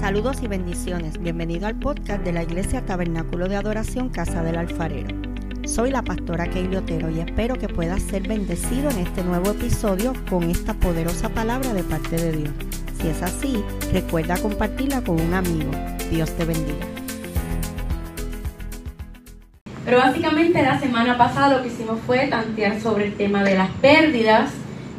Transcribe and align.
Saludos 0.00 0.42
y 0.42 0.46
bendiciones. 0.46 1.18
Bienvenido 1.18 1.66
al 1.66 1.78
podcast 1.78 2.22
de 2.22 2.32
la 2.32 2.42
Iglesia 2.42 2.84
Tabernáculo 2.84 3.48
de 3.48 3.56
Adoración 3.56 4.10
Casa 4.10 4.42
del 4.42 4.56
Alfarero. 4.56 5.08
Soy 5.64 5.90
la 5.90 6.02
pastora 6.02 6.48
Keili 6.48 6.76
Otero 6.76 7.10
y 7.10 7.20
espero 7.20 7.56
que 7.56 7.68
puedas 7.68 8.02
ser 8.02 8.28
bendecido 8.28 8.90
en 8.90 8.98
este 8.98 9.24
nuevo 9.24 9.50
episodio 9.50 10.12
con 10.28 10.44
esta 10.44 10.74
poderosa 10.74 11.30
palabra 11.30 11.72
de 11.72 11.82
parte 11.82 12.16
de 12.16 12.32
Dios. 12.32 12.50
Si 13.00 13.08
es 13.08 13.22
así, 13.22 13.64
recuerda 13.92 14.36
compartirla 14.36 15.02
con 15.02 15.18
un 15.20 15.32
amigo. 15.32 15.70
Dios 16.10 16.30
te 16.36 16.44
bendiga. 16.44 16.86
Pero 19.84 19.98
básicamente 19.98 20.62
la 20.62 20.78
semana 20.78 21.16
pasada 21.16 21.56
lo 21.56 21.62
que 21.62 21.68
hicimos 21.68 21.98
fue 22.06 22.28
tantear 22.28 22.80
sobre 22.80 23.06
el 23.06 23.14
tema 23.14 23.42
de 23.42 23.56
las 23.56 23.70
pérdidas. 23.80 24.50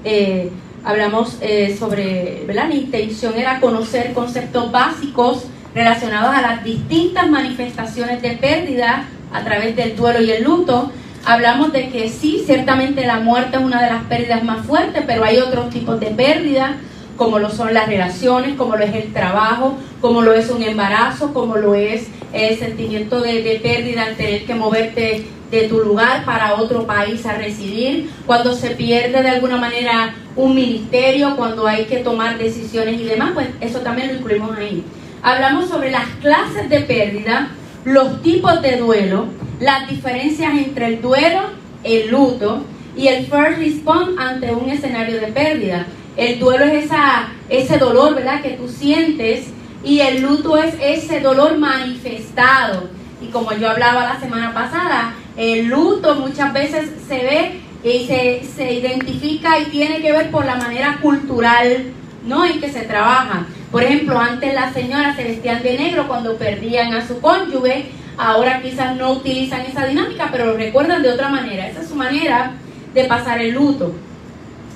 Eh, 0.03 0.51
hablamos 0.87 1.37
eh, 1.41 1.75
sobre, 1.77 2.43
¿verdad? 2.47 2.69
Mi 2.69 2.77
intención 2.77 3.37
era 3.37 3.59
conocer 3.59 4.13
conceptos 4.13 4.71
básicos 4.71 5.43
relacionados 5.75 6.33
a 6.33 6.41
las 6.41 6.63
distintas 6.63 7.29
manifestaciones 7.29 8.21
de 8.21 8.31
pérdida 8.31 9.03
a 9.33 9.43
través 9.43 9.75
del 9.75 9.97
duelo 9.97 10.21
y 10.21 10.31
el 10.31 10.45
luto. 10.45 10.89
Hablamos 11.25 11.73
de 11.73 11.89
que 11.89 12.07
sí, 12.07 12.41
ciertamente 12.45 13.05
la 13.05 13.19
muerte 13.19 13.57
es 13.57 13.63
una 13.63 13.81
de 13.83 13.89
las 13.89 14.03
pérdidas 14.05 14.45
más 14.45 14.65
fuertes, 14.65 15.03
pero 15.05 15.25
hay 15.25 15.39
otros 15.39 15.69
tipos 15.71 15.99
de 15.99 16.07
pérdidas, 16.07 16.71
como 17.17 17.37
lo 17.37 17.49
son 17.49 17.73
las 17.73 17.87
relaciones, 17.87 18.55
como 18.55 18.77
lo 18.77 18.85
es 18.85 18.95
el 18.95 19.11
trabajo, 19.11 19.75
como 19.99 20.21
lo 20.21 20.33
es 20.33 20.49
un 20.49 20.63
embarazo, 20.63 21.33
como 21.33 21.57
lo 21.57 21.75
es 21.75 22.07
el 22.31 22.57
sentimiento 22.57 23.19
de, 23.19 23.43
de 23.43 23.59
pérdida 23.59 24.03
al 24.03 24.15
tener 24.15 24.45
que 24.45 24.55
moverte 24.55 25.25
de 25.51 25.67
tu 25.67 25.79
lugar 25.79 26.25
para 26.25 26.55
otro 26.55 26.85
país 26.85 27.25
a 27.25 27.33
residir, 27.33 28.09
cuando 28.25 28.53
se 28.53 28.71
pierde 28.71 29.21
de 29.21 29.29
alguna 29.29 29.57
manera 29.57 30.13
un 30.35 30.53
ministerio, 30.55 31.35
cuando 31.35 31.67
hay 31.67 31.85
que 31.85 31.97
tomar 31.97 32.37
decisiones 32.37 32.99
y 32.99 33.05
demás, 33.05 33.31
pues 33.33 33.47
eso 33.61 33.79
también 33.79 34.09
lo 34.09 34.13
incluimos 34.15 34.57
ahí. 34.57 34.83
Hablamos 35.21 35.69
sobre 35.69 35.91
las 35.91 36.05
clases 36.21 36.69
de 36.69 36.81
pérdida, 36.81 37.49
los 37.85 38.21
tipos 38.21 38.61
de 38.61 38.77
duelo, 38.77 39.27
las 39.59 39.89
diferencias 39.89 40.53
entre 40.53 40.87
el 40.87 41.01
duelo, 41.01 41.41
el 41.83 42.09
luto 42.09 42.63
y 42.95 43.07
el 43.07 43.25
first 43.25 43.57
response 43.57 44.11
ante 44.19 44.51
un 44.53 44.69
escenario 44.69 45.19
de 45.19 45.27
pérdida. 45.27 45.87
El 46.15 46.39
duelo 46.39 46.65
es 46.65 46.85
esa, 46.85 47.29
ese 47.49 47.77
dolor, 47.77 48.15
¿verdad?, 48.15 48.41
que 48.41 48.51
tú 48.51 48.67
sientes 48.67 49.47
y 49.83 50.01
el 50.01 50.21
luto 50.21 50.57
es 50.57 50.75
ese 50.81 51.19
dolor 51.19 51.57
manifestado. 51.57 52.89
Y 53.21 53.27
como 53.27 53.53
yo 53.53 53.69
hablaba 53.69 54.03
la 54.03 54.19
semana 54.19 54.53
pasada, 54.53 55.13
el 55.37 55.67
luto 55.67 56.15
muchas 56.15 56.51
veces 56.51 56.89
se 57.07 57.15
ve 57.15 57.61
y 57.83 58.07
se, 58.07 58.41
se 58.43 58.73
identifica 58.73 59.59
y 59.59 59.65
tiene 59.65 60.01
que 60.01 60.11
ver 60.11 60.31
por 60.31 60.45
la 60.45 60.55
manera 60.55 60.97
cultural 61.01 61.93
¿no? 62.25 62.43
en 62.45 62.59
que 62.59 62.71
se 62.71 62.81
trabaja. 62.81 63.45
Por 63.71 63.83
ejemplo, 63.83 64.19
antes 64.19 64.53
las 64.53 64.73
señoras 64.73 65.15
se 65.15 65.23
vestían 65.23 65.61
de 65.61 65.77
negro 65.77 66.07
cuando 66.07 66.37
perdían 66.37 66.93
a 66.93 67.07
su 67.07 67.21
cónyuge, 67.21 67.91
ahora 68.17 68.61
quizás 68.61 68.95
no 68.95 69.11
utilizan 69.11 69.61
esa 69.61 69.85
dinámica, 69.85 70.29
pero 70.31 70.47
lo 70.47 70.57
recuerdan 70.57 71.03
de 71.03 71.11
otra 71.11 71.29
manera. 71.29 71.67
Esa 71.67 71.81
es 71.81 71.87
su 71.87 71.95
manera 71.95 72.53
de 72.93 73.03
pasar 73.05 73.39
el 73.39 73.53
luto. 73.53 73.93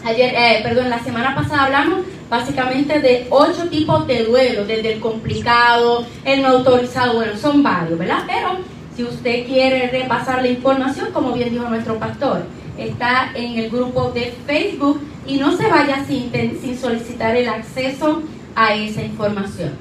Ayer, 0.04 0.34
eh, 0.36 0.60
perdón, 0.64 0.90
la 0.90 1.00
semana 1.00 1.36
pasada 1.36 1.66
hablamos 1.66 2.02
básicamente 2.30 3.00
de 3.00 3.28
ocho 3.30 3.68
tipos 3.70 4.08
de 4.08 4.24
duelo, 4.24 4.66
desde 4.66 4.94
el 4.94 5.00
complicado, 5.00 6.06
el 6.24 6.42
no 6.42 6.50
autorizado, 6.50 7.16
bueno, 7.16 7.38
son 7.38 7.62
varios, 7.62 8.00
¿verdad? 8.00 8.24
Pero 8.26 8.58
si 8.96 9.04
usted 9.04 9.46
quiere 9.46 9.88
repasar 9.88 10.42
la 10.42 10.50
información, 10.50 11.10
como 11.14 11.32
bien 11.34 11.50
dijo 11.50 11.68
nuestro 11.70 11.98
pastor, 11.98 12.44
está 12.78 13.32
en 13.36 13.58
el 13.58 13.70
grupo 13.70 14.12
de 14.12 14.34
Facebook 14.46 15.02
y 15.26 15.38
no 15.38 15.56
se 15.56 15.68
vaya 15.68 16.04
sin, 16.06 16.32
solicitar 16.78 17.36
el 17.36 17.48
acceso 17.48 18.22
a 18.56 18.74
esa 18.74 19.02
información. 19.02 19.72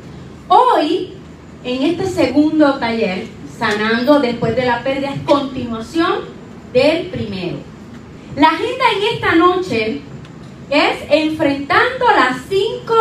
Hoy, 0.49 1.15
en 1.65 1.83
este 1.83 2.07
segundo 2.07 2.75
taller, 2.79 3.27
sanando 3.59 4.21
después 4.21 4.55
de 4.55 4.65
la 4.65 4.83
pérdida, 4.83 5.11
es 5.11 5.23
continuación 5.23 6.21
del 6.73 7.07
primero. 7.07 7.59
La 8.37 8.49
agenda 8.49 8.85
en 8.97 9.15
esta 9.15 9.35
noche 9.35 10.01
es 10.71 10.97
enfrentando 11.11 12.07
las 12.15 12.37
cinco 12.49 12.95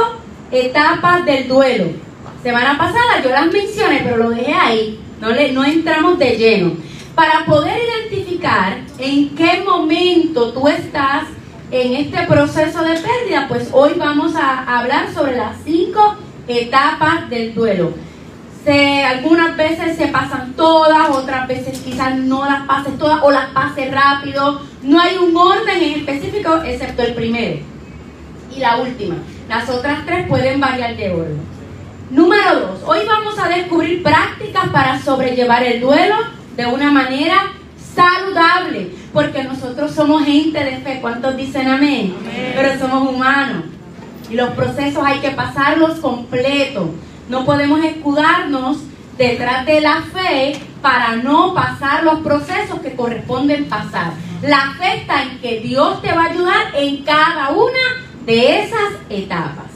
etapas 0.51 1.23
del 1.25 1.47
duelo. 1.47 1.85
Semana 2.41 2.77
pasada 2.77 3.21
yo 3.23 3.29
las 3.29 3.51
mencioné, 3.51 4.01
pero 4.03 4.17
lo 4.17 4.29
dejé 4.31 4.53
ahí 4.53 4.99
no, 5.19 5.29
le, 5.29 5.51
no 5.51 5.63
entramos 5.63 6.17
de 6.17 6.37
lleno. 6.37 6.73
Para 7.15 7.45
poder 7.45 7.77
identificar 8.09 8.79
en 8.97 9.35
qué 9.35 9.63
momento 9.65 10.53
tú 10.53 10.67
estás 10.67 11.25
en 11.71 11.93
este 11.95 12.25
proceso 12.25 12.81
de 12.83 12.93
pérdida, 12.93 13.45
pues 13.47 13.69
hoy 13.73 13.93
vamos 13.97 14.35
a 14.35 14.79
hablar 14.79 15.13
sobre 15.13 15.37
las 15.37 15.57
cinco 15.63 16.15
etapas 16.47 17.29
del 17.29 17.53
duelo. 17.53 17.93
Se, 18.63 19.03
algunas 19.03 19.55
veces 19.55 19.97
se 19.97 20.07
pasan 20.07 20.53
todas, 20.53 21.09
otras 21.09 21.47
veces 21.47 21.79
quizás 21.79 22.17
no 22.17 22.45
las 22.45 22.65
pases 22.65 22.97
todas 22.97 23.21
o 23.23 23.31
las 23.31 23.49
pases 23.51 23.91
rápido. 23.91 24.61
No 24.81 24.99
hay 24.99 25.17
un 25.17 25.35
orden 25.35 25.81
en 25.81 25.99
específico 25.99 26.61
excepto 26.63 27.03
el 27.03 27.13
primero 27.13 27.59
y 28.55 28.59
la 28.59 28.77
última. 28.77 29.15
Las 29.47 29.69
otras 29.69 30.05
tres 30.05 30.27
pueden 30.27 30.59
variar 30.59 30.95
de 30.95 31.11
orden. 31.11 31.58
Número 32.09 32.59
dos, 32.59 32.79
hoy 32.87 33.05
vamos 33.05 33.37
a 33.37 33.47
descubrir 33.49 34.01
prácticas 34.01 34.67
para 34.69 34.99
sobrellevar 34.99 35.61
el 35.61 35.79
duelo 35.79 36.15
de 36.57 36.65
una 36.65 36.91
manera 36.91 37.51
saludable, 37.93 38.95
porque 39.13 39.43
nosotros 39.43 39.91
somos 39.91 40.25
gente 40.25 40.57
de 40.57 40.77
fe. 40.77 40.97
¿Cuántos 41.01 41.37
dicen 41.37 41.67
amén? 41.67 42.15
Pero 42.55 42.79
somos 42.79 43.13
humanos 43.13 43.65
y 44.27 44.33
los 44.33 44.49
procesos 44.51 45.03
hay 45.05 45.19
que 45.19 45.29
pasarlos 45.29 45.99
completos. 45.99 46.87
No 47.29 47.45
podemos 47.45 47.83
escudarnos 47.83 48.77
detrás 49.15 49.67
de 49.67 49.79
la 49.81 50.01
fe 50.01 50.59
para 50.81 51.15
no 51.17 51.53
pasar 51.53 52.03
los 52.03 52.21
procesos 52.21 52.79
que 52.79 52.95
corresponden 52.95 53.69
pasar. 53.69 54.13
La 54.41 54.73
fe 54.79 55.01
está 55.01 55.21
en 55.21 55.39
que 55.41 55.59
Dios 55.59 56.01
te 56.01 56.11
va 56.11 56.23
a 56.23 56.31
ayudar 56.31 56.73
en 56.73 57.03
cada 57.03 57.49
una 57.49 58.03
de 58.25 58.63
esas 58.63 58.93
etapas. 59.11 59.68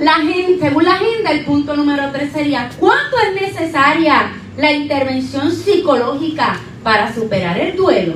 La 0.00 0.16
según 0.58 0.84
la 0.84 0.94
agenda, 0.94 1.30
el 1.30 1.44
punto 1.44 1.76
número 1.76 2.10
tres 2.10 2.32
sería, 2.32 2.70
¿cuánto 2.78 3.16
es 3.18 3.38
necesaria 3.38 4.32
la 4.56 4.72
intervención 4.72 5.52
psicológica 5.52 6.58
para 6.82 7.14
superar 7.14 7.58
el 7.58 7.76
duelo? 7.76 8.14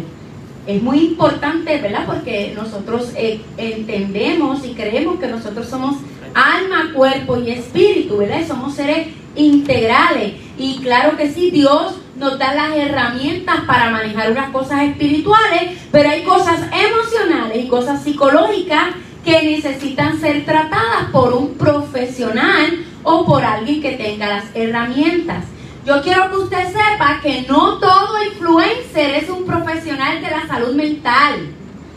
Es 0.66 0.82
muy 0.82 1.00
importante, 1.00 1.78
¿verdad? 1.82 2.06
Porque 2.06 2.54
nosotros 2.56 3.10
eh, 3.16 3.42
entendemos 3.58 4.64
y 4.64 4.72
creemos 4.72 5.20
que 5.20 5.26
nosotros 5.26 5.68
somos 5.68 5.96
alma, 6.32 6.90
cuerpo 6.94 7.36
y 7.36 7.50
espíritu, 7.50 8.16
¿verdad? 8.16 8.48
somos 8.48 8.74
seres 8.74 9.08
integrales. 9.36 10.36
Y 10.56 10.78
claro 10.78 11.18
que 11.18 11.30
sí, 11.30 11.50
Dios 11.50 11.96
nos 12.16 12.38
da 12.38 12.54
las 12.54 12.74
herramientas 12.78 13.60
para 13.66 13.90
manejar 13.90 14.32
unas 14.32 14.48
cosas 14.52 14.84
espirituales, 14.84 15.78
pero 15.92 16.08
hay 16.08 16.22
cosas 16.22 16.60
emocionales 16.72 17.62
y 17.62 17.68
cosas 17.68 18.02
psicológicas 18.02 18.94
que 19.24 19.42
necesitan 19.42 20.20
ser 20.20 20.44
tratadas 20.44 21.10
por 21.10 21.32
un 21.32 21.54
profesional 21.54 22.84
o 23.02 23.24
por 23.24 23.44
alguien 23.44 23.80
que 23.80 23.92
tenga 23.92 24.28
las 24.28 24.44
herramientas. 24.54 25.44
Yo 25.86 26.02
quiero 26.02 26.30
que 26.30 26.36
usted 26.36 26.66
sepa 26.66 27.20
que 27.22 27.42
no 27.48 27.78
todo 27.78 28.22
influencer 28.22 29.16
es 29.16 29.28
un 29.28 29.44
profesional 29.44 30.20
de 30.20 30.30
la 30.30 30.46
salud 30.46 30.74
mental. 30.74 31.48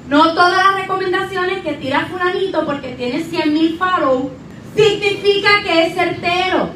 No 0.10 0.34
todas 0.34 0.66
las 0.66 0.82
recomendaciones 0.82 1.64
que 1.64 1.74
tira 1.74 2.08
fulanito 2.10 2.66
porque 2.66 2.94
tiene 2.94 3.24
100 3.24 3.54
mil 3.54 3.78
follow 3.78 4.32
significa 4.76 5.64
que 5.64 5.88
es 5.88 5.96
certero. 5.96 6.70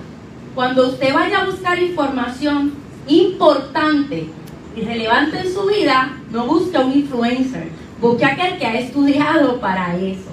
Cuando 0.55 0.87
usted 0.87 1.13
vaya 1.13 1.41
a 1.41 1.45
buscar 1.45 1.81
información 1.81 2.73
importante 3.07 4.27
y 4.75 4.81
relevante 4.81 5.39
en 5.39 5.53
su 5.53 5.65
vida, 5.65 6.17
no 6.31 6.45
busque 6.45 6.77
un 6.77 6.93
influencer, 6.93 7.69
busque 7.99 8.25
aquel 8.25 8.57
que 8.57 8.65
ha 8.65 8.79
estudiado 8.79 9.59
para 9.59 9.95
eso. 9.97 10.30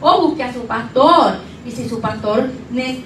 O 0.00 0.22
busque 0.22 0.42
a 0.42 0.52
su 0.52 0.66
pastor. 0.66 1.34
Y 1.64 1.70
si 1.70 1.88
su 1.88 2.00
pastor 2.00 2.50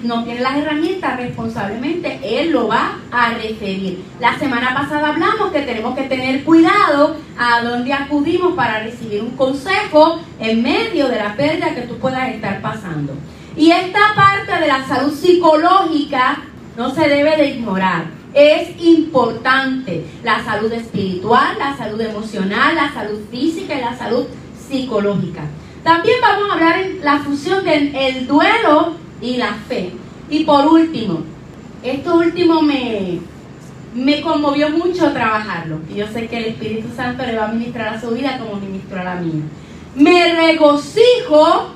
no 0.03 0.23
tiene 0.23 0.41
las 0.41 0.57
herramientas, 0.57 1.17
responsablemente 1.17 2.19
él 2.23 2.51
lo 2.51 2.67
va 2.67 2.97
a 3.11 3.29
referir. 3.29 4.03
La 4.19 4.37
semana 4.39 4.73
pasada 4.73 5.09
hablamos 5.09 5.51
que 5.51 5.61
tenemos 5.61 5.95
que 5.95 6.03
tener 6.03 6.43
cuidado 6.43 7.17
a 7.37 7.61
dónde 7.61 7.93
acudimos 7.93 8.55
para 8.55 8.81
recibir 8.81 9.21
un 9.21 9.37
consejo 9.37 10.19
en 10.39 10.63
medio 10.63 11.07
de 11.07 11.17
la 11.17 11.35
pérdida 11.35 11.75
que 11.75 11.81
tú 11.81 11.97
puedas 11.97 12.29
estar 12.29 12.59
pasando. 12.61 13.13
Y 13.55 13.71
esta 13.71 14.15
parte 14.15 14.59
de 14.59 14.67
la 14.67 14.87
salud 14.87 15.13
psicológica 15.13 16.39
no 16.75 16.93
se 16.93 17.07
debe 17.07 17.37
de 17.37 17.49
ignorar. 17.49 18.05
Es 18.33 18.69
importante 18.81 20.05
la 20.23 20.43
salud 20.43 20.71
espiritual, 20.71 21.57
la 21.59 21.77
salud 21.77 21.99
emocional, 22.01 22.75
la 22.75 22.91
salud 22.91 23.19
física 23.31 23.75
y 23.75 23.81
la 23.81 23.95
salud 23.95 24.25
psicológica. 24.67 25.43
También 25.83 26.17
vamos 26.21 26.49
a 26.49 26.53
hablar 26.53 26.79
en 26.79 27.03
la 27.03 27.19
fusión 27.19 27.63
del 27.63 27.95
el 27.95 28.27
duelo 28.27 28.95
y 29.21 29.37
la 29.37 29.53
fe. 29.67 29.93
Y 30.29 30.43
por 30.43 30.67
último, 30.67 31.23
esto 31.83 32.15
último 32.15 32.61
me, 32.61 33.21
conmovió 34.21 34.69
mucho 34.69 35.11
trabajarlo. 35.13 35.79
Y 35.89 35.95
yo 35.95 36.07
sé 36.07 36.27
que 36.27 36.37
el 36.37 36.45
Espíritu 36.45 36.89
Santo 36.95 37.25
le 37.25 37.37
va 37.37 37.45
a 37.45 37.51
ministrar 37.51 37.95
a 37.95 38.01
su 38.01 38.11
vida 38.11 38.37
como 38.37 38.59
ministró 38.59 38.99
a 38.99 39.03
la 39.03 39.15
mía. 39.15 39.43
Me 39.95 40.35
regocijo 40.35 41.69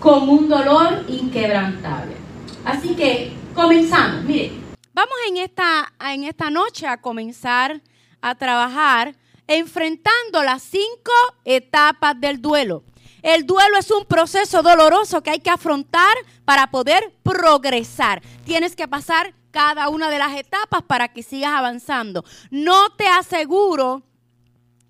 con 0.00 0.28
un 0.28 0.48
dolor 0.48 1.04
inquebrantable. 1.08 2.16
Así 2.64 2.94
que 2.94 3.32
comenzamos. 3.54 4.24
Mire, 4.24 4.52
vamos 4.92 5.16
en 5.28 5.38
esta, 5.38 5.92
en 6.12 6.24
esta 6.24 6.50
noche 6.50 6.86
a 6.86 7.00
comenzar 7.00 7.80
a 8.20 8.34
trabajar 8.34 9.14
enfrentando 9.46 10.42
las 10.42 10.62
cinco 10.62 11.12
etapas 11.44 12.20
del 12.20 12.40
duelo. 12.40 12.82
El 13.22 13.46
duelo 13.46 13.78
es 13.78 13.90
un 13.90 14.04
proceso 14.04 14.62
doloroso 14.62 15.22
que 15.22 15.30
hay 15.30 15.40
que 15.40 15.50
afrontar 15.50 16.14
para 16.44 16.70
poder 16.70 17.12
progresar. 17.22 18.22
Tienes 18.44 18.76
que 18.76 18.88
pasar 18.88 19.34
cada 19.50 19.88
una 19.88 20.10
de 20.10 20.18
las 20.18 20.36
etapas 20.36 20.82
para 20.82 21.08
que 21.08 21.22
sigas 21.22 21.52
avanzando. 21.52 22.24
No 22.50 22.90
te 22.90 23.06
aseguro 23.06 24.02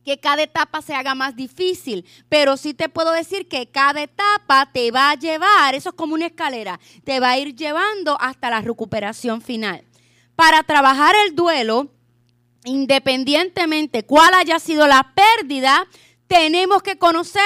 que 0.05 0.19
cada 0.19 0.43
etapa 0.43 0.81
se 0.81 0.95
haga 0.95 1.15
más 1.15 1.37
difícil, 1.37 2.05
pero 2.29 2.57
sí 2.57 2.73
te 2.73 2.89
puedo 2.89 3.13
decir 3.13 3.47
que 3.47 3.71
cada 3.71 4.03
etapa 4.03 4.71
te 4.73 4.91
va 4.91 5.11
a 5.11 5.15
llevar, 5.17 5.75
eso 5.75 5.91
es 5.91 5.95
como 5.95 6.15
una 6.15 6.27
escalera, 6.27 6.81
te 7.05 7.21
va 7.21 7.33
a 7.33 7.39
ir 7.39 7.55
llevando 7.55 8.19
hasta 8.19 8.49
la 8.49 8.63
recuperación 8.63 9.43
final. 9.43 9.85
Para 10.35 10.63
trabajar 10.63 11.15
el 11.27 11.35
duelo, 11.35 11.89
independientemente 12.65 14.05
cuál 14.05 14.33
haya 14.33 14.59
sido 14.59 14.87
la 14.87 15.13
pérdida, 15.15 15.87
tenemos 16.27 16.83
que 16.83 16.97
conocer 16.97 17.43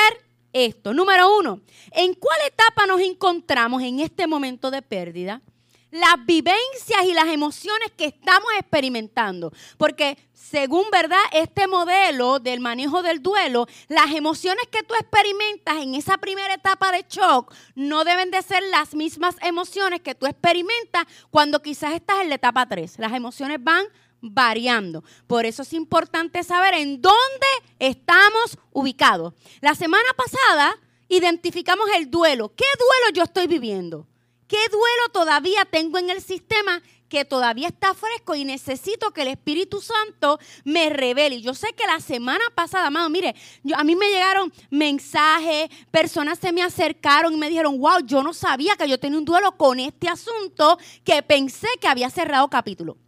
esto. 0.53 0.93
Número 0.93 1.37
uno, 1.37 1.61
¿en 1.93 2.15
cuál 2.15 2.39
etapa 2.47 2.87
nos 2.87 3.01
encontramos 3.01 3.83
en 3.83 4.01
este 4.01 4.27
momento 4.27 4.71
de 4.71 4.83
pérdida? 4.83 5.43
Las 5.91 6.25
vivencias 6.25 7.05
y 7.05 7.13
las 7.13 7.27
emociones 7.27 7.91
que 7.97 8.07
estamos 8.07 8.49
experimentando. 8.59 9.53
Porque 9.77 10.17
según 10.33 10.85
verdad, 10.91 11.21
este 11.33 11.67
modelo 11.67 12.39
del 12.39 12.61
manejo 12.61 13.03
del 13.03 13.23
duelo, 13.23 13.67
las 13.89 14.11
emociones 14.13 14.67
que 14.71 14.83
tú 14.83 14.95
experimentas 14.95 15.77
en 15.77 15.95
esa 15.95 16.19
primera 16.19 16.53
etapa 16.53 16.93
de 16.93 17.05
shock 17.09 17.55
no 17.75 18.05
deben 18.05 18.31
de 18.31 18.43
ser 18.43 18.63
las 18.65 18.95
mismas 18.95 19.37
emociones 19.43 20.01
que 20.01 20.15
tú 20.15 20.27
experimentas 20.27 21.05
cuando 21.31 21.63
quizás 21.63 21.93
estás 21.93 22.21
en 22.21 22.29
la 22.29 22.35
etapa 22.35 22.67
3. 22.67 22.99
Las 22.99 23.13
emociones 23.13 23.59
van 23.63 23.87
variando. 24.23 25.05
Por 25.27 25.45
eso 25.45 25.63
es 25.63 25.73
importante 25.75 26.43
saber 26.45 26.75
en 26.75 27.03
dónde 27.03 27.47
estamos 27.79 28.57
ubicados. 28.73 29.35
La 29.61 29.75
semana 29.75 30.09
pasada 30.17 30.79
identificamos 31.09 31.87
el 31.97 32.11
duelo. 32.11 32.55
¿Qué 32.55 32.65
duelo 32.79 33.15
yo 33.15 33.25
estoy 33.25 33.47
viviendo? 33.47 34.07
¿Qué 34.47 34.69
duelo 34.71 35.09
todavía 35.13 35.65
tengo 35.65 35.99
en 35.99 36.11
el 36.11 36.23
sistema 36.23 36.83
que 37.09 37.25
todavía 37.25 37.69
está 37.69 37.95
fresco 37.95 38.35
y 38.35 38.45
necesito 38.45 39.11
que 39.11 39.23
el 39.23 39.29
Espíritu 39.29 39.81
Santo 39.81 40.39
me 40.65 40.91
revele? 40.91 41.41
Yo 41.41 41.55
sé 41.55 41.73
que 41.73 41.87
la 41.87 42.01
semana 42.01 42.45
pasada, 42.55 42.89
amado, 42.89 43.09
mire, 43.09 43.35
a 43.75 43.83
mí 43.83 43.97
me 43.97 44.11
llegaron 44.11 44.53
mensajes, 44.71 45.71
personas 45.91 46.39
se 46.39 46.53
me 46.53 46.63
acercaron 46.63 47.33
y 47.33 47.39
me 47.39 47.49
dijeron, 47.49 47.79
wow, 47.79 48.01
yo 48.05 48.23
no 48.23 48.35
sabía 48.35 48.77
que 48.77 48.89
yo 48.89 49.01
tenía 49.01 49.19
un 49.19 49.25
duelo 49.25 49.57
con 49.57 49.81
este 49.81 50.09
asunto 50.09 50.79
que 51.03 51.23
pensé 51.23 51.69
que 51.81 51.89
había 51.89 52.11
cerrado 52.11 52.49
capítulo. 52.49 52.99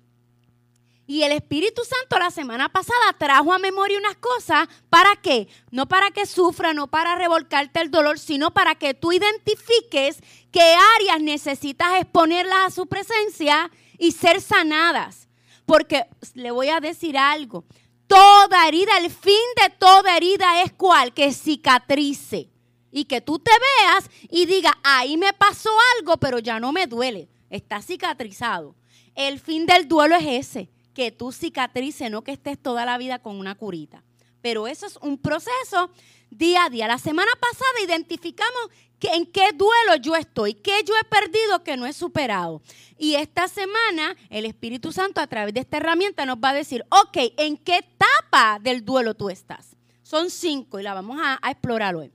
Y 1.06 1.22
el 1.22 1.32
Espíritu 1.32 1.82
Santo 1.84 2.18
la 2.18 2.30
semana 2.30 2.70
pasada 2.70 3.12
trajo 3.18 3.52
a 3.52 3.58
memoria 3.58 3.98
unas 3.98 4.16
cosas. 4.16 4.68
¿Para 4.88 5.16
qué? 5.16 5.48
No 5.70 5.86
para 5.86 6.10
que 6.10 6.24
sufra, 6.24 6.72
no 6.72 6.86
para 6.86 7.14
revolcarte 7.14 7.80
el 7.80 7.90
dolor, 7.90 8.18
sino 8.18 8.52
para 8.52 8.74
que 8.74 8.94
tú 8.94 9.12
identifiques 9.12 10.18
qué 10.50 10.76
áreas 10.96 11.20
necesitas 11.20 12.00
exponerlas 12.00 12.66
a 12.66 12.70
su 12.70 12.86
presencia 12.86 13.70
y 13.98 14.12
ser 14.12 14.40
sanadas. 14.40 15.28
Porque 15.66 16.06
le 16.32 16.50
voy 16.50 16.68
a 16.68 16.80
decir 16.80 17.18
algo. 17.18 17.64
Toda 18.06 18.66
herida, 18.66 18.96
el 18.98 19.10
fin 19.10 19.34
de 19.62 19.70
toda 19.78 20.16
herida 20.16 20.62
es 20.62 20.72
cuál? 20.72 21.12
Que 21.12 21.32
cicatrice. 21.32 22.48
Y 22.90 23.04
que 23.04 23.20
tú 23.20 23.38
te 23.38 23.50
veas 23.50 24.08
y 24.30 24.46
diga, 24.46 24.72
ahí 24.82 25.16
me 25.16 25.32
pasó 25.34 25.70
algo, 25.98 26.16
pero 26.16 26.38
ya 26.38 26.60
no 26.60 26.72
me 26.72 26.86
duele. 26.86 27.28
Está 27.50 27.82
cicatrizado. 27.82 28.74
El 29.14 29.38
fin 29.40 29.66
del 29.66 29.86
duelo 29.86 30.16
es 30.16 30.24
ese 30.26 30.73
que 30.94 31.10
tú 31.10 31.32
cicatrices, 31.32 32.10
no 32.10 32.22
que 32.22 32.32
estés 32.32 32.58
toda 32.60 32.84
la 32.84 32.96
vida 32.96 33.18
con 33.18 33.36
una 33.38 33.54
curita. 33.54 34.02
Pero 34.40 34.66
eso 34.66 34.86
es 34.86 34.96
un 35.02 35.18
proceso 35.18 35.90
día 36.30 36.64
a 36.64 36.70
día. 36.70 36.86
La 36.86 36.98
semana 36.98 37.32
pasada 37.40 37.82
identificamos 37.82 38.70
que 38.98 39.08
en 39.08 39.26
qué 39.26 39.52
duelo 39.52 39.96
yo 40.00 40.16
estoy, 40.16 40.54
qué 40.54 40.82
yo 40.86 40.94
he 41.00 41.04
perdido 41.04 41.62
que 41.62 41.76
no 41.76 41.86
he 41.86 41.92
superado. 41.92 42.62
Y 42.96 43.16
esta 43.16 43.48
semana 43.48 44.16
el 44.30 44.46
Espíritu 44.46 44.92
Santo 44.92 45.20
a 45.20 45.26
través 45.26 45.52
de 45.52 45.60
esta 45.60 45.78
herramienta 45.78 46.24
nos 46.24 46.38
va 46.38 46.50
a 46.50 46.54
decir, 46.54 46.84
ok, 46.90 47.16
¿en 47.36 47.56
qué 47.56 47.78
etapa 47.78 48.58
del 48.60 48.84
duelo 48.84 49.14
tú 49.14 49.30
estás? 49.30 49.76
Son 50.02 50.30
cinco 50.30 50.78
y 50.78 50.82
la 50.82 50.94
vamos 50.94 51.18
a, 51.20 51.38
a 51.42 51.50
explorar 51.50 51.96
hoy. 51.96 52.12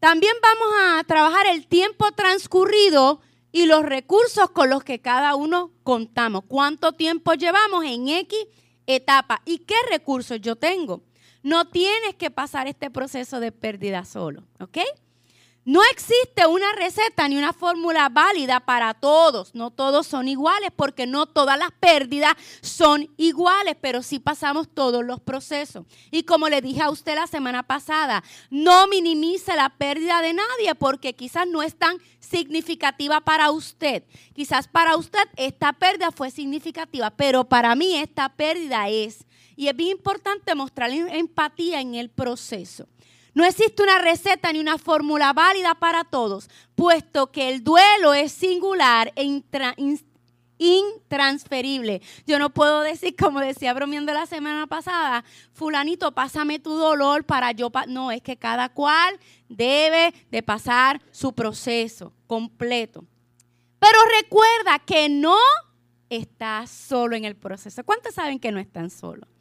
También 0.00 0.34
vamos 0.42 0.74
a 0.80 1.04
trabajar 1.04 1.46
el 1.46 1.66
tiempo 1.66 2.10
transcurrido 2.12 3.20
y 3.54 3.66
los 3.66 3.84
recursos 3.84 4.50
con 4.50 4.68
los 4.68 4.82
que 4.82 5.00
cada 5.00 5.36
uno 5.36 5.70
contamos. 5.84 6.42
¿Cuánto 6.48 6.90
tiempo 6.90 7.34
llevamos 7.34 7.84
en 7.84 8.08
X 8.08 8.36
etapa? 8.84 9.42
¿Y 9.44 9.58
qué 9.58 9.76
recursos 9.92 10.40
yo 10.40 10.56
tengo? 10.56 11.04
No 11.44 11.68
tienes 11.68 12.16
que 12.16 12.32
pasar 12.32 12.66
este 12.66 12.90
proceso 12.90 13.38
de 13.38 13.52
pérdida 13.52 14.04
solo, 14.04 14.42
¿ok? 14.58 14.78
No 15.66 15.80
existe 15.90 16.46
una 16.46 16.72
receta 16.72 17.26
ni 17.26 17.38
una 17.38 17.54
fórmula 17.54 18.10
válida 18.10 18.60
para 18.60 18.92
todos. 18.92 19.54
No 19.54 19.70
todos 19.70 20.06
son 20.06 20.28
iguales 20.28 20.70
porque 20.76 21.06
no 21.06 21.24
todas 21.24 21.58
las 21.58 21.70
pérdidas 21.72 22.34
son 22.60 23.08
iguales, 23.16 23.74
pero 23.80 24.02
sí 24.02 24.18
pasamos 24.18 24.68
todos 24.68 25.02
los 25.02 25.20
procesos. 25.20 25.86
Y 26.10 26.24
como 26.24 26.50
le 26.50 26.60
dije 26.60 26.82
a 26.82 26.90
usted 26.90 27.14
la 27.14 27.26
semana 27.26 27.62
pasada, 27.62 28.22
no 28.50 28.86
minimice 28.88 29.56
la 29.56 29.70
pérdida 29.70 30.20
de 30.20 30.34
nadie 30.34 30.74
porque 30.78 31.14
quizás 31.14 31.46
no 31.48 31.62
es 31.62 31.74
tan 31.76 31.96
significativa 32.20 33.22
para 33.22 33.50
usted. 33.50 34.04
Quizás 34.34 34.68
para 34.68 34.98
usted 34.98 35.26
esta 35.36 35.72
pérdida 35.72 36.10
fue 36.12 36.30
significativa, 36.30 37.10
pero 37.10 37.44
para 37.44 37.74
mí 37.74 37.96
esta 37.96 38.28
pérdida 38.28 38.90
es. 38.90 39.24
Y 39.56 39.68
es 39.68 39.76
bien 39.76 39.92
importante 39.92 40.54
mostrar 40.54 40.90
empatía 40.90 41.80
en 41.80 41.94
el 41.94 42.10
proceso. 42.10 42.86
No 43.34 43.44
existe 43.44 43.82
una 43.82 43.98
receta 43.98 44.52
ni 44.52 44.60
una 44.60 44.78
fórmula 44.78 45.32
válida 45.32 45.74
para 45.74 46.04
todos, 46.04 46.48
puesto 46.76 47.32
que 47.32 47.48
el 47.48 47.64
duelo 47.64 48.14
es 48.14 48.30
singular 48.30 49.12
e 49.16 49.24
intransferible. 50.58 52.00
Yo 52.26 52.38
no 52.38 52.50
puedo 52.50 52.82
decir, 52.82 53.16
como 53.16 53.40
decía 53.40 53.74
bromeando 53.74 54.14
la 54.14 54.26
semana 54.26 54.68
pasada, 54.68 55.24
fulanito, 55.52 56.12
pásame 56.12 56.60
tu 56.60 56.74
dolor 56.74 57.24
para 57.24 57.50
yo... 57.50 57.72
no, 57.88 58.12
es 58.12 58.22
que 58.22 58.36
cada 58.36 58.68
cual 58.68 59.18
debe 59.48 60.14
de 60.30 60.42
pasar 60.44 61.02
su 61.10 61.32
proceso 61.32 62.12
completo. 62.28 63.04
Pero 63.80 63.98
recuerda 64.22 64.78
que 64.78 65.08
no 65.08 65.36
estás 66.08 66.70
solo 66.70 67.16
en 67.16 67.24
el 67.24 67.34
proceso. 67.34 67.82
¿Cuántos 67.82 68.14
saben 68.14 68.38
que 68.38 68.52
no 68.52 68.60
están 68.60 68.90
solos? 68.90 69.33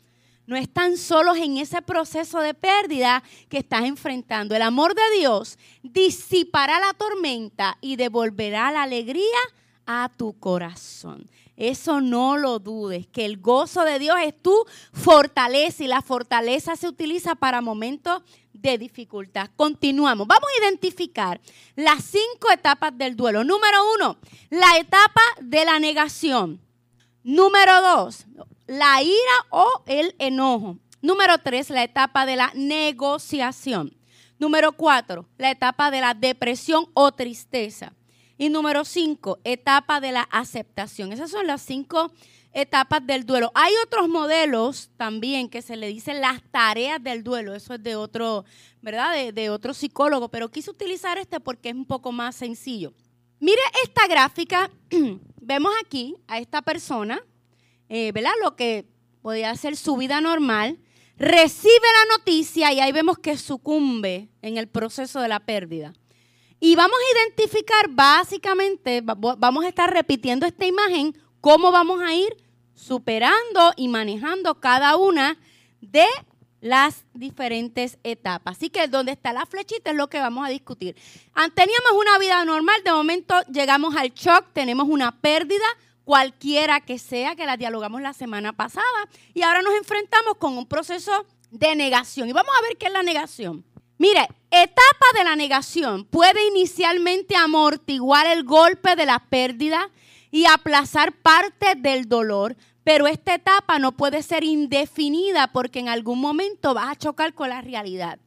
No 0.46 0.56
están 0.56 0.98
solos 0.98 1.38
en 1.38 1.58
ese 1.58 1.82
proceso 1.82 2.40
de 2.40 2.54
pérdida 2.54 3.24
que 3.50 3.60
estás 3.60 3.84
enfrentando. 3.84 4.56
El 4.56 4.62
amor 4.62 4.96
de 4.96 5.18
Dios 5.18 5.58
disipará 5.82 6.80
la 6.80 6.94
tormenta 6.94 7.78
y 7.82 7.96
devolverá 7.96 8.72
la 8.72 8.84
alegría 8.84 9.40
a 9.86 10.10
tu 10.16 10.38
corazón. 10.40 11.30
Eso 11.56 12.02
no 12.02 12.36
lo 12.38 12.60
dudes, 12.60 13.08
que 13.08 13.26
el 13.26 13.38
gozo 13.40 13.84
de 13.84 14.00
Dios 14.00 14.18
es 14.24 14.34
tu 14.42 14.66
fortaleza 14.92 15.84
y 15.84 15.88
la 15.88 16.02
fortaleza 16.02 16.76
se 16.76 16.88
utiliza 16.88 17.36
para 17.36 17.62
momentos 17.62 18.24
de 18.54 18.78
dificultad. 18.78 19.50
Continuamos. 19.56 20.28
Vamos 20.28 20.50
a 20.50 20.66
identificar 20.66 21.40
las 21.76 22.04
cinco 22.04 22.52
etapas 22.52 22.98
del 22.98 23.16
duelo. 23.16 23.44
Número 23.44 23.78
uno, 23.96 24.18
la 24.50 24.78
etapa 24.80 25.22
de 25.42 25.66
la 25.66 25.80
negación. 25.80 26.60
Número 27.24 27.82
dos, 27.82 28.26
la 28.68 29.02
ira 29.02 29.46
o 29.50 29.84
el 29.86 30.16
enojo. 30.20 30.78
Número 31.02 31.38
tres, 31.38 31.70
la 31.70 31.84
etapa 31.84 32.26
de 32.26 32.36
la 32.36 32.52
negociación. 32.56 33.98
Número 34.40 34.72
cuatro, 34.74 35.28
la 35.38 35.52
etapa 35.52 35.92
de 35.92 36.02
la 36.02 36.14
depresión 36.14 36.88
o 36.94 37.12
tristeza. 37.12 37.94
Y 38.38 38.50
número 38.50 38.84
cinco, 38.84 39.40
etapa 39.44 40.00
de 40.00 40.12
la 40.12 40.24
aceptación. 40.24 41.14
Esas 41.14 41.32
son 41.32 41.48
las 41.48 41.62
cinco 41.62 42.12
etapas 42.54 43.06
del 43.06 43.26
duelo. 43.26 43.52
Hay 43.54 43.74
otros 43.86 44.08
modelos 44.08 44.90
también 44.98 45.50
que 45.50 45.62
se 45.62 45.76
le 45.76 45.88
dicen 45.88 46.22
las 46.22 46.42
tareas 46.52 47.04
del 47.04 47.24
duelo. 47.24 47.54
Eso 47.54 47.74
es 47.74 47.84
de 47.84 47.96
otro, 47.96 48.46
¿verdad? 48.82 49.34
De, 49.34 49.50
otro 49.50 49.74
psicólogo, 49.74 50.30
pero 50.30 50.50
quise 50.50 50.72
utilizar 50.72 51.18
este 51.18 51.40
porque 51.40 51.70
es 51.70 51.76
un 51.76 51.86
poco 51.86 52.12
más 52.12 52.36
sencillo. 52.36 52.94
Mire 53.40 53.62
esta 53.84 54.08
gráfica. 54.08 54.70
Vemos 55.42 55.74
aquí 55.84 56.16
a 56.28 56.40
esta 56.40 56.62
persona 56.62 57.22
eh, 57.96 58.12
¿verdad? 58.12 58.32
Lo 58.42 58.56
que 58.56 58.88
podía 59.22 59.56
ser 59.56 59.78
su 59.78 59.96
vida 59.96 60.20
normal, 60.20 60.80
recibe 61.16 61.70
la 61.70 62.18
noticia 62.18 62.74
y 62.74 62.80
ahí 62.80 62.92
vemos 62.92 63.20
que 63.20 63.38
sucumbe 63.38 64.30
en 64.42 64.58
el 64.58 64.68
proceso 64.68 65.22
de 65.22 65.28
la 65.28 65.40
pérdida. 65.40 65.94
Y 66.60 66.76
vamos 66.76 66.98
a 66.98 67.20
identificar 67.20 67.90
básicamente, 67.92 69.02
vamos 69.04 69.64
a 69.64 69.68
estar 69.68 69.94
repitiendo 69.94 70.48
esta 70.48 70.66
imagen, 70.66 71.16
cómo 71.40 71.72
vamos 71.72 72.02
a 72.02 72.16
ir 72.16 72.36
superando 72.74 73.74
y 73.78 73.88
manejando 73.90 74.60
cada 74.60 74.98
una 74.98 75.38
de 75.80 76.08
las 76.62 77.06
diferentes 77.14 78.00
etapas. 78.04 78.58
Así 78.58 78.72
que 78.72 78.88
donde 78.88 79.12
está 79.12 79.34
la 79.34 79.46
flechita 79.46 79.92
es 79.92 79.98
lo 79.98 80.10
que 80.10 80.18
vamos 80.18 80.48
a 80.48 80.50
discutir. 80.50 80.96
Teníamos 81.54 81.92
una 81.96 82.18
vida 82.18 82.44
normal, 82.44 82.82
de 82.84 82.92
momento 82.92 83.36
llegamos 83.52 83.96
al 83.96 84.16
shock, 84.16 84.48
tenemos 84.52 84.88
una 84.90 85.12
pérdida, 85.22 85.68
cualquiera 86.04 86.82
que 86.82 87.00
sea, 87.00 87.36
que 87.36 87.46
la 87.46 87.58
dialogamos 87.58 88.02
la 88.02 88.14
semana 88.14 88.54
pasada, 88.54 88.84
y 89.34 89.42
ahora 89.42 89.62
nos 89.62 89.76
enfrentamos 89.76 90.36
con 90.38 90.58
un 90.58 90.66
proceso 90.66 91.26
de 91.52 91.76
negación. 91.76 92.30
Y 92.30 92.34
vamos 92.34 92.54
a 92.58 92.62
ver 92.62 92.78
qué 92.78 92.88
es 92.88 92.94
la 92.94 93.04
negación. 93.04 93.66
Mire, 93.98 94.28
etapa 94.50 95.06
de 95.16 95.24
la 95.24 95.36
negación 95.36 96.06
puede 96.06 96.48
inicialmente 96.48 97.36
amortiguar 97.36 98.28
el 98.28 98.44
golpe 98.44 98.96
de 98.96 99.06
la 99.06 99.20
pérdida 99.20 99.90
y 100.32 100.46
aplazar 100.46 101.14
parte 101.14 101.76
del 101.78 102.10
dolor, 102.10 102.58
pero 102.84 103.08
esta 103.08 103.36
etapa 103.36 103.78
no 103.80 103.92
puede 103.92 104.24
ser 104.24 104.44
indefinida 104.44 105.52
porque 105.54 105.80
en 105.80 105.90
algún 105.90 106.20
momento 106.20 106.74
vas 106.74 106.90
a 106.90 106.96
chocar 106.96 107.34
con 107.34 107.50
la 107.50 107.62
realidad. 107.62 108.20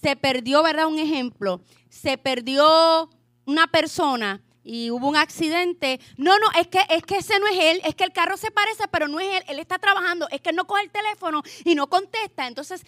Se 0.00 0.16
perdió, 0.16 0.62
¿verdad? 0.62 0.86
Un 0.86 0.98
ejemplo. 0.98 1.60
Se 1.88 2.16
perdió 2.16 3.10
una 3.46 3.66
persona 3.66 4.43
y 4.64 4.90
hubo 4.90 5.08
un 5.08 5.16
accidente. 5.16 6.00
No, 6.16 6.38
no, 6.38 6.46
es 6.58 6.66
que, 6.68 6.80
es 6.88 7.02
que 7.04 7.18
ese 7.18 7.38
no 7.38 7.46
es 7.46 7.58
él, 7.58 7.80
es 7.84 7.94
que 7.94 8.04
el 8.04 8.12
carro 8.12 8.36
se 8.36 8.50
parece, 8.50 8.88
pero 8.88 9.06
no 9.06 9.20
es 9.20 9.36
él, 9.36 9.44
él 9.48 9.58
está 9.58 9.78
trabajando, 9.78 10.26
es 10.30 10.40
que 10.40 10.52
no 10.52 10.66
coge 10.66 10.82
el 10.82 10.90
teléfono 10.90 11.42
y 11.64 11.74
no 11.74 11.88
contesta. 11.88 12.46
Entonces 12.46 12.84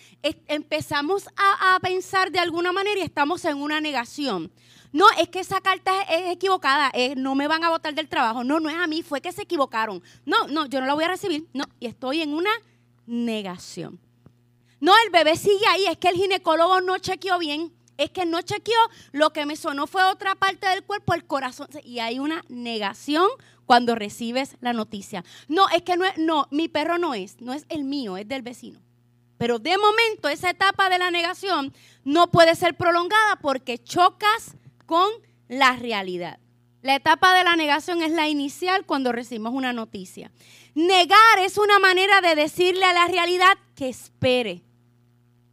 empezamos 0.49 1.29
a, 1.37 1.75
a, 1.75 1.81
pensar 1.81 2.33
de 2.33 2.39
alguna 2.39 2.73
manera 2.73 2.99
y 2.99 3.03
estamos 3.03 3.45
en 3.45 3.59
una 3.59 3.81
negación. 3.81 4.51
No, 4.93 5.05
es 5.19 5.29
que 5.29 5.41
esa 5.41 5.61
carta 5.61 5.93
es, 6.03 6.33
equivocada, 6.33 6.91
no 7.17 7.35
me 7.35 7.49
van 7.49 7.63
a 7.65 7.69
votar 7.69 7.95
del 7.95 8.09
trabajo. 8.09 8.43
No, 8.45 8.61
no 8.61 8.71
es 8.71 8.77
a 8.77 8.87
mí, 8.87 9.03
fue 9.03 9.21
que 9.21 9.31
se 9.31 9.43
equivocaron. 9.43 10.03
No, 10.25 10.47
no, 10.49 10.65
yo 10.67 10.81
no 10.81 10.87
la 10.87 10.95
voy 10.95 11.05
a 11.05 11.09
recibir. 11.09 11.47
No, 11.53 11.65
y 11.79 11.87
estoy 11.87 12.23
en 12.23 12.33
una 12.33 12.51
negación. 13.07 14.01
No, 14.81 14.93
el 15.05 15.11
bebé 15.11 15.37
sigue 15.37 15.67
ahí, 15.69 15.87
es 15.87 15.99
que 15.99 16.09
el 16.09 16.17
ginecólogo 16.17 16.81
no 16.81 16.97
chequeó 16.99 17.39
bien. 17.39 17.76
Es 17.97 18.11
que 18.11 18.27
no 18.27 18.43
chequeó, 18.43 18.79
lo 19.13 19.33
que 19.33 19.47
me 19.47 19.57
sonó 19.57 19.87
fue 19.87 20.05
otra 20.05 20.35
parte 20.35 20.69
del 20.69 20.85
cuerpo, 20.85 21.15
el 21.15 21.27
corazón. 21.27 21.69
Y 21.85 21.99
hay 22.01 22.19
una 22.19 22.45
negación 22.49 23.29
cuando 23.65 23.95
recibes 23.95 24.57
la 24.61 24.73
noticia. 24.73 25.25
No, 25.49 25.69
es 25.69 25.83
que 25.83 25.97
no 25.97 26.05
es, 26.05 26.17
no, 26.19 26.47
mi 26.51 26.69
perro 26.69 26.99
no 26.99 27.15
es, 27.15 27.41
no 27.41 27.53
es 27.53 27.67
el 27.69 27.85
mío, 27.85 28.17
es 28.17 28.29
del 28.29 28.43
vecino. 28.43 28.81
Pero 29.39 29.59
de 29.59 29.77
momento 29.77 30.29
esa 30.29 30.51
etapa 30.51 30.89
de 30.89 30.99
la 30.99 31.11
negación 31.11 31.75
no 32.05 32.31
puede 32.31 32.55
ser 32.55 32.77
prolongada 32.77 33.37
porque 33.37 33.79
chocas 33.79 34.57
con 34.87 35.11
la 35.49 35.77
realidad. 35.77 36.39
La 36.83 36.95
etapa 36.95 37.35
de 37.35 37.45
la 37.45 37.57
negación 37.57 38.01
es 38.03 38.13
la 38.13 38.29
inicial 38.29 38.87
cuando 38.87 39.13
recibimos 39.13 39.53
una 39.53 39.73
noticia. 39.73 40.31
Negar 40.75 41.39
es 41.41 41.59
una 41.59 41.79
manera 41.79 42.21
de 42.21 42.35
decirle 42.35 42.85
a 42.85 42.93
la 42.93 43.09
realidad 43.09 43.59
que 43.75 43.89
espere. 43.89 44.63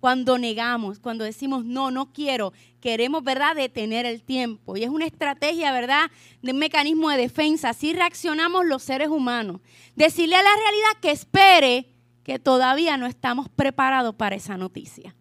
Cuando 0.04 0.38
negamos, 0.38 1.00
cuando 1.00 1.24
decimos 1.24 1.64
no, 1.64 1.90
no 1.90 2.12
quiero, 2.12 2.52
queremos, 2.82 3.24
¿verdad?, 3.24 3.56
detener 3.56 4.06
el 4.06 4.22
tiempo. 4.22 4.76
Y 4.76 4.84
es 4.84 4.90
una 4.90 5.06
estrategia, 5.06 5.72
¿verdad?, 5.72 6.12
de 6.42 6.52
un 6.52 6.58
mecanismo 6.58 7.10
de 7.10 7.16
defensa. 7.16 7.70
Así 7.70 7.94
reaccionamos 7.94 8.66
los 8.66 8.84
seres 8.84 9.08
humanos. 9.08 9.62
Decirle 9.96 10.36
a 10.36 10.44
la 10.44 10.54
realidad 10.58 11.00
que 11.02 11.12
espere 11.12 11.86
que 12.26 12.38
todavía 12.38 12.98
no 12.98 13.06
estamos 13.06 13.48
preparados 13.48 14.14
para 14.16 14.36
esa 14.36 14.58
noticia. 14.58 15.16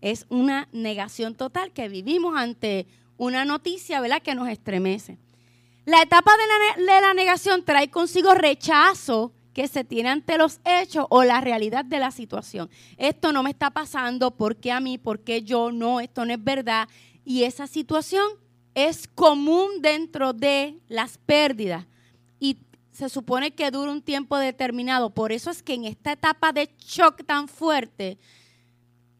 Es 0.00 0.26
una 0.28 0.66
negación 0.72 1.36
total 1.36 1.70
que 1.70 1.88
vivimos 1.88 2.36
ante 2.36 2.88
una 3.18 3.44
noticia, 3.44 4.00
¿verdad?, 4.00 4.22
que 4.22 4.34
nos 4.34 4.48
estremece. 4.48 5.18
La 5.84 6.02
etapa 6.02 6.32
de 6.32 6.82
la, 6.82 6.94
de 6.94 7.00
la, 7.00 7.14
negación 7.14 7.64
trae 7.64 7.90
consigo 7.90 8.34
rechazo 8.34 9.30
que 9.56 9.68
se 9.68 9.84
tiene 9.84 10.10
ante 10.10 10.36
los 10.36 10.60
hechos 10.66 11.06
o 11.08 11.24
la 11.24 11.40
realidad 11.40 11.82
de 11.82 11.98
la 11.98 12.10
situación. 12.10 12.68
Esto 12.98 13.32
no 13.32 13.42
me 13.42 13.48
está 13.48 13.70
pasando, 13.70 14.32
¿por 14.32 14.56
qué 14.56 14.70
a 14.70 14.80
mí? 14.80 14.98
¿Por 14.98 15.20
qué 15.20 15.42
yo? 15.42 15.72
No, 15.72 15.98
esto 15.98 16.26
no 16.26 16.34
es 16.34 16.44
verdad. 16.44 16.90
Y 17.24 17.44
esa 17.44 17.66
situación 17.66 18.26
es 18.74 19.08
común 19.08 19.80
dentro 19.80 20.34
de 20.34 20.78
las 20.88 21.16
pérdidas 21.16 21.86
y 22.38 22.58
se 22.92 23.08
supone 23.08 23.52
que 23.52 23.70
dura 23.70 23.92
un 23.92 24.02
tiempo 24.02 24.36
determinado. 24.36 25.08
Por 25.08 25.32
eso 25.32 25.50
es 25.50 25.62
que 25.62 25.72
en 25.72 25.86
esta 25.86 26.12
etapa 26.12 26.52
de 26.52 26.68
shock 26.78 27.24
tan 27.24 27.48
fuerte, 27.48 28.18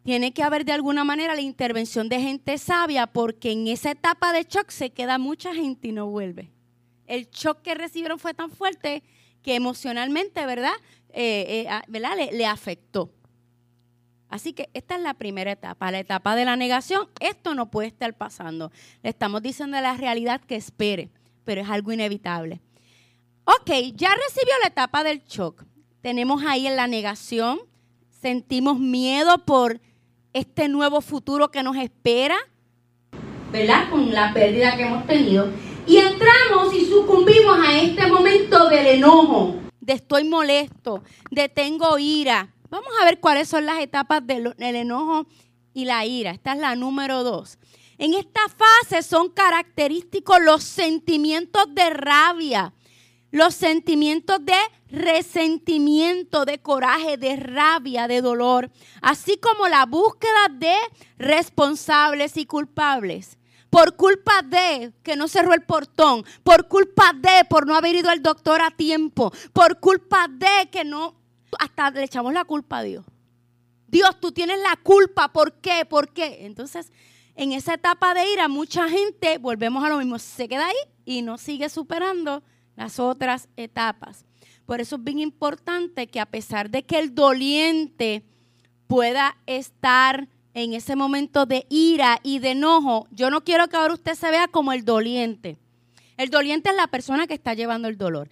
tiene 0.02 0.34
que 0.34 0.42
haber 0.42 0.66
de 0.66 0.72
alguna 0.72 1.02
manera 1.02 1.34
la 1.34 1.40
intervención 1.40 2.10
de 2.10 2.20
gente 2.20 2.58
sabia 2.58 3.06
porque 3.06 3.52
en 3.52 3.68
esa 3.68 3.90
etapa 3.90 4.34
de 4.34 4.44
shock 4.44 4.68
se 4.68 4.90
queda 4.90 5.16
mucha 5.16 5.54
gente 5.54 5.88
y 5.88 5.92
no 5.92 6.08
vuelve. 6.08 6.50
El 7.06 7.30
shock 7.30 7.62
que 7.62 7.74
recibieron 7.74 8.18
fue 8.18 8.34
tan 8.34 8.50
fuerte 8.50 9.02
que 9.46 9.54
emocionalmente, 9.54 10.44
¿verdad? 10.44 10.72
Eh, 11.10 11.68
eh, 11.68 11.82
¿verdad? 11.86 12.16
Le, 12.32 12.46
afectó. 12.46 13.12
Así 14.28 14.52
que 14.52 14.68
esta 14.74 14.96
es 14.96 15.02
la 15.02 15.14
primera 15.14 15.52
etapa, 15.52 15.92
la 15.92 16.00
etapa 16.00 16.34
de 16.34 16.44
la 16.44 16.56
negación. 16.56 17.08
Esto 17.20 17.54
no 17.54 17.70
puede 17.70 17.86
estar 17.86 18.12
pasando. 18.14 18.72
Le 19.04 19.10
estamos 19.10 19.42
diciendo 19.42 19.76
a 19.76 19.80
la 19.80 19.96
realidad 19.96 20.40
que 20.40 20.56
espere, 20.56 21.10
pero 21.44 21.60
es 21.60 21.70
algo 21.70 21.92
inevitable. 21.92 22.60
Ok, 23.44 23.70
ya 23.94 24.10
recibió 24.16 24.52
la 24.62 24.68
etapa 24.68 25.04
del 25.04 25.22
shock. 25.22 25.62
Tenemos 26.00 26.42
ahí 26.44 26.66
en 26.66 26.74
la 26.74 26.88
negación, 26.88 27.60
sentimos 28.20 28.80
miedo 28.80 29.44
por 29.44 29.80
este 30.32 30.66
nuevo 30.66 31.00
futuro 31.00 31.52
que 31.52 31.62
nos 31.62 31.76
espera, 31.76 32.36
¿verdad? 33.52 33.90
Con 33.90 34.12
la 34.12 34.34
pérdida 34.34 34.76
que 34.76 34.82
hemos 34.82 35.06
tenido. 35.06 35.52
Y 35.86 35.98
entramos 35.98 36.74
y 36.74 36.84
sucumbimos 36.86 37.58
a 37.64 37.80
este 37.80 38.08
momento 38.08 38.68
del 38.68 38.86
enojo, 38.86 39.54
de 39.80 39.92
estoy 39.92 40.24
molesto, 40.24 41.04
de 41.30 41.48
tengo 41.48 41.96
ira. 41.96 42.52
Vamos 42.70 42.90
a 43.00 43.04
ver 43.04 43.20
cuáles 43.20 43.48
son 43.48 43.66
las 43.66 43.78
etapas 43.78 44.26
del, 44.26 44.52
enojo 44.58 45.28
y 45.72 45.84
la 45.84 46.04
ira. 46.04 46.32
Esta 46.32 46.54
es 46.54 46.58
la 46.58 46.74
número 46.74 47.22
dos. 47.22 47.58
En 47.98 48.14
esta 48.14 48.40
fase 48.48 49.04
son 49.04 49.28
característicos 49.28 50.38
los 50.40 50.64
sentimientos 50.64 51.72
de 51.72 51.90
rabia, 51.90 52.74
los 53.30 53.54
sentimientos 53.54 54.44
de 54.44 54.58
resentimiento, 54.90 56.44
de 56.44 56.58
coraje, 56.58 57.16
de 57.16 57.36
rabia, 57.36 58.08
de 58.08 58.22
dolor, 58.22 58.72
así 59.02 59.36
como 59.36 59.68
la 59.68 59.86
búsqueda 59.86 60.48
de 60.50 60.74
responsables 61.16 62.36
y 62.36 62.44
culpables 62.44 63.38
por 63.76 63.94
culpa 63.94 64.40
de 64.40 64.94
que 65.02 65.16
no 65.16 65.28
cerró 65.28 65.52
el 65.52 65.60
portón, 65.60 66.24
por 66.42 66.66
culpa 66.66 67.12
de 67.12 67.44
por 67.44 67.66
no 67.66 67.74
haber 67.74 67.94
ido 67.94 68.08
al 68.08 68.22
doctor 68.22 68.62
a 68.62 68.70
tiempo, 68.70 69.30
por 69.52 69.80
culpa 69.80 70.28
de 70.30 70.70
que 70.70 70.82
no, 70.82 71.14
hasta 71.58 71.90
le 71.90 72.04
echamos 72.04 72.32
la 72.32 72.46
culpa 72.46 72.78
a 72.78 72.82
Dios. 72.84 73.04
Dios, 73.86 74.18
tú 74.18 74.32
tienes 74.32 74.58
la 74.60 74.76
culpa, 74.82 75.30
¿por 75.30 75.60
qué? 75.60 75.84
¿Por 75.84 76.14
qué? 76.14 76.46
Entonces, 76.46 76.90
en 77.34 77.52
esa 77.52 77.74
etapa 77.74 78.14
de 78.14 78.32
ira, 78.32 78.48
mucha 78.48 78.88
gente, 78.88 79.36
volvemos 79.36 79.84
a 79.84 79.90
lo 79.90 79.98
mismo, 79.98 80.18
se 80.18 80.48
queda 80.48 80.68
ahí 80.68 80.90
y 81.04 81.20
no 81.20 81.36
sigue 81.36 81.68
superando 81.68 82.42
las 82.76 82.98
otras 82.98 83.50
etapas. 83.58 84.24
Por 84.64 84.80
eso 84.80 84.96
es 84.96 85.04
bien 85.04 85.18
importante 85.18 86.06
que 86.06 86.20
a 86.20 86.24
pesar 86.24 86.70
de 86.70 86.84
que 86.84 86.98
el 86.98 87.14
doliente 87.14 88.24
pueda 88.86 89.36
estar 89.44 90.28
en 90.56 90.72
ese 90.72 90.96
momento 90.96 91.44
de 91.44 91.66
ira 91.68 92.18
y 92.22 92.38
de 92.38 92.52
enojo, 92.52 93.06
yo 93.10 93.28
no 93.28 93.44
quiero 93.44 93.68
que 93.68 93.76
ahora 93.76 93.92
usted 93.92 94.14
se 94.14 94.30
vea 94.30 94.48
como 94.48 94.72
el 94.72 94.86
doliente. 94.86 95.58
El 96.16 96.30
doliente 96.30 96.70
es 96.70 96.76
la 96.76 96.86
persona 96.86 97.26
que 97.26 97.34
está 97.34 97.52
llevando 97.52 97.88
el 97.88 97.98
dolor. 97.98 98.30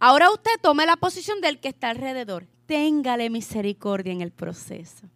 Ahora 0.00 0.32
usted 0.32 0.50
tome 0.60 0.84
la 0.84 0.96
posición 0.96 1.40
del 1.40 1.60
que 1.60 1.68
está 1.68 1.90
alrededor. 1.90 2.48
Téngale 2.66 3.30
misericordia 3.30 4.12
en 4.12 4.20
el 4.20 4.32
proceso 4.32 5.08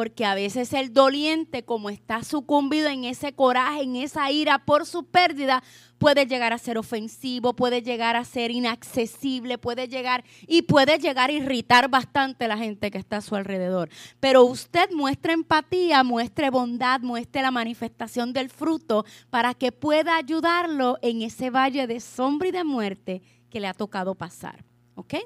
porque 0.00 0.24
a 0.24 0.34
veces 0.34 0.72
el 0.72 0.94
doliente, 0.94 1.62
como 1.62 1.90
está 1.90 2.24
sucumbido 2.24 2.88
en 2.88 3.04
ese 3.04 3.34
coraje, 3.34 3.82
en 3.82 3.96
esa 3.96 4.30
ira 4.30 4.64
por 4.64 4.86
su 4.86 5.04
pérdida, 5.04 5.62
puede 5.98 6.24
llegar 6.24 6.54
a 6.54 6.58
ser 6.58 6.78
ofensivo, 6.78 7.52
puede 7.52 7.82
llegar 7.82 8.16
a 8.16 8.24
ser 8.24 8.50
inaccesible, 8.50 9.58
puede 9.58 9.88
llegar 9.88 10.24
y 10.46 10.62
puede 10.62 10.98
llegar 10.98 11.28
a 11.28 11.34
irritar 11.34 11.90
bastante 11.90 12.46
a 12.46 12.48
la 12.48 12.56
gente 12.56 12.90
que 12.90 12.96
está 12.96 13.18
a 13.18 13.20
su 13.20 13.36
alrededor. 13.36 13.90
Pero 14.20 14.44
usted 14.44 14.90
muestre 14.90 15.34
empatía, 15.34 16.02
muestre 16.02 16.48
bondad, 16.48 17.02
muestre 17.02 17.42
la 17.42 17.50
manifestación 17.50 18.32
del 18.32 18.48
fruto 18.48 19.04
para 19.28 19.52
que 19.52 19.70
pueda 19.70 20.16
ayudarlo 20.16 20.96
en 21.02 21.20
ese 21.20 21.50
valle 21.50 21.86
de 21.86 22.00
sombra 22.00 22.48
y 22.48 22.52
de 22.52 22.64
muerte 22.64 23.20
que 23.50 23.60
le 23.60 23.66
ha 23.66 23.74
tocado 23.74 24.14
pasar. 24.14 24.64
¿Ok? 24.94 25.16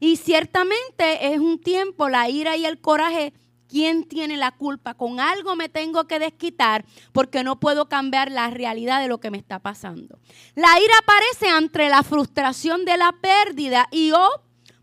Y 0.00 0.16
ciertamente 0.16 1.34
es 1.34 1.38
un 1.38 1.58
tiempo, 1.58 2.08
la 2.08 2.30
ira 2.30 2.56
y 2.56 2.64
el 2.64 2.80
coraje 2.80 3.34
¿Quién 3.72 4.04
tiene 4.04 4.36
la 4.36 4.50
culpa? 4.50 4.92
Con 4.92 5.18
algo 5.18 5.56
me 5.56 5.70
tengo 5.70 6.06
que 6.06 6.18
desquitar 6.18 6.84
porque 7.12 7.42
no 7.42 7.58
puedo 7.58 7.88
cambiar 7.88 8.30
la 8.30 8.50
realidad 8.50 9.00
de 9.00 9.08
lo 9.08 9.18
que 9.18 9.30
me 9.30 9.38
está 9.38 9.60
pasando. 9.60 10.18
La 10.54 10.78
ira 10.78 10.92
aparece 11.02 11.48
entre 11.56 11.88
la 11.88 12.02
frustración 12.02 12.84
de 12.84 12.98
la 12.98 13.12
pérdida 13.12 13.88
y 13.90 14.12
o 14.12 14.28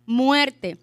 muerte. 0.07 0.79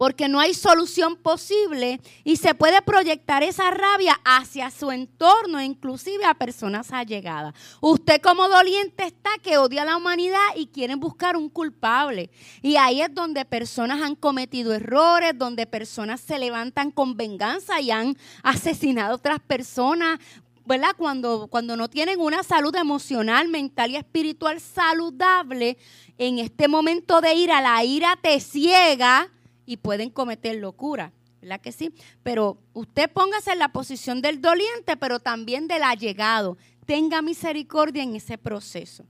Porque 0.00 0.30
no 0.30 0.40
hay 0.40 0.54
solución 0.54 1.14
posible 1.14 2.00
y 2.24 2.36
se 2.36 2.54
puede 2.54 2.80
proyectar 2.80 3.42
esa 3.42 3.70
rabia 3.70 4.18
hacia 4.24 4.70
su 4.70 4.90
entorno, 4.90 5.60
inclusive 5.60 6.24
a 6.24 6.32
personas 6.32 6.90
allegadas. 6.90 7.52
Usted 7.82 8.18
como 8.22 8.48
doliente 8.48 9.04
está 9.04 9.28
que 9.42 9.58
odia 9.58 9.82
a 9.82 9.84
la 9.84 9.98
humanidad 9.98 10.40
y 10.56 10.68
quieren 10.68 11.00
buscar 11.00 11.36
un 11.36 11.50
culpable. 11.50 12.30
Y 12.62 12.76
ahí 12.76 13.02
es 13.02 13.14
donde 13.14 13.44
personas 13.44 14.00
han 14.00 14.14
cometido 14.14 14.72
errores, 14.72 15.36
donde 15.36 15.66
personas 15.66 16.22
se 16.22 16.38
levantan 16.38 16.92
con 16.92 17.18
venganza 17.18 17.78
y 17.82 17.90
han 17.90 18.16
asesinado 18.42 19.12
a 19.12 19.16
otras 19.16 19.40
personas 19.40 20.18
¿verdad? 20.64 20.94
Cuando, 20.96 21.48
cuando 21.48 21.76
no 21.76 21.90
tienen 21.90 22.20
una 22.20 22.42
salud 22.42 22.74
emocional, 22.74 23.48
mental 23.48 23.90
y 23.90 23.96
espiritual 23.96 24.60
saludable, 24.60 25.76
en 26.16 26.38
este 26.38 26.68
momento 26.68 27.20
de 27.20 27.34
ira, 27.34 27.60
la 27.60 27.84
ira 27.84 28.16
te 28.22 28.40
ciega 28.40 29.28
y 29.70 29.76
pueden 29.76 30.10
cometer 30.10 30.56
locura. 30.56 31.12
¿Verdad 31.40 31.60
que 31.60 31.70
sí? 31.70 31.94
Pero 32.24 32.58
usted 32.72 33.08
póngase 33.08 33.52
en 33.52 33.60
la 33.60 33.68
posición 33.68 34.20
del 34.20 34.40
doliente, 34.40 34.96
pero 34.96 35.20
también 35.20 35.68
del 35.68 35.84
allegado. 35.84 36.58
Tenga 36.86 37.22
misericordia 37.22 38.02
en 38.02 38.16
ese 38.16 38.36
proceso. 38.36 39.04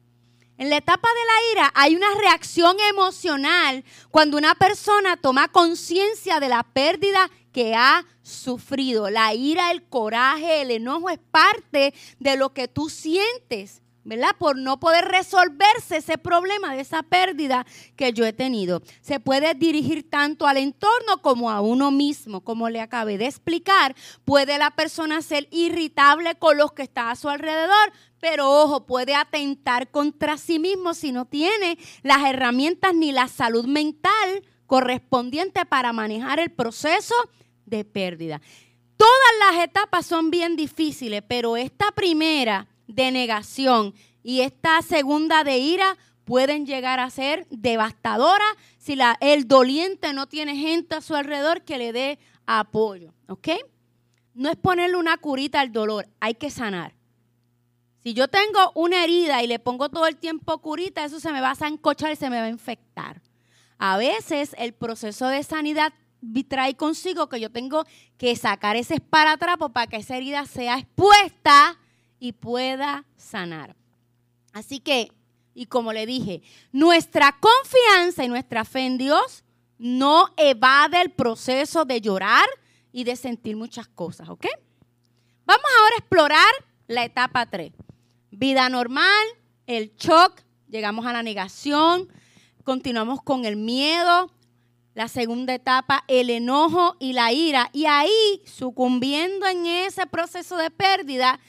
En 0.59 0.69
la 0.69 0.77
etapa 0.77 1.09
de 1.09 1.25
la 1.25 1.53
ira 1.53 1.73
hay 1.75 1.97
una 1.97 2.15
reacción 2.21 2.77
emocional 2.91 3.83
cuando 4.11 4.37
una 4.37 4.55
persona 4.55 5.17
toma 5.17 5.49
conciencia 5.49 6.41
de 6.41 6.51
la 6.51 6.63
pérdida 6.63 7.31
que 7.53 7.75
ha 7.75 8.05
sufrido. 8.23 9.09
La 9.09 9.33
ira, 9.33 9.71
el 9.71 9.83
coraje, 9.85 10.61
el 10.61 10.73
enojo 10.73 11.09
es 11.09 11.21
parte 11.31 11.95
de 12.19 12.37
lo 12.37 12.53
que 12.53 12.69
tú 12.69 12.91
sientes. 12.91 13.81
¿Verdad? 14.05 14.37
Por 14.39 14.57
no 14.57 14.81
poder 14.81 15.05
resolverse 15.07 15.99
ese 15.99 16.19
problema 16.19 16.75
de 16.75 16.81
esa 16.81 17.03
pérdida 17.03 17.67
que 17.97 18.13
yo 18.13 18.25
he 18.25 18.33
tenido. 18.33 18.83
Se 19.01 19.21
puede 19.21 19.55
dirigir 19.55 20.09
tanto 20.09 20.47
al 20.47 20.57
entorno 20.57 21.21
como 21.23 21.51
a 21.51 21.61
uno 21.61 21.91
mismo, 21.91 22.41
como 22.43 22.69
le 22.69 22.81
acabé 22.81 23.19
de 23.19 23.27
explicar. 23.27 23.95
Puede 24.25 24.59
la 24.59 24.71
persona 24.71 25.23
ser 25.23 25.49
irritable 25.51 26.35
con 26.37 26.57
los 26.57 26.73
que 26.73 26.83
está 26.83 27.11
a 27.11 27.17
su 27.17 27.29
alrededor, 27.29 27.93
pero 28.21 28.51
ojo, 28.51 28.87
puede 28.87 29.15
atentar 29.15 29.91
contra 29.91 30.37
sí 30.37 30.59
mismo 30.59 30.95
si 30.95 31.13
no 31.13 31.25
tiene 31.25 31.79
las 32.03 32.25
herramientas 32.25 32.95
ni 32.95 33.13
la 33.13 33.29
salud 33.29 33.67
mental 33.67 34.43
correspondiente 34.67 35.65
para 35.67 35.93
manejar 35.93 36.39
el 36.39 36.51
proceso 36.51 37.15
de 37.67 37.85
pérdida. 37.85 38.41
Todas 38.97 39.55
las 39.55 39.65
etapas 39.65 40.07
son 40.07 40.31
bien 40.31 40.57
difíciles, 40.57 41.23
pero 41.27 41.57
esta 41.57 41.91
primera 41.93 42.69
de 42.95 43.11
negación 43.11 43.95
y 44.23 44.41
esta 44.41 44.83
segunda 44.83 45.45
de 45.45 45.59
ira 45.59 45.97
pueden 46.25 46.67
llegar 46.67 47.01
a 47.01 47.11
ser 47.11 47.47
devastadoras 47.51 48.55
si 48.79 48.97
la, 48.97 49.17
el 49.21 49.49
doliente 49.49 50.13
no 50.13 50.27
tiene 50.27 50.57
gente 50.57 50.95
a 50.95 51.01
su 51.01 51.15
alrededor 51.15 51.63
que 51.63 51.79
le 51.79 51.93
dé 51.93 52.19
apoyo. 52.47 53.13
¿Ok? 53.29 53.49
No 54.35 54.49
es 54.49 54.57
ponerle 54.57 54.97
una 54.97 55.17
curita 55.17 55.61
al 55.61 55.73
dolor, 55.73 56.09
hay 56.21 56.35
que 56.35 56.51
sanar. 56.51 56.95
Si 58.03 58.15
yo 58.15 58.29
tengo 58.29 58.73
una 58.75 59.05
herida 59.05 59.43
y 59.43 59.47
le 59.47 59.59
pongo 59.59 59.89
todo 59.91 60.07
el 60.07 60.17
tiempo 60.17 60.59
curita, 60.59 61.05
eso 61.05 61.21
se 61.21 61.33
me 61.33 61.41
va 61.41 61.51
a 61.51 61.57
zancochar 61.57 62.13
y 62.13 62.17
se 62.17 62.31
me 62.31 62.39
va 62.39 62.47
a 62.47 62.51
infectar. 62.51 63.21
A 63.79 63.97
veces 63.99 64.55
el 64.59 64.73
proceso 64.73 65.27
de 65.27 65.43
sanidad 65.43 65.93
trae 66.49 66.77
consigo 66.77 67.29
que 67.29 67.41
yo 67.41 67.51
tengo 67.51 67.85
que 68.19 68.37
sacar 68.37 68.77
ese 68.77 68.95
esparatrapo 68.95 69.71
para 69.71 69.87
que 69.87 69.97
esa 69.97 70.17
herida 70.17 70.47
sea 70.47 70.79
expuesta 70.79 71.79
y 72.21 72.33
pueda 72.33 73.05
sanar. 73.17 73.75
Así 74.53 74.79
que, 74.79 75.11
y 75.55 75.67
como 75.67 75.93
le 75.93 76.07
dije, 76.07 76.43
nuestra 76.71 77.37
confianza 77.41 78.25
y 78.25 78.29
nuestra 78.29 78.65
fe 78.65 78.87
en 78.87 78.99
Dios 78.99 79.43
no 79.79 80.29
evade 80.37 81.01
el 81.01 81.11
proceso 81.11 81.85
de 81.85 82.01
llorar 82.01 82.47
y 82.93 83.05
de 83.05 83.17
sentir 83.17 83.57
muchas 83.57 83.89
cosas, 83.89 84.29
¿ok? 84.29 84.47
Vamos 85.47 85.65
ahora 85.81 85.95
a 85.97 85.99
explorar 85.99 86.53
la 86.87 87.05
etapa 87.05 87.47
3. 87.47 87.73
Vida 88.31 88.69
normal, 88.69 89.27
el 89.67 89.97
shock, 89.97 90.43
llegamos 90.69 91.07
a 91.07 91.13
la 91.13 91.23
negación, 91.23 92.09
continuamos 92.63 93.23
con 93.23 93.45
el 93.45 93.57
miedo, 93.57 94.31
la 94.95 95.09
segunda 95.09 95.55
etapa, 95.55 96.05
el 96.09 96.31
enojo 96.31 96.97
y 97.01 97.15
la 97.15 97.33
ira. 97.33 97.71
Y 97.73 97.87
ahí, 97.87 98.43
sucumbiendo 98.45 99.47
en 99.47 99.67
ese 99.67 100.07
proceso 100.07 100.57
de 100.57 100.71
pérdida, 100.71 101.41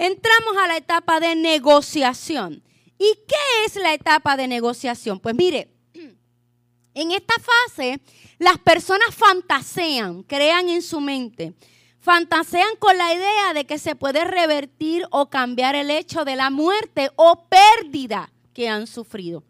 entramos 0.00 0.56
a 0.56 0.66
la 0.66 0.78
etapa 0.78 1.20
de 1.20 1.36
negociación. 1.36 2.62
¿Y 2.98 3.14
qué 3.28 3.64
es 3.66 3.76
la 3.76 3.92
etapa 3.92 4.36
de 4.36 4.48
negociación? 4.48 5.20
Pues 5.20 5.34
mire, 5.34 5.68
en 6.94 7.10
esta 7.10 7.34
fase 7.38 8.00
las 8.38 8.58
personas 8.58 9.14
fantasean, 9.14 10.22
crean 10.22 10.70
en 10.70 10.80
su 10.80 11.00
mente, 11.00 11.52
fantasean 12.00 12.76
con 12.78 12.96
la 12.96 13.12
idea 13.12 13.52
de 13.52 13.66
que 13.66 13.78
se 13.78 13.94
puede 13.94 14.24
revertir 14.24 15.06
o 15.10 15.28
cambiar 15.28 15.74
el 15.74 15.90
hecho 15.90 16.24
de 16.24 16.36
la 16.36 16.48
muerte 16.48 17.10
o 17.16 17.46
pérdida 17.48 18.32
que 18.54 18.70
han 18.70 18.86
sufrido. 18.86 19.44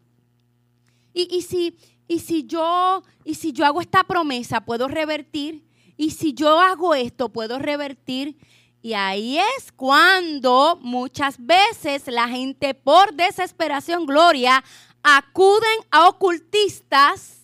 Y, 1.14 1.42
si, 1.42 1.76
y, 2.08 2.18
si, 2.18 2.44
yo, 2.44 3.04
y 3.24 3.36
si 3.36 3.52
yo 3.52 3.66
hago 3.66 3.80
esta 3.80 4.02
promesa, 4.02 4.64
puedo 4.64 4.88
revertir. 4.88 5.64
Y 5.96 6.10
si 6.10 6.34
yo 6.34 6.58
hago 6.58 6.94
esto, 6.94 7.28
puedo 7.28 7.58
revertir. 7.58 8.36
Y 8.82 8.94
ahí 8.94 9.38
es 9.38 9.72
cuando 9.72 10.78
muchas 10.80 11.36
veces 11.38 12.06
la 12.06 12.28
gente 12.28 12.74
por 12.74 13.12
desesperación, 13.14 14.06
gloria, 14.06 14.64
acuden 15.02 15.78
a 15.90 16.08
ocultistas 16.08 17.40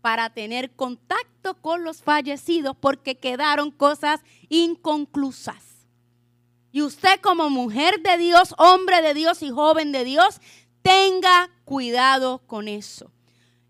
para 0.00 0.30
tener 0.30 0.70
contacto 0.70 1.54
con 1.60 1.82
los 1.82 2.02
fallecidos 2.02 2.76
porque 2.78 3.18
quedaron 3.18 3.70
cosas 3.70 4.20
inconclusas. 4.48 5.86
Y 6.70 6.82
usted 6.82 7.20
como 7.20 7.50
mujer 7.50 8.00
de 8.02 8.18
Dios, 8.18 8.54
hombre 8.58 9.02
de 9.02 9.14
Dios 9.14 9.42
y 9.42 9.50
joven 9.50 9.90
de 9.90 10.04
Dios, 10.04 10.40
tenga 10.82 11.50
cuidado 11.64 12.38
con 12.46 12.68
eso. 12.68 13.10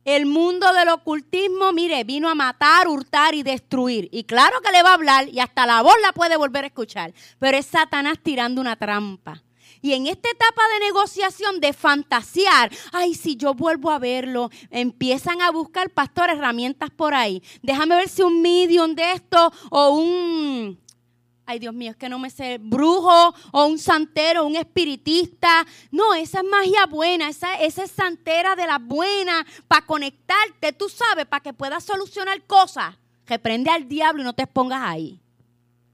El 0.09 0.25
mundo 0.25 0.73
del 0.73 0.89
ocultismo, 0.89 1.71
mire, 1.75 2.03
vino 2.03 2.31
a 2.31 2.35
matar, 2.35 2.89
hurtar 2.89 3.35
y 3.35 3.43
destruir. 3.43 4.09
Y 4.11 4.25
claro 4.25 4.63
que 4.63 4.73
le 4.73 4.83
va 4.83 4.93
a 4.93 4.95
hablar 4.95 5.29
y 5.29 5.39
hasta 5.39 5.67
la 5.67 5.83
voz 5.83 5.97
la 6.01 6.15
puede 6.15 6.39
volver 6.39 6.65
a 6.65 6.69
escuchar. 6.69 7.13
Pero 7.39 7.59
es 7.59 7.67
Satanás 7.67 8.17
tirando 8.23 8.63
una 8.63 8.77
trampa. 8.77 9.43
Y 9.83 9.93
en 9.93 10.07
esta 10.07 10.31
etapa 10.31 10.63
de 10.73 10.87
negociación, 10.87 11.61
de 11.61 11.75
fantasear, 11.75 12.71
ay, 12.91 13.15
si 13.15 13.37
yo 13.37 13.53
vuelvo 13.53 13.91
a 13.91 13.99
verlo, 13.99 14.49
empiezan 14.71 15.43
a 15.43 15.51
buscar, 15.51 15.91
pastor, 15.91 16.31
herramientas 16.31 16.89
por 16.89 17.13
ahí. 17.13 17.43
Déjame 17.61 17.97
ver 17.97 18.09
si 18.09 18.23
un 18.23 18.41
medium 18.41 18.95
de 18.95 19.13
esto 19.13 19.53
o 19.69 19.91
un 19.91 20.81
ay 21.49 21.59
Dios 21.59 21.73
mío, 21.73 21.93
es 21.93 21.97
que 21.97 22.11
no 22.11 22.19
me 22.19 22.29
sé, 22.29 22.59
brujo 22.61 23.35
o 23.53 23.65
un 23.65 23.79
santero, 23.79 24.45
un 24.45 24.55
espiritista. 24.55 25.67
No, 25.91 26.13
esa 26.13 26.41
es 26.41 26.45
magia 26.45 26.85
buena, 26.85 27.31
esa, 27.31 27.55
esa 27.55 27.85
es 27.85 27.91
santera 27.91 28.55
de 28.55 28.67
la 28.67 28.79
buena 28.79 29.47
para 29.67 29.87
conectarte, 29.87 30.75
tú 30.75 30.91
sabes, 30.91 31.25
para 31.25 31.43
que 31.43 31.55
puedas 31.55 31.85
solucionar 31.85 32.45
cosas. 32.45 32.95
Reprende 33.27 33.71
al 33.71 33.89
diablo 33.89 34.21
y 34.21 34.25
no 34.27 34.35
te 34.35 34.43
expongas 34.43 34.83
ahí. 34.83 35.19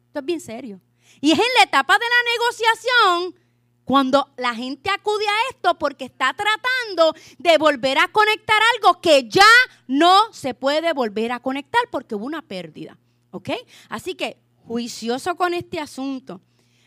Esto 0.09 0.19
es 0.19 0.25
bien 0.25 0.41
serio. 0.41 0.81
Y 1.21 1.31
es 1.31 1.39
en 1.39 1.45
la 1.57 1.63
etapa 1.63 1.95
de 1.95 2.05
la 2.05 2.33
negociación 2.33 3.45
cuando 3.85 4.33
la 4.37 4.57
gente 4.57 4.91
acude 4.91 5.25
a 5.25 5.51
esto 5.51 5.79
porque 5.79 6.07
está 6.07 6.35
tratando 6.35 7.15
de 7.39 7.59
volver 7.59 7.99
a 7.99 8.09
conectar 8.09 8.61
algo 8.75 9.01
que 9.01 9.29
ya 9.29 9.43
no 9.87 10.33
se 10.33 10.55
puede 10.55 10.93
volver 10.93 11.31
a 11.31 11.39
conectar 11.39 11.83
porque 11.93 12.17
hubo 12.17 12.27
una 12.27 12.43
pérdida. 12.43 12.99
¿Ok? 13.31 13.51
Así 13.89 14.15
que 14.15 14.44
juicioso 14.67 15.37
con 15.37 15.55
este 15.55 15.81
asunto. 15.81 16.41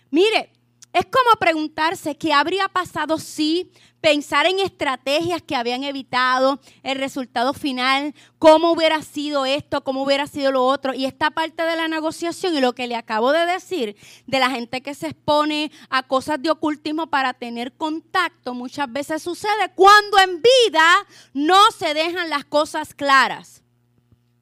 Mire, 0.09 0.51
es 0.93 1.05
como 1.05 1.35
preguntarse 1.39 2.17
qué 2.17 2.33
habría 2.33 2.67
pasado 2.69 3.19
si 3.19 3.71
pensar 4.01 4.45
en 4.45 4.59
estrategias 4.59 5.41
que 5.41 5.55
habían 5.55 5.83
evitado 5.83 6.59
el 6.81 6.97
resultado 6.97 7.53
final, 7.53 8.15
cómo 8.39 8.71
hubiera 8.71 9.01
sido 9.01 9.45
esto, 9.45 9.83
cómo 9.83 10.03
hubiera 10.03 10.25
sido 10.27 10.51
lo 10.51 10.65
otro. 10.65 10.93
Y 10.93 11.05
esta 11.05 11.29
parte 11.29 11.63
de 11.63 11.75
la 11.75 11.87
negociación 11.87 12.55
y 12.55 12.61
lo 12.61 12.73
que 12.73 12.87
le 12.87 12.95
acabo 12.95 13.31
de 13.31 13.45
decir 13.45 13.95
de 14.25 14.39
la 14.39 14.49
gente 14.49 14.81
que 14.81 14.95
se 14.95 15.09
expone 15.09 15.71
a 15.89 16.03
cosas 16.03 16.41
de 16.41 16.49
ocultismo 16.49 17.07
para 17.07 17.33
tener 17.33 17.73
contacto, 17.73 18.53
muchas 18.53 18.91
veces 18.91 19.21
sucede 19.21 19.71
cuando 19.75 20.17
en 20.19 20.41
vida 20.41 21.05
no 21.33 21.59
se 21.77 21.93
dejan 21.93 22.29
las 22.29 22.45
cosas 22.45 22.93
claras. 22.93 23.61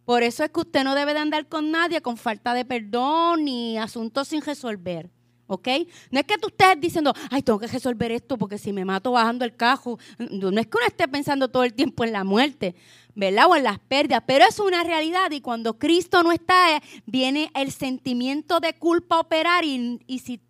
Por 0.06 0.22
eso 0.22 0.44
es 0.44 0.52
que 0.52 0.60
usted 0.60 0.84
no 0.84 0.94
debe 0.94 1.14
de 1.14 1.20
andar 1.20 1.48
con 1.48 1.72
nadie 1.72 2.02
con 2.02 2.16
falta 2.16 2.54
de 2.54 2.64
perdón 2.64 3.44
ni 3.46 3.78
asuntos 3.78 4.28
sin 4.28 4.42
resolver. 4.42 5.10
¿Ok? 5.48 5.68
No 6.10 6.20
es 6.20 6.26
que 6.26 6.38
tú 6.38 6.48
estés 6.48 6.80
diciendo, 6.80 7.14
ay, 7.30 7.44
tengo 7.44 7.60
que 7.60 7.68
resolver 7.68 8.12
esto 8.12 8.38
porque 8.38 8.58
si 8.58 8.74
me 8.74 8.84
mato 8.84 9.12
bajando 9.12 9.46
el 9.46 9.56
cajo. 9.56 10.00
No 10.18 10.60
es 10.60 10.68
que 10.68 10.78
uno 10.78 10.88
esté 10.88 11.08
pensando 11.08 11.50
todo 11.50 11.64
el 11.64 11.74
tiempo 11.74 12.04
en 12.04 12.14
la 12.14 12.24
muerte, 12.24 12.76
¿verdad? 13.14 13.46
O 13.50 13.56
en 13.56 13.64
las 13.64 13.80
pérdidas, 13.80 14.24
pero 14.26 14.46
es 14.48 14.60
una 14.60 14.84
realidad 14.84 15.30
y 15.32 15.42
cuando 15.42 15.78
Cristo 15.78 16.24
no 16.24 16.32
está, 16.32 16.82
viene 17.06 17.52
el 17.54 17.72
sentimiento 17.72 18.60
de 18.60 18.74
culpa 18.74 19.18
a 19.18 19.20
operar 19.20 19.66
y, 19.66 20.00
y 20.08 20.20
si 20.20 20.42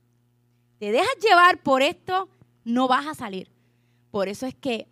te 0.80 0.92
dejas 0.92 1.16
llevar 1.22 1.62
por 1.62 1.82
esto, 1.82 2.30
no 2.64 2.88
vas 2.88 3.06
a 3.06 3.16
salir. 3.16 3.50
Por 4.12 4.30
eso 4.30 4.46
es 4.46 4.56
que 4.56 4.88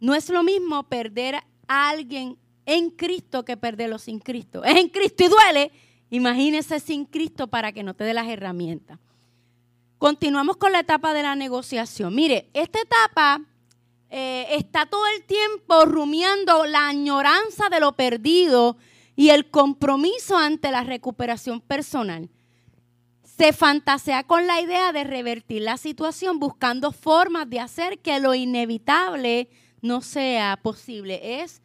no 0.00 0.14
es 0.14 0.28
lo 0.28 0.42
mismo 0.42 0.82
perder 0.88 1.36
a 1.68 1.88
alguien 1.88 2.36
en 2.66 2.90
Cristo 2.90 3.44
que 3.44 3.56
perderlo 3.56 3.98
sin 3.98 4.18
Cristo. 4.18 4.64
Es 4.64 4.76
en 4.76 4.88
Cristo 4.88 5.24
y 5.24 5.28
duele. 5.28 5.72
Imagínese 6.10 6.80
sin 6.80 7.04
Cristo 7.04 7.46
para 7.48 7.72
que 7.72 7.82
no 7.82 7.94
te 7.94 8.04
dé 8.04 8.14
las 8.14 8.28
herramientas. 8.28 8.98
Continuamos 9.98 10.56
con 10.56 10.72
la 10.72 10.80
etapa 10.80 11.12
de 11.12 11.22
la 11.22 11.34
negociación. 11.34 12.14
Mire, 12.14 12.48
esta 12.54 12.80
etapa 12.80 13.42
eh, 14.08 14.46
está 14.50 14.86
todo 14.86 15.04
el 15.14 15.24
tiempo 15.24 15.84
rumiando 15.84 16.64
la 16.66 16.88
añoranza 16.88 17.68
de 17.68 17.80
lo 17.80 17.92
perdido 17.92 18.76
y 19.14 19.30
el 19.30 19.50
compromiso 19.50 20.36
ante 20.36 20.70
la 20.70 20.82
recuperación 20.82 21.60
personal. 21.60 22.30
Se 23.22 23.52
fantasea 23.52 24.24
con 24.24 24.46
la 24.46 24.60
idea 24.60 24.92
de 24.92 25.04
revertir 25.04 25.62
la 25.62 25.76
situación 25.76 26.38
buscando 26.38 26.92
formas 26.92 27.48
de 27.48 27.60
hacer 27.60 27.98
que 28.00 28.18
lo 28.18 28.34
inevitable 28.34 29.48
no 29.80 30.00
sea 30.00 30.58
posible. 30.62 31.42
Es 31.42 31.62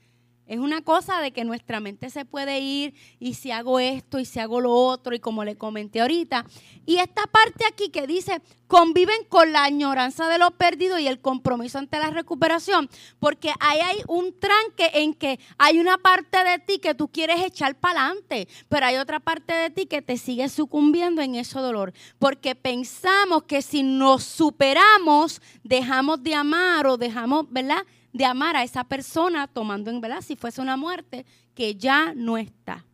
es 0.47 0.59
una 0.59 0.81
cosa 0.81 1.21
de 1.21 1.31
que 1.31 1.43
nuestra 1.43 1.79
mente 1.79 2.09
se 2.09 2.25
puede 2.25 2.59
ir 2.59 2.93
y 3.19 3.33
si 3.33 3.51
hago 3.51 3.79
esto 3.79 4.19
y 4.19 4.25
si 4.25 4.39
hago 4.39 4.61
lo 4.61 4.71
otro 4.71 5.15
y 5.15 5.19
como 5.19 5.43
le 5.43 5.55
comenté 5.55 6.01
ahorita. 6.01 6.45
Y 6.85 6.97
esta 6.97 7.23
parte 7.27 7.65
aquí 7.65 7.89
que 7.89 8.05
dice, 8.05 8.41
conviven 8.67 9.23
con 9.29 9.51
la 9.51 9.63
añoranza 9.63 10.27
de 10.27 10.37
lo 10.37 10.51
perdido 10.51 10.99
y 10.99 11.07
el 11.07 11.19
compromiso 11.19 11.79
ante 11.79 11.97
la 11.97 12.11
recuperación, 12.11 12.89
porque 13.19 13.51
ahí 13.59 13.79
hay 13.79 13.97
un 14.07 14.37
tranque 14.39 14.91
en 14.93 15.13
que 15.13 15.39
hay 15.57 15.79
una 15.79 15.97
parte 15.97 16.43
de 16.43 16.59
ti 16.59 16.79
que 16.79 16.93
tú 16.93 17.07
quieres 17.07 17.41
echar 17.41 17.75
para 17.75 18.01
adelante, 18.01 18.47
pero 18.69 18.85
hay 18.85 18.97
otra 18.97 19.19
parte 19.19 19.53
de 19.53 19.69
ti 19.69 19.85
que 19.85 20.01
te 20.01 20.17
sigue 20.17 20.49
sucumbiendo 20.49 21.21
en 21.21 21.35
ese 21.35 21.59
dolor, 21.59 21.93
porque 22.19 22.55
pensamos 22.55 23.43
que 23.43 23.61
si 23.61 23.81
nos 23.81 24.23
superamos, 24.23 25.41
dejamos 25.63 26.21
de 26.21 26.35
amar 26.35 26.85
o 26.87 26.97
dejamos, 26.97 27.45
¿verdad? 27.49 27.83
De 28.15 28.23
amar 28.23 28.55
a 28.55 28.63
esa 28.63 28.85
persona 28.85 29.45
tomando 29.45 29.91
en 29.91 29.99
verdad 29.99 30.21
si 30.21 30.37
fuese 30.37 30.61
una 30.61 30.77
muerte 30.77 31.25
que 31.53 31.75
ya 31.75 32.13
no 32.15 32.37
está. 32.37 32.85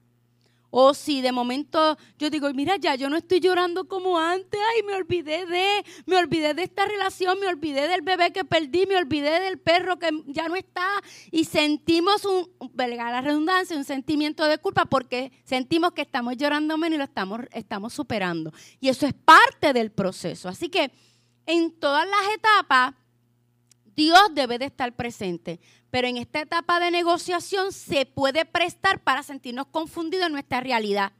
O 0.72 0.96
si 0.96 1.22
de 1.22 1.32
momento 1.32 1.96
yo 2.18 2.32
digo, 2.32 2.52
mira, 2.56 2.78
ya 2.78 2.96
yo 2.96 3.08
no 3.08 3.18
estoy 3.18 3.40
llorando 3.40 3.88
como 3.88 4.18
antes, 4.18 4.60
ay, 4.74 4.82
me 4.82 4.96
olvidé 4.96 5.46
de, 5.46 5.86
me 6.08 6.16
olvidé 6.16 6.56
de 6.56 6.64
esta 6.64 6.86
relación, 6.86 7.40
me 7.40 7.46
olvidé 7.46 7.88
del 7.88 8.02
bebé 8.02 8.34
que 8.34 8.44
perdí, 8.44 8.88
me 8.88 8.98
olvidé 8.98 9.42
del 9.42 9.60
perro 9.60 10.00
que 10.00 10.10
ya 10.26 10.48
no 10.48 10.56
está. 10.56 10.88
Y 11.30 11.44
sentimos 11.44 12.26
un, 12.26 12.50
verga 12.74 13.12
la 13.12 13.22
redundancia, 13.22 13.78
un 13.78 13.86
sentimiento 13.86 14.46
de 14.46 14.58
culpa 14.58 14.86
porque 14.86 15.32
sentimos 15.44 15.92
que 15.92 16.02
estamos 16.02 16.36
llorando 16.36 16.80
menos 16.80 16.96
y 16.96 16.98
lo 16.98 17.04
estamos, 17.04 17.42
estamos 17.52 17.94
superando. 17.94 18.52
Y 18.80 18.90
eso 18.90 19.06
es 19.06 19.14
parte 19.14 19.72
del 19.72 19.92
proceso. 19.92 20.50
Así 20.50 20.70
que 20.70 20.92
en 21.46 21.78
todas 21.80 22.08
las 22.08 22.36
etapas 22.36 22.96
Dios 23.96 24.20
debe 24.34 24.58
de 24.58 24.66
estar 24.66 24.96
presente, 24.96 25.60
pero 25.90 26.08
en 26.08 26.18
esta 26.18 26.42
etapa 26.42 26.80
de 26.80 26.92
negociación 26.92 27.72
se 27.72 28.06
puede 28.06 28.46
prestar 28.46 29.04
para 29.04 29.24
sentirnos 29.24 29.68
confundidos 29.68 30.28
en 30.28 30.34
nuestra 30.34 30.62
realidad. 30.62 31.12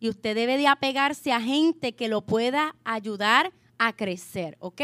Y 0.00 0.08
usted 0.08 0.34
debe 0.34 0.56
de 0.56 0.66
apegarse 0.66 1.32
a 1.32 1.40
gente 1.40 1.94
que 1.94 2.08
lo 2.08 2.22
pueda 2.22 2.74
ayudar 2.84 3.52
a 3.78 3.94
crecer, 3.94 4.56
¿ok? 4.60 4.82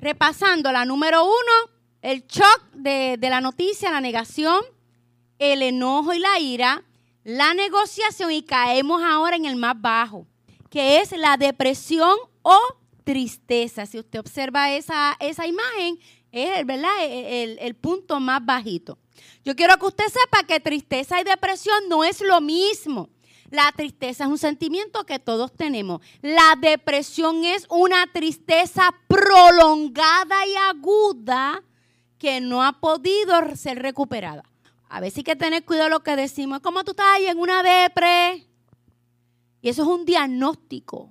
Repasando 0.00 0.72
la 0.72 0.84
número 0.84 1.24
uno, 1.24 1.72
el 2.02 2.26
shock 2.26 2.70
de, 2.72 3.18
la 3.20 3.40
noticia, 3.40 3.90
la 3.90 4.00
negación, 4.00 4.62
el 5.38 5.62
enojo 5.62 6.14
y 6.14 6.18
la 6.18 6.38
ira, 6.38 6.84
la 7.24 7.54
negociación 7.54 8.32
y 8.32 8.42
caemos 8.42 9.02
ahora 9.02 9.36
en 9.36 9.44
el 9.44 9.56
más 9.56 9.80
bajo, 9.80 10.26
que 10.70 11.00
es 11.00 11.12
la 11.12 11.36
depresión 11.36 12.16
o 12.42 12.58
tristeza. 13.04 13.86
Si 13.86 13.98
usted 13.98 14.18
observa 14.18 14.70
esa, 14.72 15.16
esa 15.20 15.46
imagen, 15.46 15.98
es 16.32 16.66
¿verdad? 16.66 16.90
E, 17.00 17.06
e, 17.06 17.42
el, 17.44 17.58
el, 17.60 17.74
punto 17.74 18.20
más 18.20 18.44
bajito. 18.44 18.98
Yo 19.44 19.56
quiero 19.56 19.76
que 19.78 19.86
usted 19.86 20.04
sepa 20.06 20.42
que 20.46 20.60
tristeza 20.60 21.20
y 21.20 21.24
depresión 21.24 21.88
no 21.88 22.04
es 22.04 22.20
lo 22.20 22.40
mismo. 22.40 23.08
La 23.50 23.72
tristeza 23.72 24.24
es 24.24 24.30
un 24.30 24.38
sentimiento 24.38 25.04
que 25.04 25.18
todos 25.18 25.52
tenemos. 25.54 26.02
La 26.20 26.54
depresión 26.60 27.44
es 27.44 27.66
una 27.70 28.06
tristeza 28.12 28.94
prolongada 29.08 30.46
y 30.46 30.54
aguda 30.54 31.62
que 32.18 32.40
no 32.40 32.62
ha 32.62 32.72
podido 32.80 33.56
ser 33.56 33.80
recuperada. 33.80 34.44
A 34.90 35.00
veces 35.00 35.18
hay 35.18 35.24
que 35.24 35.36
tener 35.36 35.64
cuidado 35.64 35.88
lo 35.88 36.02
que 36.02 36.16
decimos. 36.16 36.60
¿Cómo 36.60 36.84
tú 36.84 36.90
estás 36.90 37.06
ahí 37.14 37.26
en 37.26 37.38
una 37.38 37.62
depre? 37.62 38.46
Y 39.62 39.68
eso 39.68 39.82
es 39.82 39.88
un 39.88 40.04
diagnóstico. 40.04 41.10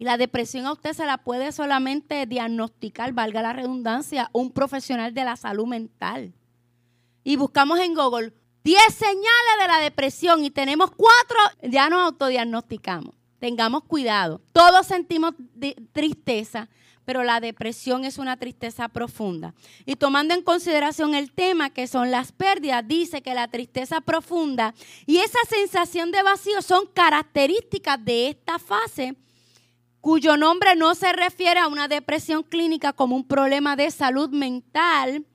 Y 0.00 0.04
la 0.04 0.16
depresión 0.16 0.64
a 0.64 0.72
usted 0.72 0.94
se 0.94 1.04
la 1.04 1.18
puede 1.18 1.52
solamente 1.52 2.24
diagnosticar, 2.24 3.12
valga 3.12 3.42
la 3.42 3.52
redundancia, 3.52 4.30
un 4.32 4.50
profesional 4.50 5.12
de 5.12 5.24
la 5.24 5.36
salud 5.36 5.66
mental. 5.66 6.32
Y 7.22 7.36
buscamos 7.36 7.78
en 7.80 7.94
Google 7.94 8.32
10 8.64 8.80
señales 8.94 9.56
de 9.60 9.68
la 9.68 9.78
depresión 9.78 10.42
y 10.42 10.50
tenemos 10.50 10.90
cuatro, 10.92 11.36
ya 11.62 11.90
nos 11.90 12.00
autodiagnosticamos. 12.00 13.14
Tengamos 13.40 13.84
cuidado. 13.84 14.40
Todos 14.52 14.86
sentimos 14.86 15.34
tristeza, 15.92 16.70
pero 17.04 17.22
la 17.22 17.38
depresión 17.40 18.06
es 18.06 18.16
una 18.16 18.38
tristeza 18.38 18.88
profunda. 18.88 19.52
Y 19.84 19.96
tomando 19.96 20.32
en 20.32 20.40
consideración 20.40 21.14
el 21.14 21.30
tema 21.30 21.68
que 21.68 21.86
son 21.86 22.10
las 22.10 22.32
pérdidas, 22.32 22.88
dice 22.88 23.20
que 23.20 23.34
la 23.34 23.48
tristeza 23.48 24.00
profunda 24.00 24.72
y 25.04 25.18
esa 25.18 25.40
sensación 25.46 26.10
de 26.10 26.22
vacío 26.22 26.62
son 26.62 26.86
características 26.86 28.02
de 28.02 28.28
esta 28.28 28.58
fase 28.58 29.14
cuyo 30.00 30.36
nombre 30.36 30.76
no 30.76 30.94
se 30.94 31.12
refiere 31.12 31.60
a 31.60 31.68
una 31.68 31.88
depresión 31.88 32.42
clínica 32.42 32.92
como 32.92 33.16
un 33.16 33.26
problema 33.26 33.76
de 33.76 33.90
salud 33.90 34.30
mental, 34.30 35.26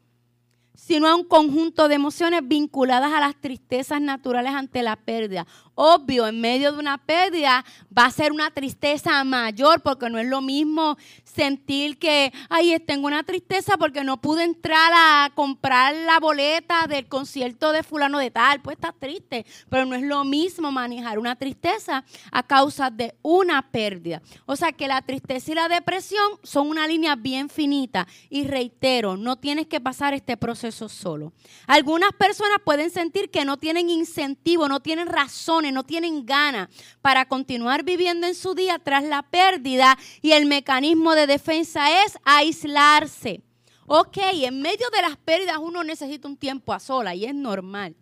sino 0.73 1.07
a 1.07 1.15
un 1.15 1.23
conjunto 1.23 1.87
de 1.87 1.95
emociones 1.95 2.41
vinculadas 2.43 3.13
a 3.13 3.19
las 3.19 3.39
tristezas 3.39 4.01
naturales 4.01 4.53
ante 4.53 4.83
la 4.83 4.95
pérdida 4.95 5.45
obvio, 5.75 6.27
en 6.27 6.41
medio 6.41 6.71
de 6.71 6.79
una 6.79 6.97
pérdida 6.97 7.63
va 7.95 8.05
a 8.05 8.11
ser 8.11 8.31
una 8.31 8.49
tristeza 8.51 9.23
mayor, 9.23 9.81
porque 9.81 10.09
no 10.09 10.17
es 10.17 10.27
lo 10.27 10.41
mismo 10.41 10.97
sentir 11.23 11.99
que, 11.99 12.31
ay, 12.49 12.79
tengo 12.79 13.07
una 13.07 13.23
tristeza 13.23 13.77
porque 13.77 14.03
no 14.03 14.21
pude 14.21 14.43
entrar 14.43 14.91
a 14.95 15.31
comprar 15.35 15.93
la 15.93 16.19
boleta 16.19 16.87
del 16.87 17.07
concierto 17.07 17.73
de 17.73 17.83
fulano 17.83 18.19
de 18.19 18.31
tal, 18.31 18.61
pues 18.61 18.75
está 18.77 18.93
triste, 18.93 19.45
pero 19.69 19.85
no 19.85 19.95
es 19.95 20.03
lo 20.03 20.23
mismo 20.23 20.71
manejar 20.71 21.19
una 21.19 21.35
tristeza 21.35 22.05
a 22.31 22.43
causa 22.43 22.89
de 22.89 23.15
una 23.21 23.69
pérdida. 23.69 24.21
O 24.45 24.55
sea 24.55 24.71
que 24.71 24.87
la 24.87 25.01
tristeza 25.01 25.51
y 25.51 25.55
la 25.55 25.67
depresión 25.67 26.39
son 26.43 26.69
una 26.69 26.87
línea 26.87 27.15
bien 27.15 27.49
finita 27.49 28.07
y 28.29 28.45
reitero, 28.45 29.17
no 29.17 29.35
tienes 29.35 29.67
que 29.67 29.81
pasar 29.81 30.13
este 30.13 30.37
proceso 30.37 30.87
solo. 30.87 31.33
Algunas 31.67 32.13
personas 32.13 32.59
pueden 32.63 32.89
sentir 32.89 33.29
que 33.29 33.43
no 33.43 33.57
tienen 33.57 33.89
incentivo, 33.89 34.69
no 34.69 34.79
tienen 34.79 35.07
razón 35.07 35.64
no 35.71 35.83
tienen 35.83 36.25
ganas 36.25 36.69
para 37.01 37.25
continuar 37.25 37.83
viviendo 37.83 38.27
en 38.27 38.35
su 38.35 38.55
día 38.55 38.79
tras 38.79 39.03
la 39.03 39.23
pérdida 39.23 39.97
y 40.21 40.31
el 40.31 40.45
mecanismo 40.45 41.13
de 41.15 41.27
defensa 41.27 42.03
es 42.05 42.17
aislarse. 42.23 43.41
Ok, 43.87 44.17
en 44.17 44.61
medio 44.61 44.89
de 44.89 45.01
las 45.01 45.17
pérdidas 45.17 45.57
uno 45.59 45.83
necesita 45.83 46.27
un 46.27 46.37
tiempo 46.37 46.73
a 46.73 46.79
sola 46.79 47.13
y 47.13 47.25
es 47.25 47.35
normal. 47.35 47.95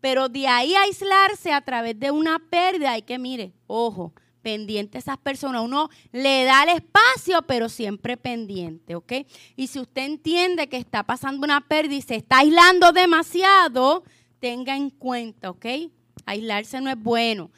Pero 0.00 0.28
de 0.28 0.48
ahí 0.48 0.74
aislarse 0.74 1.52
a 1.52 1.60
través 1.60 1.98
de 1.98 2.10
una 2.10 2.38
pérdida 2.38 2.92
hay 2.92 3.02
que, 3.02 3.18
mire, 3.18 3.52
ojo, 3.68 4.12
pendiente 4.42 4.98
a 4.98 5.00
esas 5.00 5.18
personas. 5.18 5.62
Uno 5.62 5.88
le 6.10 6.44
da 6.44 6.64
el 6.64 6.70
espacio, 6.70 7.42
pero 7.42 7.68
siempre 7.68 8.16
pendiente, 8.16 8.94
¿ok? 8.96 9.12
Y 9.56 9.68
si 9.68 9.78
usted 9.78 10.02
entiende 10.02 10.68
que 10.68 10.76
está 10.76 11.04
pasando 11.04 11.44
una 11.44 11.60
pérdida 11.66 11.94
y 11.94 12.02
se 12.02 12.16
está 12.16 12.38
aislando 12.38 12.92
demasiado, 12.92 14.02
tenga 14.40 14.76
en 14.76 14.90
cuenta, 14.90 15.50
¿ok? 15.50 15.66
Aislarse 16.26 16.80
no 16.80 16.90
es 16.90 17.00
bueno. 17.00 17.50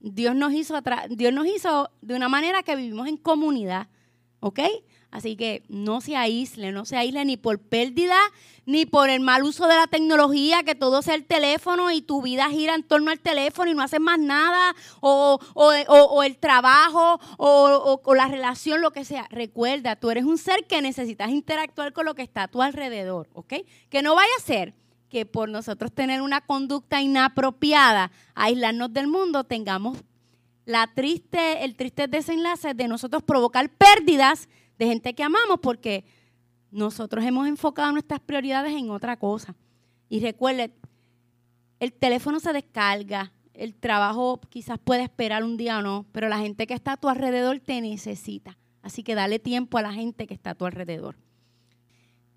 Dios 0.00 0.36
nos 0.36 0.52
hizo, 0.52 0.80
Dios 1.10 1.32
nos 1.32 1.46
hizo 1.46 1.90
de 2.00 2.14
una 2.14 2.28
manera 2.28 2.62
que 2.62 2.76
vivimos 2.76 3.08
en 3.08 3.16
comunidad, 3.16 3.88
¿ok? 4.40 4.60
Así 5.10 5.36
que 5.36 5.62
no 5.68 6.00
se 6.00 6.14
aísle, 6.14 6.72
no 6.72 6.84
se 6.84 6.96
aísle 6.96 7.24
ni 7.24 7.36
por 7.36 7.58
pérdida, 7.58 8.18
ni 8.66 8.84
por 8.84 9.08
el 9.08 9.20
mal 9.20 9.44
uso 9.44 9.66
de 9.66 9.74
la 9.74 9.86
tecnología, 9.86 10.62
que 10.62 10.74
todo 10.74 11.00
sea 11.00 11.14
el 11.14 11.24
teléfono 11.24 11.90
y 11.90 12.02
tu 12.02 12.20
vida 12.20 12.50
gira 12.50 12.74
en 12.74 12.82
torno 12.82 13.10
al 13.10 13.20
teléfono 13.20 13.70
y 13.70 13.74
no 13.74 13.82
haces 13.82 14.00
más 14.00 14.18
nada, 14.18 14.76
o, 15.00 15.40
el 16.22 16.36
trabajo, 16.36 17.18
o, 17.38 18.00
o, 18.04 18.14
la 18.14 18.28
relación, 18.28 18.82
lo 18.82 18.90
que 18.90 19.04
sea. 19.04 19.26
Recuerda, 19.30 19.96
tú 19.96 20.10
eres 20.10 20.24
un 20.24 20.38
ser 20.38 20.66
que 20.66 20.82
necesitas 20.82 21.30
interactuar 21.30 21.92
con 21.92 22.04
lo 22.04 22.14
que 22.14 22.22
está 22.22 22.44
a 22.44 22.48
tu 22.48 22.60
alrededor, 22.60 23.28
¿ok? 23.32 23.54
Que 23.88 24.02
no 24.02 24.14
vaya 24.14 24.32
a 24.38 24.42
ser 24.42 24.74
que 25.08 25.26
por 25.26 25.48
nosotros 25.48 25.92
tener 25.92 26.22
una 26.22 26.40
conducta 26.40 27.00
inapropiada, 27.00 28.10
aislarnos 28.34 28.92
del 28.92 29.06
mundo, 29.06 29.44
tengamos 29.44 29.98
la 30.64 30.88
triste, 30.94 31.64
el 31.64 31.76
triste 31.76 32.08
desenlace 32.08 32.74
de 32.74 32.88
nosotros 32.88 33.22
provocar 33.22 33.70
pérdidas 33.70 34.48
de 34.78 34.86
gente 34.86 35.14
que 35.14 35.22
amamos 35.22 35.60
porque 35.60 36.04
nosotros 36.70 37.24
hemos 37.24 37.46
enfocado 37.46 37.92
nuestras 37.92 38.20
prioridades 38.20 38.74
en 38.74 38.90
otra 38.90 39.16
cosa. 39.16 39.54
Y 40.08 40.20
recuerde, 40.20 40.74
el 41.80 41.92
teléfono 41.92 42.40
se 42.40 42.52
descarga, 42.52 43.32
el 43.54 43.74
trabajo 43.74 44.40
quizás 44.50 44.78
puede 44.78 45.02
esperar 45.02 45.44
un 45.44 45.56
día 45.56 45.78
o 45.78 45.82
no, 45.82 46.06
pero 46.12 46.28
la 46.28 46.38
gente 46.38 46.66
que 46.66 46.74
está 46.74 46.92
a 46.92 46.96
tu 46.96 47.08
alrededor 47.08 47.60
te 47.60 47.80
necesita. 47.80 48.58
Así 48.82 49.02
que 49.02 49.14
dale 49.14 49.38
tiempo 49.38 49.78
a 49.78 49.82
la 49.82 49.92
gente 49.92 50.26
que 50.26 50.34
está 50.34 50.50
a 50.50 50.54
tu 50.54 50.66
alrededor. 50.66 51.16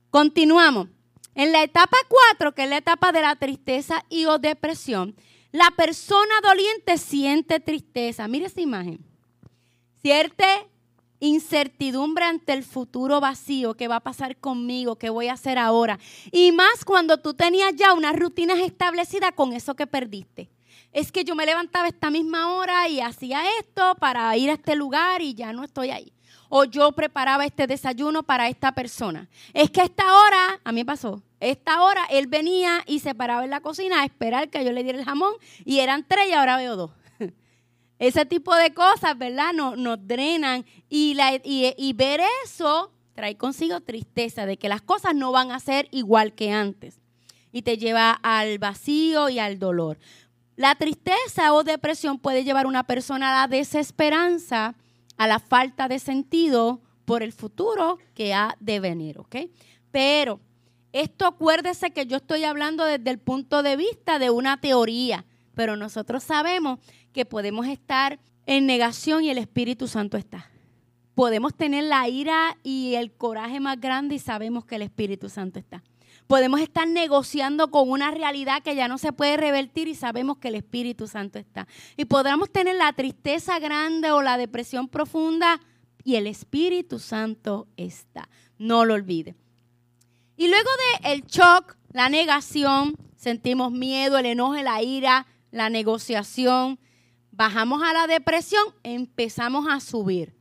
Continuamos. 0.09 0.87
En 1.35 1.51
la 1.51 1.63
etapa 1.63 1.97
4, 2.07 2.53
que 2.53 2.63
es 2.63 2.69
la 2.69 2.77
etapa 2.77 3.11
de 3.11 3.21
la 3.21 3.35
tristeza 3.35 4.03
y 4.09 4.25
o 4.25 4.39
depresión, 4.39 5.15
la 5.51 5.71
persona 5.71 6.33
doliente 6.43 6.97
siente 6.97 7.59
tristeza. 7.59 8.27
Mire 8.27 8.47
esa 8.47 8.61
imagen. 8.61 8.99
Cierta 10.01 10.45
incertidumbre 11.19 12.25
ante 12.25 12.53
el 12.53 12.63
futuro 12.63 13.19
vacío, 13.19 13.75
qué 13.75 13.87
va 13.87 13.97
a 13.97 14.01
pasar 14.01 14.37
conmigo, 14.37 14.97
qué 14.97 15.09
voy 15.09 15.27
a 15.27 15.33
hacer 15.33 15.57
ahora. 15.57 15.99
Y 16.31 16.51
más 16.51 16.85
cuando 16.85 17.17
tú 17.17 17.33
tenías 17.33 17.75
ya 17.75 17.93
unas 17.93 18.15
rutinas 18.15 18.59
establecidas 18.59 19.33
con 19.33 19.53
eso 19.53 19.75
que 19.75 19.87
perdiste. 19.87 20.49
Es 20.91 21.11
que 21.11 21.23
yo 21.23 21.35
me 21.35 21.45
levantaba 21.45 21.87
esta 21.87 22.09
misma 22.09 22.53
hora 22.53 22.87
y 22.87 22.99
hacía 22.99 23.41
esto 23.59 23.95
para 23.99 24.35
ir 24.37 24.49
a 24.49 24.53
este 24.53 24.75
lugar 24.75 25.21
y 25.21 25.35
ya 25.35 25.53
no 25.53 25.63
estoy 25.63 25.91
ahí. 25.91 26.11
O 26.49 26.65
yo 26.65 26.91
preparaba 26.91 27.45
este 27.45 27.67
desayuno 27.67 28.23
para 28.23 28.49
esta 28.49 28.73
persona. 28.73 29.29
Es 29.53 29.69
que 29.69 29.81
esta 29.81 30.03
hora, 30.03 30.59
a 30.63 30.71
mí 30.71 30.83
pasó, 30.83 31.21
esta 31.39 31.83
hora 31.83 32.05
él 32.09 32.27
venía 32.27 32.83
y 32.85 32.99
se 32.99 33.15
paraba 33.15 33.43
en 33.43 33.49
la 33.49 33.61
cocina 33.61 34.01
a 34.01 34.05
esperar 34.05 34.49
que 34.49 34.65
yo 34.65 34.71
le 34.71 34.83
diera 34.83 34.99
el 34.99 35.05
jamón 35.05 35.33
y 35.63 35.79
eran 35.79 36.05
tres 36.07 36.27
y 36.29 36.33
ahora 36.33 36.57
veo 36.57 36.75
dos. 36.75 36.91
Ese 37.99 38.25
tipo 38.25 38.55
de 38.55 38.73
cosas, 38.73 39.17
¿verdad? 39.17 39.53
Nos, 39.53 39.77
nos 39.77 40.05
drenan 40.05 40.65
y, 40.89 41.13
la, 41.13 41.39
y, 41.43 41.93
ver 41.93 42.21
eso 42.43 42.91
trae 43.13 43.37
consigo 43.37 43.79
tristeza 43.81 44.45
de 44.45 44.57
que 44.57 44.69
las 44.69 44.81
cosas 44.81 45.13
no 45.15 45.31
van 45.31 45.51
a 45.51 45.59
ser 45.59 45.87
igual 45.91 46.33
que 46.33 46.51
antes 46.51 46.99
y 47.51 47.61
te 47.61 47.77
lleva 47.77 48.11
al 48.11 48.59
vacío 48.59 49.29
y 49.29 49.39
al 49.39 49.59
dolor. 49.59 49.97
La 50.55 50.75
tristeza 50.75 51.53
o 51.53 51.63
depresión 51.63 52.19
puede 52.19 52.43
llevar 52.43 52.65
a 52.65 52.69
una 52.69 52.83
persona 52.83 53.29
a 53.29 53.41
la 53.41 53.47
desesperanza, 53.47 54.75
a 55.19 55.27
la 55.27 55.39
falta 55.39 55.89
de 55.89 55.99
sentido 55.99 56.79
por 57.03 57.23
el 57.23 57.33
futuro 57.33 57.99
que 58.13 58.33
ha 58.33 58.55
de 58.61 58.79
venir, 58.79 59.19
¿ok? 59.19 59.35
Pero 59.91 60.39
esto 60.93 61.27
acuérdese 61.27 61.91
que 61.91 62.05
yo 62.05 62.17
estoy 62.17 62.45
hablando 62.45 62.85
desde 62.85 63.09
el 63.09 63.19
punto 63.19 63.61
de 63.61 63.75
vista 63.75 64.17
de 64.17 64.29
una 64.29 64.61
teoría, 64.61 65.25
pero 65.55 65.75
nosotros 65.75 66.23
sabemos 66.23 66.79
que 67.11 67.25
podemos 67.25 67.67
estar 67.67 68.17
en 68.45 68.65
negación 68.65 69.25
y 69.25 69.29
el 69.29 69.39
Espíritu 69.39 69.89
Santo 69.89 70.15
está. 70.15 70.49
Podemos 71.15 71.53
tener 71.53 71.83
la 71.83 72.07
ira 72.07 72.57
y 72.63 72.95
el 72.95 73.11
coraje 73.11 73.59
más 73.59 73.77
grande 73.77 74.15
y 74.15 74.19
sabemos 74.19 74.63
que 74.63 74.75
el 74.77 74.83
Espíritu 74.83 75.27
Santo 75.27 75.59
está. 75.59 75.83
Podemos 76.29 76.61
estar 76.61 76.87
negociando 76.87 77.71
con 77.71 77.89
una 77.89 78.11
realidad 78.11 78.61
que 78.61 78.75
ya 78.75 78.87
no 78.87 78.99
se 78.99 79.11
puede 79.11 79.35
revertir 79.35 79.87
y 79.87 79.95
sabemos 79.95 80.37
que 80.37 80.49
el 80.49 80.53
Espíritu 80.53 81.07
Santo 81.07 81.39
está. 81.39 81.67
Y 81.97 82.05
podremos 82.05 82.51
tener 82.51 82.75
la 82.75 82.93
tristeza 82.93 83.57
grande 83.57 84.11
o 84.11 84.21
la 84.21 84.37
depresión 84.37 84.89
profunda 84.89 85.59
y 86.03 86.17
el 86.17 86.27
Espíritu 86.27 86.99
Santo 86.99 87.67
está. 87.77 88.29
No 88.59 88.85
lo 88.85 88.93
olvide. 88.93 89.37
Y 90.37 90.49
luego 90.49 90.69
de 91.01 91.23
shock, 91.25 91.75
la 91.93 92.09
negación, 92.09 92.93
sentimos 93.15 93.71
miedo, 93.71 94.19
el 94.19 94.27
enojo, 94.27 94.53
la 94.53 94.83
ira, 94.83 95.25
la 95.49 95.71
negociación, 95.71 96.79
bajamos 97.31 97.81
a 97.81 97.91
la 97.91 98.05
depresión, 98.05 98.63
empezamos 98.83 99.65
a 99.67 99.79
subir, 99.79 100.35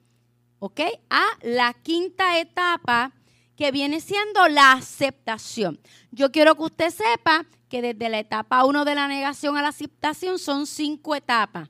¿ok? 0.58 0.80
A 1.08 1.24
la 1.40 1.72
quinta 1.72 2.38
etapa 2.38 3.14
que 3.58 3.70
viene 3.72 4.00
siendo 4.00 4.48
la 4.48 4.72
aceptación. 4.72 5.78
Yo 6.10 6.32
quiero 6.32 6.54
que 6.54 6.62
usted 6.62 6.90
sepa 6.90 7.44
que 7.68 7.82
desde 7.82 8.08
la 8.08 8.20
etapa 8.20 8.64
1 8.64 8.86
de 8.86 8.94
la 8.94 9.08
negación 9.08 9.58
a 9.58 9.62
la 9.62 9.68
aceptación 9.68 10.38
son 10.38 10.66
cinco 10.66 11.14
etapas. 11.14 11.68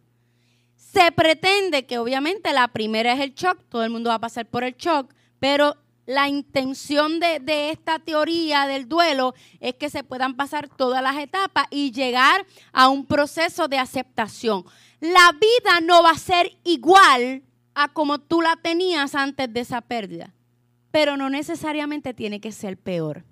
Se 0.76 1.10
pretende 1.10 1.86
que 1.86 1.98
obviamente 1.98 2.52
la 2.52 2.68
primera 2.68 3.12
es 3.14 3.20
el 3.20 3.34
shock, 3.34 3.58
todo 3.68 3.82
el 3.82 3.90
mundo 3.90 4.10
va 4.10 4.16
a 4.16 4.20
pasar 4.20 4.46
por 4.46 4.62
el 4.62 4.76
shock, 4.76 5.12
pero 5.40 5.76
la 6.06 6.28
intención 6.28 7.18
de, 7.18 7.40
de, 7.40 7.70
esta 7.70 7.98
teoría 7.98 8.66
del 8.66 8.88
duelo 8.88 9.34
es 9.58 9.74
que 9.74 9.90
se 9.90 10.04
puedan 10.04 10.36
pasar 10.36 10.68
todas 10.68 11.02
las 11.02 11.16
etapas 11.16 11.66
y 11.70 11.90
llegar 11.90 12.46
a 12.72 12.88
un 12.88 13.04
proceso 13.04 13.66
de 13.66 13.78
aceptación 13.78 14.64
la 15.00 15.32
vida 15.32 15.80
no 15.82 16.02
va 16.02 16.10
a 16.10 16.18
ser 16.18 16.56
igual 16.64 17.42
a 17.74 17.88
como 17.88 18.18
tú 18.18 18.42
la 18.42 18.56
tenías 18.56 19.14
antes 19.14 19.52
de 19.52 19.60
esa 19.60 19.80
pérdida, 19.80 20.34
pero 20.90 21.16
no 21.16 21.30
necesariamente 21.30 22.14
tiene 22.14 22.40
que 22.40 22.52
ser 22.52 22.76
peor. 22.76 23.24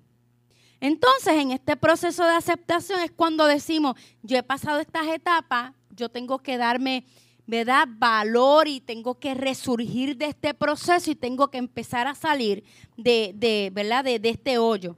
Entonces, 0.79 1.33
en 1.33 1.51
este 1.51 1.75
proceso 1.75 2.23
de 2.23 2.33
aceptación 2.33 2.99
es 2.99 3.11
cuando 3.11 3.45
decimos, 3.45 3.95
yo 4.21 4.37
he 4.37 4.43
pasado 4.43 4.79
estas 4.79 5.07
etapas, 5.07 5.73
yo 5.89 6.09
tengo 6.09 6.39
que 6.39 6.57
darme, 6.57 7.03
¿verdad?, 7.47 7.87
valor 7.89 8.67
y 8.67 8.79
tengo 8.79 9.19
que 9.19 9.33
resurgir 9.33 10.17
de 10.17 10.27
este 10.27 10.53
proceso 10.53 11.09
y 11.09 11.15
tengo 11.15 11.49
que 11.49 11.57
empezar 11.57 12.07
a 12.07 12.13
salir 12.13 12.63
de, 12.95 13.31
de 13.35 13.71
¿verdad?, 13.73 14.03
de, 14.03 14.19
de 14.19 14.29
este 14.29 14.59
hoyo. 14.59 14.95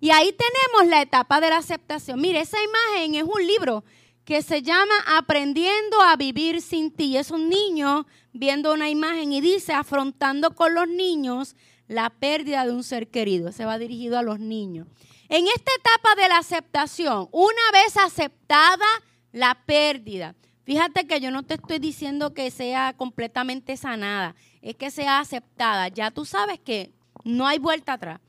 Y 0.00 0.10
ahí 0.10 0.32
tenemos 0.32 0.90
la 0.90 1.02
etapa 1.02 1.40
de 1.42 1.50
la 1.50 1.58
aceptación. 1.58 2.18
Mire, 2.18 2.40
esa 2.40 2.56
imagen 2.62 3.16
es 3.16 3.24
un 3.24 3.46
libro 3.46 3.84
que 4.24 4.40
se 4.40 4.62
llama 4.62 4.94
Aprendiendo 5.18 6.00
a 6.00 6.16
vivir 6.16 6.62
sin 6.62 6.90
ti. 6.90 7.18
Es 7.18 7.30
un 7.30 7.50
niño 7.50 8.06
viendo 8.32 8.72
una 8.72 8.88
imagen 8.88 9.32
y 9.32 9.42
dice, 9.42 9.74
afrontando 9.74 10.54
con 10.54 10.74
los 10.74 10.88
niños 10.88 11.56
la 11.90 12.08
pérdida 12.08 12.64
de 12.64 12.72
un 12.72 12.84
ser 12.84 13.08
querido. 13.08 13.50
Se 13.50 13.64
va 13.64 13.76
dirigido 13.76 14.16
a 14.16 14.22
los 14.22 14.38
niños. 14.38 14.86
En 15.28 15.44
esta 15.48 15.72
etapa 15.76 16.14
de 16.22 16.28
la 16.28 16.38
aceptación, 16.38 17.28
una 17.32 17.72
vez 17.72 17.96
aceptada 17.96 18.86
la 19.32 19.58
pérdida, 19.66 20.36
fíjate 20.62 21.08
que 21.08 21.20
yo 21.20 21.32
no 21.32 21.42
te 21.42 21.54
estoy 21.54 21.80
diciendo 21.80 22.32
que 22.32 22.52
sea 22.52 22.92
completamente 22.96 23.76
sanada, 23.76 24.36
es 24.62 24.76
que 24.76 24.92
sea 24.92 25.18
aceptada. 25.18 25.88
Ya 25.88 26.12
tú 26.12 26.24
sabes 26.24 26.60
que 26.60 26.92
no 27.24 27.48
hay 27.48 27.58
vuelta 27.58 27.94
atrás. 27.94 28.20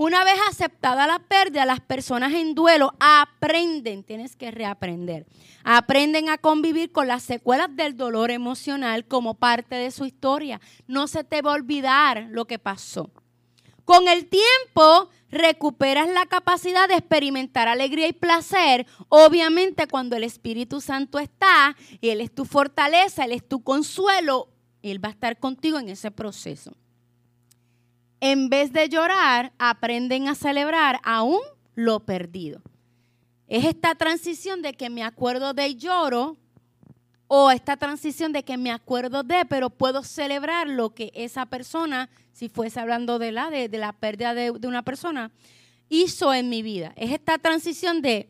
Una 0.00 0.22
vez 0.22 0.38
aceptada 0.48 1.08
la 1.08 1.18
pérdida, 1.18 1.66
las 1.66 1.80
personas 1.80 2.32
en 2.32 2.54
duelo 2.54 2.94
aprenden, 3.00 4.04
tienes 4.04 4.36
que 4.36 4.52
reaprender, 4.52 5.26
aprenden 5.64 6.28
a 6.28 6.38
convivir 6.38 6.92
con 6.92 7.08
las 7.08 7.24
secuelas 7.24 7.74
del 7.74 7.96
dolor 7.96 8.30
emocional 8.30 9.06
como 9.06 9.34
parte 9.34 9.74
de 9.74 9.90
su 9.90 10.04
historia. 10.04 10.60
No 10.86 11.08
se 11.08 11.24
te 11.24 11.42
va 11.42 11.50
a 11.50 11.54
olvidar 11.56 12.28
lo 12.30 12.44
que 12.44 12.60
pasó. 12.60 13.10
Con 13.84 14.06
el 14.06 14.28
tiempo 14.28 15.10
recuperas 15.32 16.08
la 16.08 16.26
capacidad 16.26 16.86
de 16.86 16.94
experimentar 16.94 17.66
alegría 17.66 18.06
y 18.06 18.12
placer, 18.12 18.86
obviamente 19.08 19.88
cuando 19.88 20.14
el 20.14 20.22
Espíritu 20.22 20.80
Santo 20.80 21.18
está, 21.18 21.76
Él 22.00 22.20
es 22.20 22.32
tu 22.32 22.44
fortaleza, 22.44 23.24
Él 23.24 23.32
es 23.32 23.48
tu 23.48 23.64
consuelo, 23.64 24.46
Él 24.80 25.04
va 25.04 25.08
a 25.08 25.10
estar 25.10 25.40
contigo 25.40 25.76
en 25.80 25.88
ese 25.88 26.12
proceso 26.12 26.76
en 28.20 28.48
vez 28.48 28.72
de 28.72 28.88
llorar, 28.88 29.52
aprenden 29.58 30.28
a 30.28 30.34
celebrar 30.34 31.00
aún 31.04 31.40
lo 31.74 32.00
perdido. 32.00 32.60
Es 33.46 33.64
esta 33.64 33.94
transición 33.94 34.62
de 34.62 34.74
que 34.74 34.90
me 34.90 35.02
acuerdo 35.02 35.54
de 35.54 35.74
lloro 35.76 36.36
o 37.28 37.50
esta 37.50 37.76
transición 37.76 38.32
de 38.32 38.42
que 38.42 38.56
me 38.56 38.70
acuerdo 38.70 39.22
de, 39.22 39.44
pero 39.44 39.70
puedo 39.70 40.02
celebrar 40.02 40.66
lo 40.66 40.94
que 40.94 41.12
esa 41.14 41.46
persona, 41.46 42.08
si 42.32 42.48
fuese 42.48 42.80
hablando 42.80 43.18
de 43.18 43.32
la, 43.32 43.50
de, 43.50 43.68
la 43.68 43.92
pérdida 43.92 44.34
de, 44.34 44.52
de 44.52 44.68
una 44.68 44.82
persona, 44.82 45.30
hizo 45.88 46.34
en 46.34 46.48
mi 46.48 46.62
vida. 46.62 46.92
Es 46.96 47.12
esta 47.12 47.38
transición 47.38 48.02
de 48.02 48.28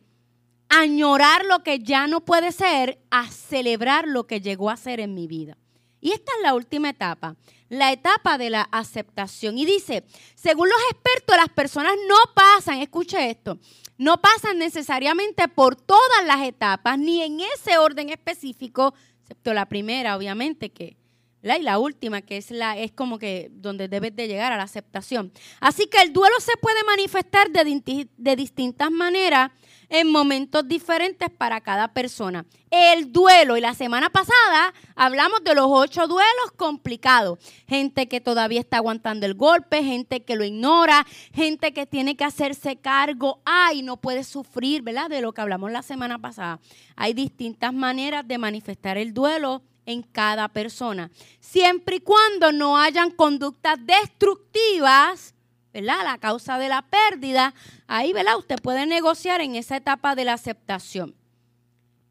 añorar 0.68 1.44
lo 1.44 1.62
que 1.62 1.78
ya 1.78 2.06
no 2.06 2.20
puede 2.20 2.52
ser 2.52 2.98
a 3.10 3.28
celebrar 3.30 4.06
lo 4.06 4.26
que 4.26 4.40
llegó 4.40 4.68
a 4.70 4.76
ser 4.76 5.00
en 5.00 5.14
mi 5.14 5.26
vida. 5.26 5.56
Y 6.00 6.12
esta 6.12 6.30
es 6.36 6.42
la 6.42 6.54
última 6.54 6.90
etapa, 6.90 7.36
la 7.68 7.92
etapa 7.92 8.38
de 8.38 8.50
la 8.50 8.62
aceptación. 8.62 9.58
Y 9.58 9.64
dice, 9.64 10.04
según 10.34 10.68
los 10.68 10.78
expertos, 10.90 11.36
las 11.36 11.48
personas 11.50 11.94
no 12.08 12.16
pasan, 12.34 12.78
escuche 12.78 13.30
esto, 13.30 13.58
no 13.96 14.20
pasan 14.20 14.58
necesariamente 14.58 15.48
por 15.48 15.76
todas 15.76 16.26
las 16.26 16.46
etapas, 16.46 16.98
ni 16.98 17.22
en 17.22 17.40
ese 17.40 17.78
orden 17.78 18.10
específico, 18.10 18.94
excepto 19.22 19.52
la 19.52 19.66
primera, 19.66 20.16
obviamente, 20.16 20.70
que 20.70 20.96
y 21.42 21.62
la 21.62 21.78
última, 21.78 22.22
que 22.22 22.36
es 22.36 22.50
la 22.50 22.76
es 22.76 22.92
como 22.92 23.18
que 23.18 23.48
donde 23.52 23.88
debes 23.88 24.14
de 24.16 24.26
llegar 24.26 24.52
a 24.52 24.56
la 24.56 24.64
aceptación. 24.64 25.32
Así 25.60 25.86
que 25.86 26.02
el 26.02 26.12
duelo 26.12 26.34
se 26.40 26.56
puede 26.60 26.82
manifestar 26.84 27.50
de, 27.50 28.08
de 28.16 28.36
distintas 28.36 28.90
maneras 28.90 29.50
en 29.88 30.10
momentos 30.10 30.66
diferentes 30.66 31.30
para 31.30 31.60
cada 31.60 31.88
persona. 31.88 32.44
El 32.70 33.10
duelo, 33.12 33.56
y 33.56 33.60
la 33.60 33.72
semana 33.72 34.10
pasada 34.10 34.74
hablamos 34.94 35.42
de 35.42 35.54
los 35.54 35.66
ocho 35.68 36.06
duelos 36.06 36.52
complicados. 36.56 37.38
Gente 37.66 38.08
que 38.08 38.20
todavía 38.20 38.60
está 38.60 38.78
aguantando 38.78 39.24
el 39.24 39.34
golpe, 39.34 39.82
gente 39.82 40.24
que 40.24 40.36
lo 40.36 40.44
ignora, 40.44 41.06
gente 41.32 41.72
que 41.72 41.86
tiene 41.86 42.16
que 42.16 42.24
hacerse 42.24 42.76
cargo, 42.76 43.40
ay, 43.46 43.82
no 43.82 43.96
puede 43.96 44.24
sufrir, 44.24 44.82
¿verdad? 44.82 45.08
De 45.08 45.22
lo 45.22 45.32
que 45.32 45.40
hablamos 45.40 45.72
la 45.72 45.82
semana 45.82 46.18
pasada. 46.18 46.60
Hay 46.96 47.14
distintas 47.14 47.72
maneras 47.72 48.26
de 48.28 48.36
manifestar 48.36 48.98
el 48.98 49.14
duelo 49.14 49.62
en 49.88 50.02
cada 50.02 50.48
persona, 50.48 51.10
siempre 51.40 51.96
y 51.96 52.00
cuando 52.00 52.52
no 52.52 52.78
hayan 52.78 53.10
conductas 53.10 53.78
destructivas 53.84 55.34
¿verdad? 55.72 56.02
La 56.02 56.18
causa 56.18 56.58
de 56.58 56.68
la 56.68 56.82
pérdida, 56.82 57.54
ahí, 57.86 58.12
¿verdad? 58.12 58.38
Usted 58.38 58.60
puede 58.60 58.86
negociar 58.86 59.40
en 59.40 59.54
esa 59.54 59.76
etapa 59.76 60.14
de 60.14 60.24
la 60.24 60.32
aceptación. 60.32 61.14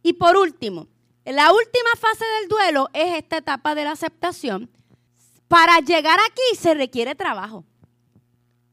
Y 0.04 0.14
por 0.14 0.38
último, 0.38 0.88
la 1.26 1.52
última 1.52 1.90
fase 2.00 2.24
del 2.40 2.48
duelo 2.48 2.90
es 2.94 3.16
esta 3.16 3.38
etapa 3.38 3.76
de 3.76 3.84
la 3.84 3.92
aceptación. 3.92 4.70
Para 5.48 5.80
llegar 5.80 6.20
aquí 6.20 6.56
se 6.58 6.74
requiere 6.74 7.16
trabajo. 7.16 7.66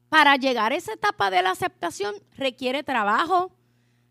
para 0.09 0.37
llegar 0.37 0.71
a 0.71 0.77
esa 0.77 0.93
etapa 0.93 1.29
de 1.29 1.43
la 1.43 1.51
aceptación 1.51 2.15
requiere 2.37 2.85
trabajo, 2.85 3.51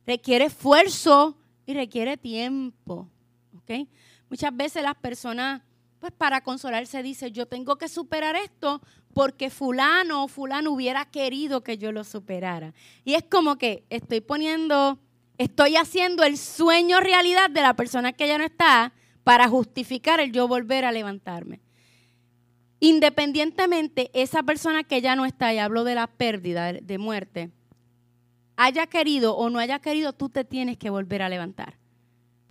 requiere 0.06 0.46
esfuerzo 0.46 1.38
y 1.66 1.74
requiere 1.76 2.18
tiempo. 2.18 3.08
¿ok? 3.56 3.88
Muchas 4.34 4.58
veces 4.58 4.82
las 4.82 4.96
personas, 4.96 5.62
pues 6.00 6.12
para 6.12 6.42
consolarse, 6.42 7.04
dicen, 7.04 7.32
yo 7.32 7.46
tengo 7.46 7.76
que 7.76 7.88
superar 7.88 8.36
esto 8.36 8.82
porque 9.14 9.52
fulano 9.52 10.24
o 10.24 10.28
fulano 10.28 10.72
hubiera 10.72 11.06
querido 11.06 11.62
que 11.64 11.78
yo 11.78 11.92
lo 11.92 12.04
superara. 12.04 12.74
Y 13.06 13.14
es 13.14 13.26
como 13.26 13.60
que 13.60 13.84
estoy 13.92 14.22
poniendo, 14.22 14.98
estoy 15.38 15.76
haciendo 15.76 16.24
el 16.24 16.40
sueño 16.40 17.00
realidad 17.00 17.52
de 17.52 17.62
la 17.62 17.76
persona 17.76 18.12
que 18.12 18.28
ya 18.28 18.40
no 18.40 18.44
está 18.44 18.94
para 19.24 19.48
justificar 19.48 20.20
el 20.20 20.32
yo 20.32 20.48
volver 20.48 20.84
a 20.84 20.92
levantarme. 20.92 21.62
Independientemente, 22.80 24.10
esa 24.16 24.42
persona 24.42 24.84
que 24.84 25.00
ya 25.00 25.16
no 25.16 25.26
está, 25.26 25.54
y 25.54 25.60
hablo 25.60 25.84
de 25.84 25.94
la 25.94 26.08
pérdida, 26.08 26.74
de 26.74 26.98
muerte, 26.98 27.52
haya 28.56 28.88
querido 28.88 29.38
o 29.38 29.52
no 29.52 29.60
haya 29.60 29.78
querido, 29.78 30.12
tú 30.12 30.30
te 30.30 30.44
tienes 30.44 30.80
que 30.80 30.90
volver 30.90 31.22
a 31.22 31.30
levantar. 31.30 31.83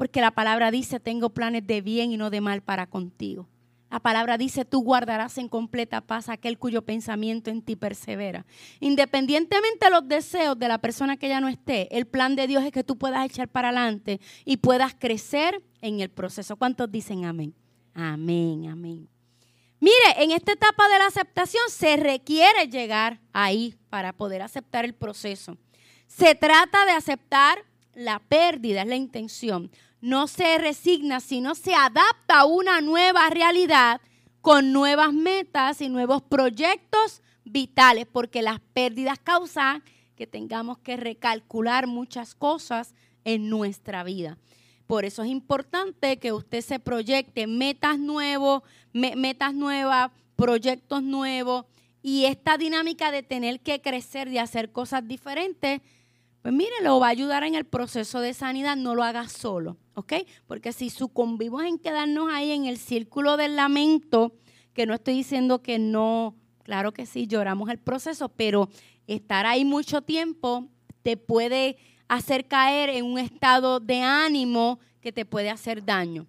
Porque 0.03 0.21
la 0.21 0.33
palabra 0.33 0.73
dice, 0.73 0.99
tengo 0.99 1.31
planes 1.31 1.65
de 1.65 1.81
bien 1.81 2.11
y 2.11 2.17
no 2.17 2.29
de 2.29 2.41
mal 2.41 2.61
para 2.61 2.89
contigo. 2.89 3.49
La 3.89 4.01
palabra 4.01 4.37
dice, 4.37 4.65
tú 4.65 4.81
guardarás 4.83 5.39
en 5.39 5.49
completa 5.49 6.01
paz 6.01 6.29
aquel 6.29 6.59
cuyo 6.59 6.83
pensamiento 6.83 7.51
en 7.51 7.63
ti 7.63 7.77
persevera. 7.77 8.45
Independientemente 8.81 9.87
de 9.87 9.91
los 9.93 10.09
deseos 10.09 10.59
de 10.59 10.67
la 10.67 10.79
persona 10.79 11.17
que 11.17 11.29
ya 11.29 11.41
no 11.41 11.47
esté, 11.47 11.87
el 11.97 12.09
plan 12.09 12.35
de 12.35 12.49
Dios 12.49 12.65
es 12.65 12.73
que 12.73 12.83
tú 12.83 12.99
puedas 12.99 13.25
echar 13.25 13.47
para 13.47 13.69
adelante 13.69 14.21
y 14.45 14.57
puedas 14.57 14.93
crecer 14.93 15.63
en 15.81 16.01
el 16.01 16.11
proceso. 16.11 16.57
¿Cuántos 16.57 16.91
dicen 16.91 17.25
amén? 17.25 17.55
Amén, 17.95 18.67
amén. 18.67 19.09
Mire, 19.79 19.95
en 20.17 20.33
esta 20.33 20.51
etapa 20.51 20.89
de 20.89 20.99
la 20.99 21.07
aceptación 21.07 21.63
se 21.69 21.97
requiere 21.97 22.67
llegar 22.67 23.21
ahí 23.33 23.77
para 23.89 24.13
poder 24.13 24.43
aceptar 24.43 24.85
el 24.85 24.95
proceso. 24.95 25.59
Se 26.09 26.35
trata 26.35 26.87
de 26.87 26.91
aceptar 26.91 27.65
la 27.95 28.19
pérdida, 28.19 28.83
es 28.83 28.89
la 28.89 28.97
intención. 28.97 29.71
No 30.03 30.27
se 30.27 30.59
resigna, 30.59 31.21
sino 31.21 31.55
se 31.55 31.75
adapta 31.75 32.41
a 32.41 32.45
una 32.45 32.81
nueva 32.81 33.31
realidad 33.31 34.01
con 34.41 34.73
nuevas 34.73 35.13
metas 35.13 35.81
y 35.81 35.89
nuevos 35.89 36.23
proyectos 36.23 37.23
vitales, 37.45 38.07
porque 38.11 38.43
las 38.43 38.59
pérdidas 38.75 39.21
causan 39.21 39.85
que 40.17 40.27
tengamos 40.27 40.79
que 40.79 40.97
recalcular 40.97 41.87
muchas 41.87 42.35
cosas 42.35 42.95
en 43.25 43.49
nuestra 43.49 44.03
vida. 44.03 44.39
Por 44.89 45.05
eso 45.05 45.23
es 45.23 45.31
importante 45.31 46.19
que 46.19 46.33
usted 46.33 46.63
se 46.63 46.81
proyecte 46.81 47.47
metas 47.47 48.01
nuevos, 48.01 48.63
metas 48.93 49.55
nuevas, 49.55 50.11
proyectos 50.35 51.05
nuevos 51.05 51.65
y 52.03 52.25
esta 52.25 52.59
dinámica 52.59 53.13
de 53.13 53.23
tener 53.23 53.61
que 53.61 53.81
crecer, 53.81 54.29
de 54.29 54.41
hacer 54.41 54.73
cosas 54.73 55.07
diferentes, 55.07 55.81
pues 56.43 56.53
mire, 56.53 56.73
lo 56.83 56.99
va 56.99 57.07
a 57.07 57.11
ayudar 57.11 57.45
en 57.45 57.55
el 57.55 57.65
proceso 57.65 58.21
de 58.21 58.35
sanidad, 58.35 58.77
no 58.77 58.97
lo 58.97 59.05
haga 59.05 59.29
solo, 59.29 59.79
¿ok? 59.95 60.15
Porque 60.49 60.73
si 60.73 60.91
sucumbimos 60.91 61.63
en 61.63 61.79
quedarnos 61.79 62.33
ahí 62.33 62.51
en 62.51 62.67
el 62.67 62.79
círculo 62.79 63.37
del 63.37 63.55
lamento, 63.55 64.35
que 64.75 64.85
no 64.85 64.95
estoy 64.95 65.15
diciendo 65.15 65.63
que 65.63 65.79
no, 65.79 66.35
claro 66.65 66.93
que 66.93 67.07
sí, 67.07 67.29
lloramos 67.29 67.71
el 67.71 67.79
proceso, 67.79 68.29
pero 68.29 68.69
estar 69.07 69.47
ahí 69.47 69.65
mucho 69.65 70.03
tiempo 70.03 70.69
te 71.03 71.17
puede 71.17 71.77
hacer 72.09 72.49
caer 72.49 72.91
en 72.91 73.05
un 73.05 73.19
estado 73.21 73.79
de 73.79 74.01
ánimo 74.03 74.81
que 75.01 75.13
te 75.13 75.25
puede 75.25 75.49
hacer 75.49 75.85
daño. 75.85 76.27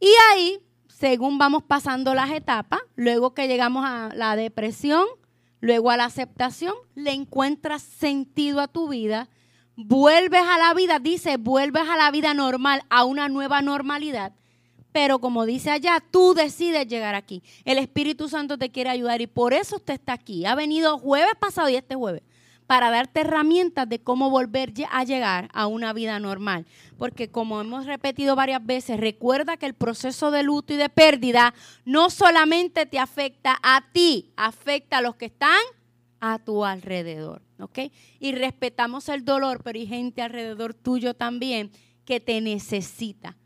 Y 0.00 0.08
ahí, 0.30 0.60
según 0.88 1.38
vamos 1.38 1.62
pasando 1.62 2.14
las 2.14 2.30
etapas, 2.30 2.80
luego 2.94 3.32
que 3.32 3.48
llegamos 3.48 3.84
a 3.86 4.10
la 4.14 4.36
depresión, 4.36 5.06
luego 5.60 5.90
a 5.90 5.96
la 5.96 6.06
aceptación, 6.06 6.74
le 6.94 7.12
encuentras 7.12 7.82
sentido 7.82 8.60
a 8.60 8.68
tu 8.68 8.88
vida, 8.88 9.28
vuelves 9.76 10.42
a 10.42 10.58
la 10.58 10.74
vida, 10.74 10.98
dice, 10.98 11.36
vuelves 11.36 11.88
a 11.88 11.96
la 11.96 12.10
vida 12.10 12.34
normal, 12.34 12.82
a 12.90 13.04
una 13.04 13.28
nueva 13.28 13.62
normalidad. 13.62 14.32
Pero 14.92 15.20
como 15.20 15.46
dice 15.46 15.70
allá, 15.70 16.02
tú 16.10 16.34
decides 16.34 16.88
llegar 16.88 17.14
aquí. 17.14 17.42
El 17.64 17.78
Espíritu 17.78 18.28
Santo 18.28 18.58
te 18.58 18.70
quiere 18.70 18.90
ayudar 18.90 19.20
y 19.20 19.28
por 19.28 19.52
eso 19.54 19.76
usted 19.76 19.94
está 19.94 20.14
aquí. 20.14 20.44
Ha 20.46 20.56
venido 20.56 20.98
jueves 20.98 21.34
pasado 21.38 21.68
y 21.68 21.76
este 21.76 21.94
jueves 21.94 22.22
para 22.70 22.92
darte 22.92 23.22
herramientas 23.22 23.88
de 23.88 23.98
cómo 23.98 24.30
volver 24.30 24.72
a 24.92 25.02
llegar 25.02 25.48
a 25.52 25.66
una 25.66 25.92
vida 25.92 26.20
normal. 26.20 26.66
Porque 26.98 27.28
como 27.28 27.60
hemos 27.60 27.84
repetido 27.84 28.36
varias 28.36 28.64
veces, 28.64 29.00
recuerda 29.00 29.56
que 29.56 29.66
el 29.66 29.74
proceso 29.74 30.30
de 30.30 30.44
luto 30.44 30.72
y 30.72 30.76
de 30.76 30.88
pérdida 30.88 31.52
no 31.84 32.10
solamente 32.10 32.86
te 32.86 33.00
afecta 33.00 33.58
a 33.64 33.90
ti, 33.92 34.30
afecta 34.36 34.98
a 34.98 35.00
los 35.00 35.16
que 35.16 35.24
están 35.24 35.58
a 36.20 36.38
tu 36.38 36.64
alrededor. 36.64 37.42
¿Ok? 37.58 37.90
Y 38.20 38.36
respetamos 38.36 39.08
el 39.08 39.24
dolor, 39.24 39.64
pero 39.64 39.76
hay 39.76 39.88
gente 39.88 40.22
alrededor 40.22 40.72
tuyo 40.72 41.14
también 41.14 41.72
que 42.04 42.20
te 42.20 42.40
necesita. 42.40 43.36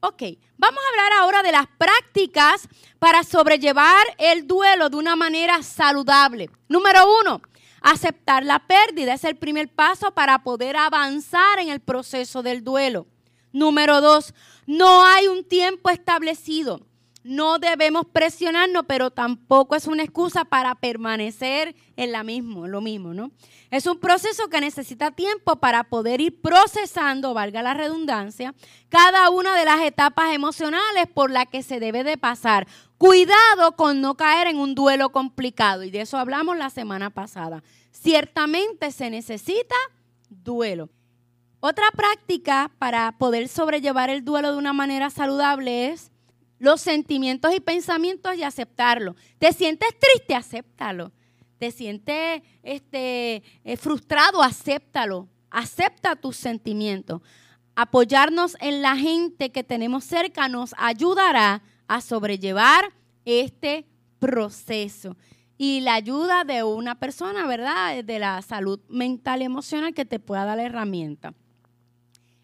Ok, 0.00 0.22
vamos 0.56 0.80
a 0.82 0.88
hablar 0.88 1.12
ahora 1.20 1.42
de 1.42 1.52
las 1.52 1.66
prácticas 1.66 2.66
para 2.98 3.24
sobrellevar 3.24 4.06
el 4.16 4.46
duelo 4.46 4.88
de 4.88 4.96
una 4.96 5.16
manera 5.16 5.62
saludable. 5.62 6.48
Número 6.68 7.00
uno, 7.20 7.42
Aceptar 7.84 8.46
la 8.46 8.66
pérdida 8.66 9.12
es 9.12 9.24
el 9.24 9.36
primer 9.36 9.68
paso 9.68 10.14
para 10.14 10.42
poder 10.42 10.74
avanzar 10.74 11.58
en 11.58 11.68
el 11.68 11.80
proceso 11.80 12.42
del 12.42 12.64
duelo. 12.64 13.06
Número 13.52 14.00
dos, 14.00 14.32
no 14.66 15.04
hay 15.04 15.28
un 15.28 15.44
tiempo 15.44 15.90
establecido. 15.90 16.80
No 17.24 17.58
debemos 17.58 18.04
presionarnos, 18.04 18.84
pero 18.86 19.10
tampoco 19.10 19.74
es 19.76 19.86
una 19.86 20.02
excusa 20.02 20.44
para 20.44 20.74
permanecer 20.74 21.74
en 21.96 22.12
la 22.12 22.22
mismo, 22.22 22.68
lo 22.68 22.82
mismo, 22.82 23.14
¿no? 23.14 23.30
Es 23.70 23.86
un 23.86 23.98
proceso 23.98 24.48
que 24.50 24.60
necesita 24.60 25.10
tiempo 25.10 25.56
para 25.56 25.84
poder 25.84 26.20
ir 26.20 26.42
procesando, 26.42 27.32
valga 27.32 27.62
la 27.62 27.72
redundancia, 27.72 28.54
cada 28.90 29.30
una 29.30 29.56
de 29.56 29.64
las 29.64 29.80
etapas 29.80 30.34
emocionales 30.34 31.06
por 31.14 31.30
las 31.30 31.46
que 31.46 31.62
se 31.62 31.80
debe 31.80 32.04
de 32.04 32.18
pasar. 32.18 32.68
Cuidado 32.98 33.74
con 33.74 34.02
no 34.02 34.16
caer 34.16 34.48
en 34.48 34.58
un 34.58 34.74
duelo 34.74 35.08
complicado, 35.08 35.82
y 35.82 35.90
de 35.90 36.02
eso 36.02 36.18
hablamos 36.18 36.58
la 36.58 36.68
semana 36.68 37.08
pasada. 37.08 37.62
Ciertamente 37.90 38.90
se 38.90 39.08
necesita 39.08 39.76
duelo. 40.28 40.90
Otra 41.60 41.90
práctica 41.96 42.70
para 42.78 43.12
poder 43.12 43.48
sobrellevar 43.48 44.10
el 44.10 44.26
duelo 44.26 44.52
de 44.52 44.58
una 44.58 44.74
manera 44.74 45.08
saludable 45.08 45.88
es 45.88 46.10
los 46.64 46.80
sentimientos 46.80 47.54
y 47.54 47.60
pensamientos 47.60 48.34
y 48.36 48.42
aceptarlo. 48.42 49.14
¿Te 49.38 49.52
sientes 49.52 49.90
triste? 49.98 50.34
Acéptalo. 50.34 51.12
¿Te 51.58 51.70
sientes 51.70 52.42
este, 52.62 53.42
eh, 53.64 53.76
frustrado? 53.76 54.42
Acéptalo. 54.42 55.28
Acepta 55.50 56.16
tus 56.16 56.36
sentimientos. 56.36 57.20
Apoyarnos 57.76 58.56
en 58.60 58.80
la 58.80 58.96
gente 58.96 59.52
que 59.52 59.62
tenemos 59.62 60.04
cerca 60.04 60.48
nos 60.48 60.74
ayudará 60.78 61.62
a 61.86 62.00
sobrellevar 62.00 62.92
este 63.26 63.86
proceso. 64.18 65.16
Y 65.58 65.80
la 65.80 65.94
ayuda 65.94 66.44
de 66.44 66.62
una 66.62 66.98
persona, 66.98 67.46
¿verdad? 67.46 68.02
De 68.02 68.18
la 68.18 68.40
salud 68.40 68.80
mental 68.88 69.42
y 69.42 69.44
emocional 69.44 69.92
que 69.92 70.04
te 70.04 70.18
pueda 70.18 70.46
dar 70.46 70.56
la 70.56 70.64
herramienta. 70.64 71.34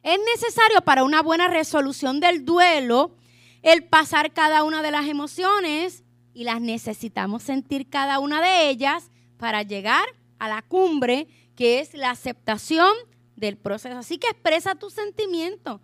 Es 0.03 0.19
necesario 0.35 0.83
para 0.83 1.05
una 1.05 1.23
buena 1.23 1.49
resolución 1.49 2.21
del 2.21 2.45
duelo 2.45 3.17
el 3.63 3.85
pasar 3.85 4.33
cada 4.33 4.65
una 4.65 4.83
de 4.83 4.91
las 4.91 5.07
emociones 5.07 6.05
y 6.35 6.45
las 6.45 6.61
necesitamos 6.61 7.43
sentir 7.43 7.89
cada 7.89 8.19
una 8.19 8.41
de 8.41 8.71
ellas 8.71 9.11
para 9.37 9.63
llegar 9.63 10.05
a 10.39 10.49
la 10.49 10.63
cumbre 10.63 11.29
que 11.55 11.81
es 11.81 11.95
la 11.95 12.11
aceptación 12.11 12.93
del 13.37 13.57
proceso. 13.57 13.99
Así 13.99 14.19
que 14.19 14.29
expresa 14.29 14.75
tus 14.75 14.95
sentimientos. 14.95 15.81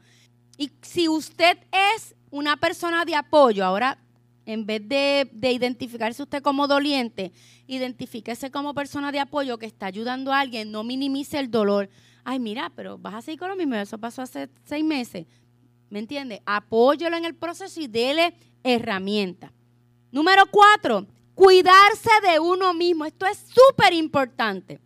Y 0.57 0.71
si 0.83 1.09
usted 1.09 1.59
es 1.95 2.15
una 2.31 2.57
persona 2.57 3.05
de 3.05 3.15
apoyo, 3.15 3.65
ahora 3.65 3.99
en 4.47 4.65
vez 4.65 4.89
de, 4.89 5.29
identificarse 5.51 6.23
usted 6.23 6.41
como 6.41 6.69
doliente, 6.69 7.33
identifíquese 7.67 8.51
como 8.51 8.75
persona 8.75 9.11
de 9.11 9.19
apoyo 9.19 9.59
que 9.59 9.67
está 9.67 9.87
ayudando 9.87 10.33
a 10.33 10.41
alguien, 10.41 10.71
no 10.71 10.85
minimice 10.85 11.39
el 11.39 11.51
dolor. 11.51 11.91
Ay, 12.25 12.39
mira, 12.39 12.71
pero 12.75 12.97
vas 12.97 13.15
a 13.15 13.23
seguir 13.23 13.41
con 13.41 13.49
lo 13.49 13.57
mismo, 13.57 13.75
eso 13.75 13.99
pasó 13.99 14.23
hace 14.23 14.49
seis 14.65 14.85
meses. 14.85 15.27
¿Me 15.91 15.99
entiende? 15.99 16.43
Apóyelo 16.45 17.17
en 17.17 17.25
el 17.25 17.35
proceso 17.35 17.81
y 17.81 17.87
dele 17.87 18.35
herramientas. 18.63 19.53
Número 20.11 20.45
cuatro, 20.51 21.07
cuidarse 21.35 22.11
de 22.29 22.41
uno 22.41 22.75
mismo. 22.75 23.05
Esto 23.05 23.27
es 23.27 23.39
súper 23.39 23.93
importante. 23.93 24.81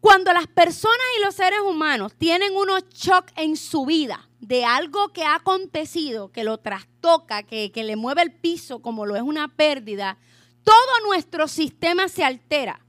Cuando 0.00 0.32
las 0.32 0.46
personas 0.46 1.06
y 1.18 1.24
los 1.24 1.34
seres 1.34 1.60
humanos 1.60 2.14
tienen 2.18 2.54
unos 2.54 2.88
shock 2.90 3.26
en 3.36 3.56
su 3.56 3.86
vida 3.86 4.28
de 4.40 4.64
algo 4.64 5.12
que 5.12 5.24
ha 5.24 5.36
acontecido, 5.36 6.30
que 6.30 6.44
lo 6.44 6.58
trastoca, 6.58 7.42
que, 7.42 7.72
que 7.72 7.84
le 7.84 7.96
mueve 7.96 8.22
el 8.22 8.32
piso 8.32 8.82
como 8.82 9.06
lo 9.06 9.16
es 9.16 9.22
una 9.22 9.48
pérdida, 9.48 10.18
todo 10.62 11.06
nuestro 11.06 11.48
sistema 11.48 12.08
se 12.08 12.24
altera. 12.24 12.80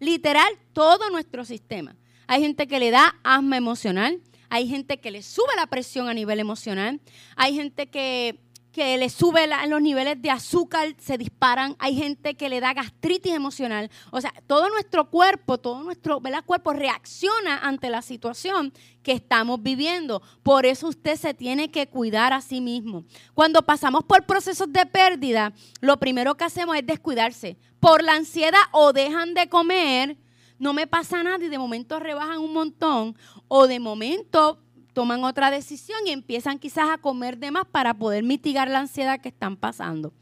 Literal, 0.00 0.58
todo 0.72 1.08
nuestro 1.10 1.44
sistema. 1.44 1.96
Hay 2.26 2.42
gente 2.42 2.66
que 2.66 2.78
le 2.78 2.90
da 2.90 3.16
asma 3.22 3.56
emocional, 3.56 4.20
hay 4.50 4.68
gente 4.68 5.00
que 5.00 5.10
le 5.10 5.22
sube 5.22 5.54
la 5.56 5.66
presión 5.66 6.08
a 6.08 6.14
nivel 6.14 6.40
emocional, 6.40 7.00
hay 7.36 7.54
gente 7.54 7.88
que, 7.88 8.40
que 8.72 8.98
le 8.98 9.08
sube 9.10 9.48
los 9.68 9.82
niveles 9.82 10.20
de 10.22 10.30
azúcar, 10.30 10.94
se 10.98 11.18
disparan. 11.18 11.74
Hay 11.78 11.96
gente 11.96 12.34
que 12.34 12.48
le 12.48 12.60
da 12.60 12.72
gastritis 12.72 13.32
emocional. 13.32 13.90
O 14.10 14.20
sea, 14.20 14.32
todo 14.46 14.68
nuestro 14.68 15.10
cuerpo, 15.10 15.58
todo 15.58 15.82
nuestro 15.82 16.20
cuerpo 16.46 16.72
reacciona 16.72 17.58
ante 17.58 17.90
la 17.90 18.02
situación 18.02 18.72
que 19.02 19.12
estamos 19.12 19.62
viviendo. 19.62 20.22
Por 20.42 20.66
eso 20.66 20.88
usted 20.88 21.16
se 21.16 21.34
tiene 21.34 21.70
que 21.70 21.88
cuidar 21.88 22.32
a 22.32 22.40
sí 22.40 22.60
mismo. 22.60 23.04
Cuando 23.34 23.62
pasamos 23.62 24.04
por 24.04 24.24
procesos 24.24 24.72
de 24.72 24.86
pérdida, 24.86 25.52
lo 25.80 25.98
primero 25.98 26.36
que 26.36 26.44
hacemos 26.44 26.76
es 26.76 26.86
descuidarse. 26.86 27.56
Por 27.80 28.04
la 28.04 28.14
ansiedad 28.14 28.60
o 28.72 28.92
dejan 28.92 29.34
de 29.34 29.48
comer, 29.48 30.16
no 30.60 30.74
me 30.74 30.86
pasa 30.86 31.22
nada 31.22 31.44
y 31.44 31.48
de 31.48 31.58
momento 31.58 31.98
rebajan 31.98 32.38
un 32.38 32.52
montón. 32.52 33.16
O 33.48 33.66
de 33.66 33.80
momento 33.80 34.60
toman 34.92 35.24
otra 35.24 35.50
decisión 35.50 35.98
y 36.06 36.10
empiezan 36.10 36.58
quizás 36.58 36.90
a 36.90 36.98
comer 36.98 37.38
de 37.38 37.50
más 37.50 37.64
para 37.64 37.94
poder 37.94 38.22
mitigar 38.22 38.68
la 38.68 38.80
ansiedad 38.80 39.20
que 39.20 39.30
están 39.30 39.56
pasando. 39.56 40.12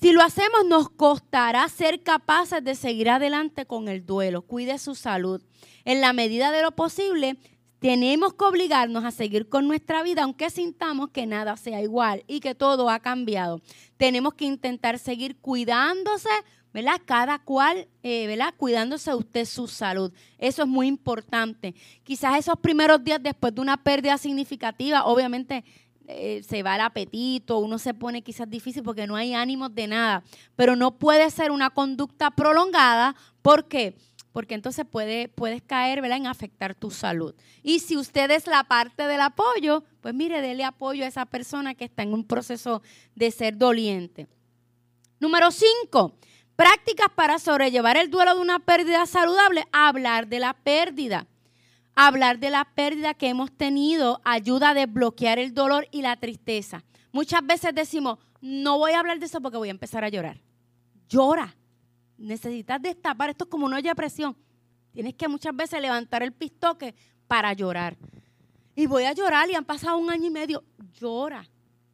Si 0.00 0.12
lo 0.12 0.22
hacemos, 0.22 0.64
nos 0.66 0.88
costará 0.88 1.68
ser 1.68 2.02
capaces 2.02 2.64
de 2.64 2.74
seguir 2.74 3.10
adelante 3.10 3.66
con 3.66 3.88
el 3.88 4.04
duelo. 4.04 4.42
Cuide 4.42 4.78
su 4.78 4.94
salud. 4.94 5.42
En 5.84 6.00
la 6.00 6.14
medida 6.14 6.52
de 6.52 6.62
lo 6.62 6.72
posible, 6.72 7.38
tenemos 7.78 8.32
que 8.32 8.44
obligarnos 8.44 9.04
a 9.04 9.10
seguir 9.10 9.48
con 9.48 9.68
nuestra 9.68 10.02
vida, 10.02 10.22
aunque 10.22 10.48
sintamos 10.48 11.10
que 11.10 11.26
nada 11.26 11.56
sea 11.58 11.82
igual 11.82 12.24
y 12.26 12.40
que 12.40 12.54
todo 12.54 12.88
ha 12.88 13.00
cambiado. 13.00 13.60
Tenemos 13.98 14.34
que 14.34 14.46
intentar 14.46 14.98
seguir 14.98 15.36
cuidándose, 15.36 16.30
¿verdad? 16.76 17.00
Cada 17.06 17.38
cual, 17.38 17.88
eh, 18.02 18.26
¿verdad? 18.26 18.52
Cuidándose 18.54 19.14
usted 19.14 19.46
su 19.46 19.66
salud. 19.66 20.12
Eso 20.36 20.60
es 20.60 20.68
muy 20.68 20.88
importante. 20.88 21.74
Quizás 22.04 22.38
esos 22.38 22.58
primeros 22.58 23.02
días 23.02 23.18
después 23.22 23.54
de 23.54 23.62
una 23.62 23.82
pérdida 23.82 24.18
significativa, 24.18 25.06
obviamente 25.06 25.64
eh, 26.06 26.42
se 26.46 26.62
va 26.62 26.74
el 26.74 26.82
apetito, 26.82 27.56
uno 27.60 27.78
se 27.78 27.94
pone 27.94 28.20
quizás 28.20 28.50
difícil 28.50 28.82
porque 28.82 29.06
no 29.06 29.16
hay 29.16 29.32
ánimos 29.32 29.74
de 29.74 29.86
nada, 29.86 30.22
pero 30.54 30.76
no 30.76 30.98
puede 30.98 31.30
ser 31.30 31.50
una 31.50 31.70
conducta 31.70 32.30
prolongada. 32.30 33.16
¿Por 33.40 33.68
qué? 33.68 33.96
Porque 34.32 34.54
entonces 34.54 34.84
puede, 34.84 35.28
puedes 35.28 35.62
caer 35.62 36.02
¿verdad? 36.02 36.18
en 36.18 36.26
afectar 36.26 36.74
tu 36.74 36.90
salud. 36.90 37.34
Y 37.62 37.78
si 37.78 37.96
usted 37.96 38.30
es 38.30 38.46
la 38.46 38.64
parte 38.64 39.04
del 39.04 39.22
apoyo, 39.22 39.82
pues 40.02 40.12
mire, 40.12 40.42
dele 40.42 40.62
apoyo 40.62 41.06
a 41.06 41.08
esa 41.08 41.24
persona 41.24 41.74
que 41.74 41.86
está 41.86 42.02
en 42.02 42.12
un 42.12 42.26
proceso 42.26 42.82
de 43.14 43.30
ser 43.30 43.56
doliente. 43.56 44.28
Número 45.18 45.50
cinco, 45.50 46.18
Prácticas 46.56 47.08
para 47.14 47.38
sobrellevar 47.38 47.98
el 47.98 48.10
duelo 48.10 48.34
de 48.34 48.40
una 48.40 48.58
pérdida 48.58 49.04
saludable, 49.04 49.66
hablar 49.72 50.26
de 50.26 50.40
la 50.40 50.54
pérdida. 50.54 51.26
Hablar 51.94 52.38
de 52.38 52.48
la 52.48 52.64
pérdida 52.64 53.12
que 53.12 53.28
hemos 53.28 53.52
tenido 53.52 54.20
ayuda 54.24 54.70
a 54.70 54.74
desbloquear 54.74 55.38
el 55.38 55.52
dolor 55.52 55.86
y 55.90 56.00
la 56.00 56.16
tristeza. 56.16 56.82
Muchas 57.12 57.46
veces 57.46 57.74
decimos, 57.74 58.18
no 58.40 58.78
voy 58.78 58.92
a 58.92 59.00
hablar 59.00 59.18
de 59.18 59.26
eso 59.26 59.40
porque 59.42 59.58
voy 59.58 59.68
a 59.68 59.72
empezar 59.72 60.02
a 60.02 60.08
llorar. 60.08 60.40
Llora. 61.08 61.54
Necesitas 62.16 62.80
destapar. 62.80 63.30
Esto 63.30 63.44
es 63.44 63.50
como 63.50 63.66
una 63.66 63.76
olla 63.76 63.90
de 63.90 63.96
presión. 63.96 64.34
Tienes 64.92 65.14
que 65.14 65.28
muchas 65.28 65.54
veces 65.54 65.80
levantar 65.80 66.22
el 66.22 66.32
pistoque 66.32 66.94
para 67.26 67.52
llorar. 67.52 67.98
Y 68.74 68.86
voy 68.86 69.04
a 69.04 69.12
llorar 69.12 69.50
y 69.50 69.54
han 69.54 69.64
pasado 69.64 69.98
un 69.98 70.10
año 70.10 70.26
y 70.26 70.30
medio. 70.30 70.64
Llora 70.98 71.46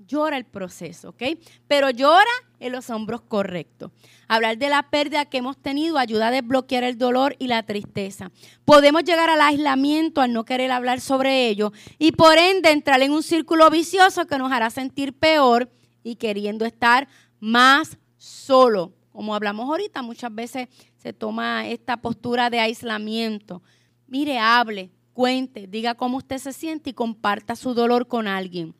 llora 0.07 0.36
el 0.36 0.44
proceso, 0.44 1.11
¿ok? 1.11 1.22
Pero 1.68 1.90
llora 1.90 2.30
en 2.61 2.72
los 2.72 2.90
hombros 2.90 3.22
correctos. 3.22 3.90
Hablar 4.28 4.59
de 4.59 4.68
la 4.68 4.90
pérdida 4.90 5.24
que 5.24 5.38
hemos 5.38 5.57
tenido 5.57 5.98
ayuda 5.98 6.28
a 6.28 6.30
desbloquear 6.30 6.84
el 6.84 6.96
dolor 6.96 7.36
y 7.38 7.48
la 7.48 7.62
tristeza. 7.64 8.30
Podemos 8.64 9.05
llegar 9.05 9.30
al 9.30 9.40
aislamiento 9.40 10.20
al 10.20 10.32
no 10.32 10.44
querer 10.44 10.70
hablar 10.70 11.00
sobre 11.00 11.48
ello 11.48 11.72
y 11.98 12.12
por 12.12 12.38
ende 12.38 12.70
entrar 12.70 13.03
en 13.03 13.12
un 13.12 13.22
círculo 13.22 13.68
vicioso 13.70 14.26
que 14.26 14.38
nos 14.38 14.53
hará 14.53 14.70
sentir 14.70 15.12
peor 15.12 15.70
y 16.03 16.16
queriendo 16.16 16.64
estar 16.64 17.09
más 17.40 17.98
solo. 18.16 18.92
Como 19.11 19.34
hablamos 19.34 19.68
ahorita, 19.68 20.00
muchas 20.03 20.34
veces 20.34 20.68
se 20.96 21.12
toma 21.12 21.66
esta 21.66 21.98
postura 21.98 22.48
de 22.48 22.61
aislamiento. 22.61 23.62
Mire, 24.07 24.38
hable, 24.38 24.90
cuente, 25.12 25.66
diga 25.66 25.94
cómo 25.94 26.18
usted 26.18 26.38
se 26.38 26.53
siente 26.53 26.90
y 26.90 26.94
comparta 26.94 27.57
su 27.57 27.74
dolor 27.74 28.09
con 28.09 28.26
alguien. 28.26 28.74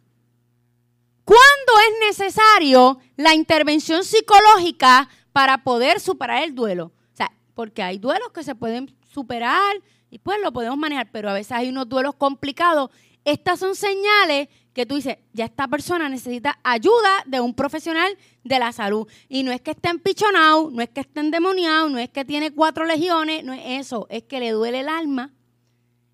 ¿Cuándo 1.25 1.73
es 1.89 2.09
necesario 2.09 2.99
la 3.17 3.35
intervención 3.35 4.05
psicológica 4.05 5.09
para 5.33 5.63
poder 5.63 6.01
superar 6.01 6.43
el 6.43 6.55
duelo? 6.55 6.87
O 7.13 7.17
sea, 7.17 7.33
porque 7.55 7.83
hay 7.83 7.99
duelos 7.99 8.33
que 8.33 8.43
se 8.43 8.55
pueden 8.55 8.95
superar 9.13 9.77
y 10.11 10.19
pues 10.19 10.39
lo 10.43 10.53
podemos 10.53 10.79
manejar, 10.79 11.11
pero 11.13 11.31
a 11.31 11.35
veces 11.35 11.53
hay 11.53 11.69
unos 11.69 11.89
duelos 11.89 12.15
complicados. 12.17 12.91
Estas 13.25 13.61
son 13.61 13.77
señales 13.77 14.49
que 14.73 14.85
tú 14.85 14.97
dices, 14.97 15.19
ya 15.33 15.45
esta 15.45 15.69
persona 15.69 16.09
necesita 16.09 16.59
ayuda 16.65 17.23
de 17.27 17.41
un 17.41 17.55
profesional 17.55 18.17
de 18.43 18.59
la 18.59 18.73
salud. 18.73 19.07
Y 19.29 19.43
no 19.43 19.53
es 19.53 19.61
que 19.61 19.73
esté 19.73 19.91
empichonado, 19.91 20.71
no 20.71 20.83
es 20.83 20.89
que 20.89 21.01
esté 21.01 21.21
endemoniado, 21.21 21.89
no 21.89 21.99
es 21.99 22.09
que 22.09 22.25
tiene 22.25 22.51
cuatro 22.51 22.85
legiones, 22.85 23.45
no 23.45 23.53
es 23.53 23.63
eso, 23.65 24.07
es 24.11 24.25
que 24.25 24.41
le 24.41 24.51
duele 24.51 24.81
el 24.81 24.89
alma 24.89 25.33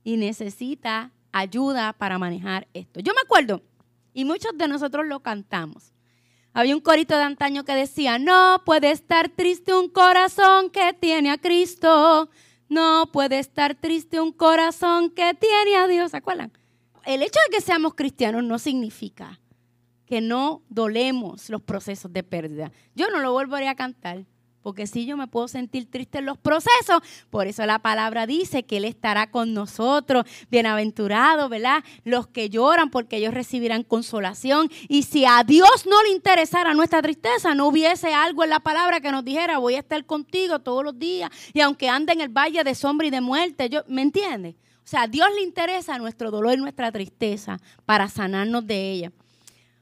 y 0.04 0.16
necesita 0.16 1.12
ayuda 1.32 1.92
para 1.92 2.18
manejar 2.18 2.66
esto. 2.74 3.00
Yo 3.00 3.14
me 3.14 3.20
acuerdo 3.20 3.62
y 4.19 4.25
muchos 4.25 4.51
de 4.59 4.66
nosotros 4.66 5.07
lo 5.07 5.21
cantamos. 5.21 5.93
Había 6.53 6.75
un 6.75 6.81
corito 6.81 7.16
de 7.16 7.23
antaño 7.23 7.64
que 7.64 7.77
decía, 7.77 8.19
no 8.19 8.62
puede 8.66 8.91
estar 8.91 9.29
triste 9.29 9.73
un 9.73 9.89
corazón 9.89 10.71
que 10.71 10.93
tiene 10.93 11.31
a 11.31 11.39
Cristo. 11.39 12.29
No 12.69 13.12
puede 13.12 13.39
estar 13.39 13.77
triste 13.77 14.21
un 14.21 14.33
corazón 14.33 15.11
que 15.11 15.35
tiene 15.35 15.77
a 15.77 15.87
Dios. 15.87 16.11
¿Se 16.11 16.16
acuerdan? 16.16 16.51
El 17.07 17.23
hecho 17.23 17.39
de 17.47 17.57
que 17.57 17.62
seamos 17.62 17.95
cristianos 17.95 18.43
no 18.43 18.59
significa 18.59 19.39
que 20.05 20.21
no 20.21 20.62
dolemos 20.69 21.49
los 21.49 21.62
procesos 21.62 22.12
de 22.12 22.25
pérdida. 22.25 22.73
Yo 22.97 23.11
no 23.11 23.21
lo 23.21 23.31
volveré 23.31 23.69
a 23.69 23.77
cantar 23.77 24.27
porque 24.62 24.86
si 24.86 25.06
yo 25.06 25.16
me 25.16 25.26
puedo 25.26 25.48
sentir 25.48 25.90
triste 25.90 26.18
en 26.18 26.26
los 26.26 26.38
procesos, 26.38 27.00
por 27.30 27.46
eso 27.46 27.64
la 27.66 27.78
palabra 27.78 28.26
dice 28.26 28.64
que 28.64 28.78
Él 28.78 28.84
estará 28.84 29.30
con 29.30 29.54
nosotros, 29.54 30.24
bienaventurados, 30.50 31.48
¿verdad? 31.48 31.84
Los 32.04 32.26
que 32.26 32.50
lloran 32.50 32.90
porque 32.90 33.16
ellos 33.16 33.34
recibirán 33.34 33.82
consolación. 33.82 34.70
Y 34.88 35.04
si 35.04 35.24
a 35.24 35.44
Dios 35.44 35.86
no 35.86 36.02
le 36.02 36.11
interesara 36.11 36.74
nuestra 36.74 37.02
tristeza, 37.02 37.54
no 37.54 37.68
hubiese 37.68 38.12
algo 38.12 38.44
en 38.44 38.50
la 38.50 38.61
palabra 38.61 39.00
que 39.00 39.12
nos 39.12 39.24
dijera, 39.24 39.59
voy 39.59 39.74
a 39.74 39.80
estar 39.80 40.04
contigo 40.04 40.59
todos 40.59 40.84
los 40.84 40.98
días, 40.98 41.30
y 41.52 41.61
aunque 41.61 41.88
ande 41.88 42.12
en 42.12 42.20
el 42.20 42.28
valle 42.28 42.64
de 42.64 42.74
sombra 42.74 43.06
y 43.06 43.11
de 43.11 43.20
muerte, 43.20 43.68
yo, 43.68 43.82
¿me 43.88 44.02
entiende? 44.02 44.56
O 44.84 44.90
sea, 44.90 45.02
a 45.02 45.06
Dios 45.06 45.28
le 45.34 45.42
interesa 45.42 45.98
nuestro 45.98 46.30
dolor 46.30 46.54
y 46.54 46.61
nuestra 46.61 46.90
tristeza 46.90 47.61
para 47.84 48.09
sanarnos 48.09 48.66
de 48.66 48.90
ella. 48.90 49.12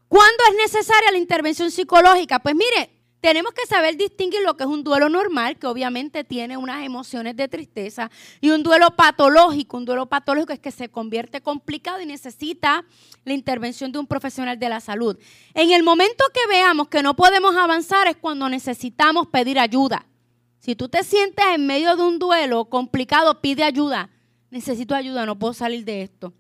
¿Cuándo 0.08 0.36
es 0.50 0.56
necesaria 0.56 1.12
la 1.12 1.18
intervención 1.18 1.70
psicológica? 1.70 2.38
Pues 2.40 2.54
mire, 2.54 2.90
tenemos 3.26 3.52
que 3.54 3.66
saber 3.66 3.96
distinguir 3.96 4.42
lo 4.42 4.56
que 4.56 4.62
es 4.62 4.68
un 4.68 4.84
duelo 4.84 5.08
normal, 5.08 5.58
que 5.58 5.66
obviamente 5.66 6.22
tiene 6.22 6.56
unas 6.56 6.84
emociones 6.84 7.34
de 7.34 7.48
tristeza, 7.48 8.08
y 8.40 8.50
un 8.50 8.62
duelo 8.62 8.92
patológico. 8.94 9.78
Un 9.78 9.84
duelo 9.84 10.06
patológico 10.06 10.52
es 10.52 10.60
que 10.60 10.70
se 10.70 10.88
convierte 10.88 11.40
complicado 11.40 12.00
y 12.00 12.06
necesita 12.06 12.84
la 13.24 13.32
intervención 13.32 13.90
de 13.90 13.98
un 13.98 14.06
profesional 14.06 14.60
de 14.60 14.68
la 14.68 14.78
salud. 14.78 15.18
En 15.54 15.72
el 15.72 15.82
momento 15.82 16.24
que 16.32 16.46
veamos 16.48 16.86
que 16.86 17.02
no 17.02 17.16
podemos 17.16 17.56
avanzar 17.56 18.06
es 18.06 18.16
cuando 18.16 18.48
necesitamos 18.48 19.26
pedir 19.26 19.58
ayuda. 19.58 20.06
Si 20.60 20.76
tú 20.76 20.88
te 20.88 21.02
sientes 21.02 21.44
en 21.52 21.66
medio 21.66 21.96
de 21.96 22.04
un 22.04 22.20
duelo 22.20 22.66
complicado, 22.66 23.40
pide 23.40 23.64
ayuda. 23.64 24.08
Necesito 24.50 24.94
ayuda, 24.94 25.26
no 25.26 25.36
puedo 25.36 25.52
salir 25.52 25.84
de 25.84 26.02
esto. 26.02 26.32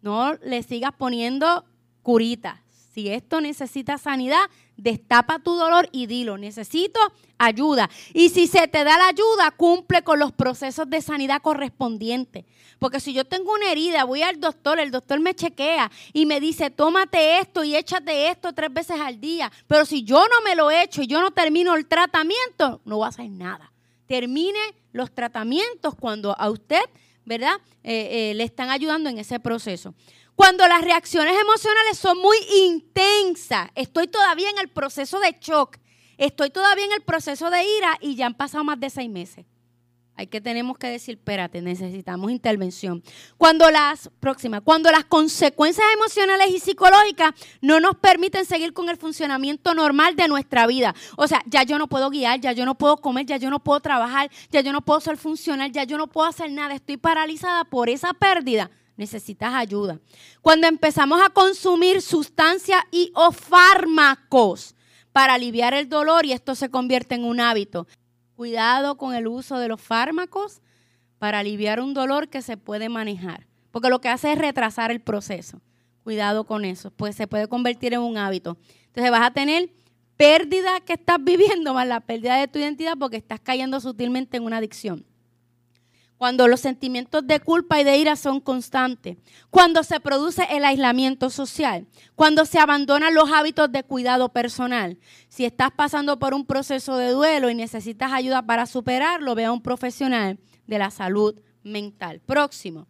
No 0.00 0.34
le 0.34 0.62
sigas 0.62 0.92
poniendo 0.96 1.64
curitas. 2.04 2.60
Si 2.92 3.08
esto 3.08 3.40
necesita 3.40 3.98
sanidad, 3.98 4.44
destapa 4.76 5.38
tu 5.38 5.54
dolor 5.54 5.88
y 5.92 6.06
dilo, 6.06 6.38
necesito 6.38 7.00
ayuda. 7.38 7.90
Y 8.12 8.30
si 8.30 8.46
se 8.46 8.68
te 8.68 8.84
da 8.84 8.98
la 8.98 9.08
ayuda, 9.08 9.50
cumple 9.56 10.02
con 10.02 10.18
los 10.18 10.32
procesos 10.32 10.88
de 10.88 11.00
sanidad 11.00 11.42
correspondientes. 11.42 12.44
Porque 12.78 13.00
si 13.00 13.12
yo 13.12 13.24
tengo 13.24 13.52
una 13.52 13.70
herida, 13.70 14.04
voy 14.04 14.22
al 14.22 14.40
doctor, 14.40 14.78
el 14.78 14.90
doctor 14.90 15.20
me 15.20 15.34
chequea 15.34 15.90
y 16.12 16.26
me 16.26 16.40
dice, 16.40 16.70
tómate 16.70 17.38
esto 17.38 17.64
y 17.64 17.76
échate 17.76 18.28
esto 18.28 18.52
tres 18.52 18.72
veces 18.72 19.00
al 19.00 19.20
día. 19.20 19.50
Pero 19.66 19.86
si 19.86 20.02
yo 20.02 20.18
no 20.18 20.44
me 20.44 20.54
lo 20.54 20.70
echo 20.70 21.02
y 21.02 21.06
yo 21.06 21.20
no 21.20 21.30
termino 21.30 21.74
el 21.76 21.86
tratamiento, 21.86 22.80
no 22.84 22.98
va 22.98 23.06
a 23.06 23.08
hacer 23.10 23.30
nada. 23.30 23.72
Termine 24.06 24.58
los 24.92 25.12
tratamientos 25.12 25.94
cuando 25.94 26.38
a 26.38 26.50
usted, 26.50 26.82
¿verdad? 27.24 27.54
Eh, 27.82 28.30
eh, 28.30 28.34
le 28.34 28.44
están 28.44 28.70
ayudando 28.70 29.08
en 29.08 29.18
ese 29.18 29.40
proceso. 29.40 29.94
Cuando 30.36 30.66
las 30.66 30.82
reacciones 30.82 31.34
emocionales 31.40 31.96
son 31.96 32.18
muy 32.18 32.36
intensas, 32.64 33.70
estoy 33.76 34.08
todavía 34.08 34.50
en 34.50 34.58
el 34.58 34.68
proceso 34.68 35.20
de 35.20 35.36
shock, 35.40 35.76
estoy 36.18 36.50
todavía 36.50 36.86
en 36.86 36.92
el 36.92 37.02
proceso 37.02 37.50
de 37.50 37.64
ira 37.64 37.96
y 38.00 38.16
ya 38.16 38.26
han 38.26 38.34
pasado 38.34 38.64
más 38.64 38.80
de 38.80 38.90
seis 38.90 39.08
meses. 39.08 39.46
Hay 40.16 40.28
que 40.28 40.40
tenemos 40.40 40.78
que 40.78 40.86
decir, 40.88 41.16
espérate, 41.16 41.60
necesitamos 41.60 42.30
intervención. 42.30 43.02
Cuando 43.36 43.68
las 43.70 44.10
próximas, 44.20 44.60
cuando 44.62 44.90
las 44.92 45.04
consecuencias 45.04 45.86
emocionales 45.92 46.50
y 46.50 46.60
psicológicas 46.60 47.32
no 47.60 47.80
nos 47.80 47.96
permiten 47.96 48.44
seguir 48.44 48.72
con 48.72 48.88
el 48.88 48.96
funcionamiento 48.96 49.74
normal 49.74 50.14
de 50.14 50.28
nuestra 50.28 50.68
vida. 50.68 50.94
O 51.16 51.26
sea, 51.26 51.42
ya 51.46 51.64
yo 51.64 51.78
no 51.78 51.88
puedo 51.88 52.10
guiar, 52.10 52.40
ya 52.40 52.52
yo 52.52 52.64
no 52.64 52.76
puedo 52.76 52.96
comer, 52.98 53.26
ya 53.26 53.38
yo 53.38 53.50
no 53.50 53.58
puedo 53.58 53.80
trabajar, 53.80 54.30
ya 54.50 54.60
yo 54.60 54.72
no 54.72 54.82
puedo 54.82 55.00
ser 55.00 55.16
funcional, 55.16 55.72
ya 55.72 55.82
yo 55.82 55.98
no 55.98 56.06
puedo 56.06 56.28
hacer 56.28 56.50
nada, 56.52 56.74
estoy 56.74 56.96
paralizada 56.96 57.64
por 57.64 57.88
esa 57.88 58.14
pérdida 58.14 58.70
necesitas 58.96 59.54
ayuda. 59.54 60.00
Cuando 60.40 60.66
empezamos 60.66 61.20
a 61.24 61.30
consumir 61.30 62.02
sustancias 62.02 62.82
y 62.90 63.10
o 63.14 63.32
fármacos 63.32 64.74
para 65.12 65.34
aliviar 65.34 65.74
el 65.74 65.88
dolor 65.88 66.26
y 66.26 66.32
esto 66.32 66.54
se 66.54 66.70
convierte 66.70 67.14
en 67.14 67.24
un 67.24 67.40
hábito. 67.40 67.86
Cuidado 68.34 68.96
con 68.96 69.14
el 69.14 69.28
uso 69.28 69.58
de 69.58 69.68
los 69.68 69.80
fármacos 69.80 70.60
para 71.18 71.38
aliviar 71.38 71.80
un 71.80 71.94
dolor 71.94 72.28
que 72.28 72.42
se 72.42 72.56
puede 72.56 72.88
manejar, 72.88 73.46
porque 73.70 73.90
lo 73.90 74.00
que 74.00 74.08
hace 74.08 74.32
es 74.32 74.38
retrasar 74.38 74.90
el 74.90 75.00
proceso. 75.00 75.60
Cuidado 76.02 76.44
con 76.44 76.64
eso, 76.64 76.90
pues 76.90 77.14
se 77.16 77.26
puede 77.26 77.48
convertir 77.48 77.94
en 77.94 78.00
un 78.00 78.18
hábito. 78.18 78.58
Entonces 78.86 79.10
vas 79.10 79.22
a 79.22 79.32
tener 79.32 79.72
pérdida 80.16 80.80
que 80.80 80.94
estás 80.94 81.18
viviendo 81.22 81.74
más 81.74 81.86
la 81.86 82.00
pérdida 82.00 82.36
de 82.36 82.48
tu 82.48 82.58
identidad 82.58 82.94
porque 82.98 83.16
estás 83.16 83.40
cayendo 83.40 83.80
sutilmente 83.80 84.36
en 84.36 84.44
una 84.44 84.58
adicción. 84.58 85.06
Cuando 86.16 86.46
los 86.48 86.60
sentimientos 86.60 87.26
de 87.26 87.40
culpa 87.40 87.80
y 87.80 87.84
de 87.84 87.96
ira 87.98 88.16
son 88.16 88.40
constantes. 88.40 89.18
Cuando 89.50 89.82
se 89.82 90.00
produce 90.00 90.46
el 90.50 90.64
aislamiento 90.64 91.28
social. 91.28 91.86
Cuando 92.14 92.46
se 92.46 92.58
abandonan 92.58 93.14
los 93.14 93.30
hábitos 93.30 93.70
de 93.72 93.82
cuidado 93.82 94.30
personal. 94.30 94.98
Si 95.28 95.44
estás 95.44 95.70
pasando 95.72 96.18
por 96.18 96.32
un 96.32 96.46
proceso 96.46 96.96
de 96.96 97.10
duelo 97.10 97.50
y 97.50 97.54
necesitas 97.54 98.12
ayuda 98.12 98.42
para 98.42 98.66
superarlo, 98.66 99.34
ve 99.34 99.44
a 99.44 99.52
un 99.52 99.60
profesional 99.60 100.38
de 100.66 100.78
la 100.78 100.90
salud 100.90 101.38
mental. 101.62 102.20
Próximo. 102.20 102.86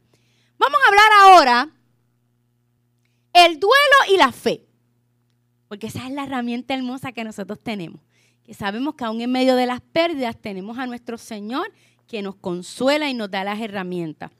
Vamos 0.58 0.78
a 0.84 0.88
hablar 0.88 1.10
ahora 1.22 1.70
el 3.32 3.58
duelo 3.58 4.12
y 4.12 4.16
la 4.16 4.32
fe. 4.32 4.64
Porque 5.68 5.88
esa 5.88 6.06
es 6.06 6.12
la 6.12 6.24
herramienta 6.24 6.74
hermosa 6.74 7.12
que 7.12 7.24
nosotros 7.24 7.58
tenemos. 7.60 8.00
Que 8.44 8.54
sabemos 8.54 8.94
que 8.94 9.04
aún 9.04 9.20
en 9.20 9.32
medio 9.32 9.56
de 9.56 9.66
las 9.66 9.80
pérdidas 9.80 10.36
tenemos 10.40 10.78
a 10.78 10.86
nuestro 10.86 11.18
Señor 11.18 11.72
que 12.06 12.22
nos 12.22 12.36
consuela 12.36 13.08
y 13.08 13.14
nos 13.14 13.30
da 13.30 13.44
las 13.44 13.60
herramientas. 13.60 14.30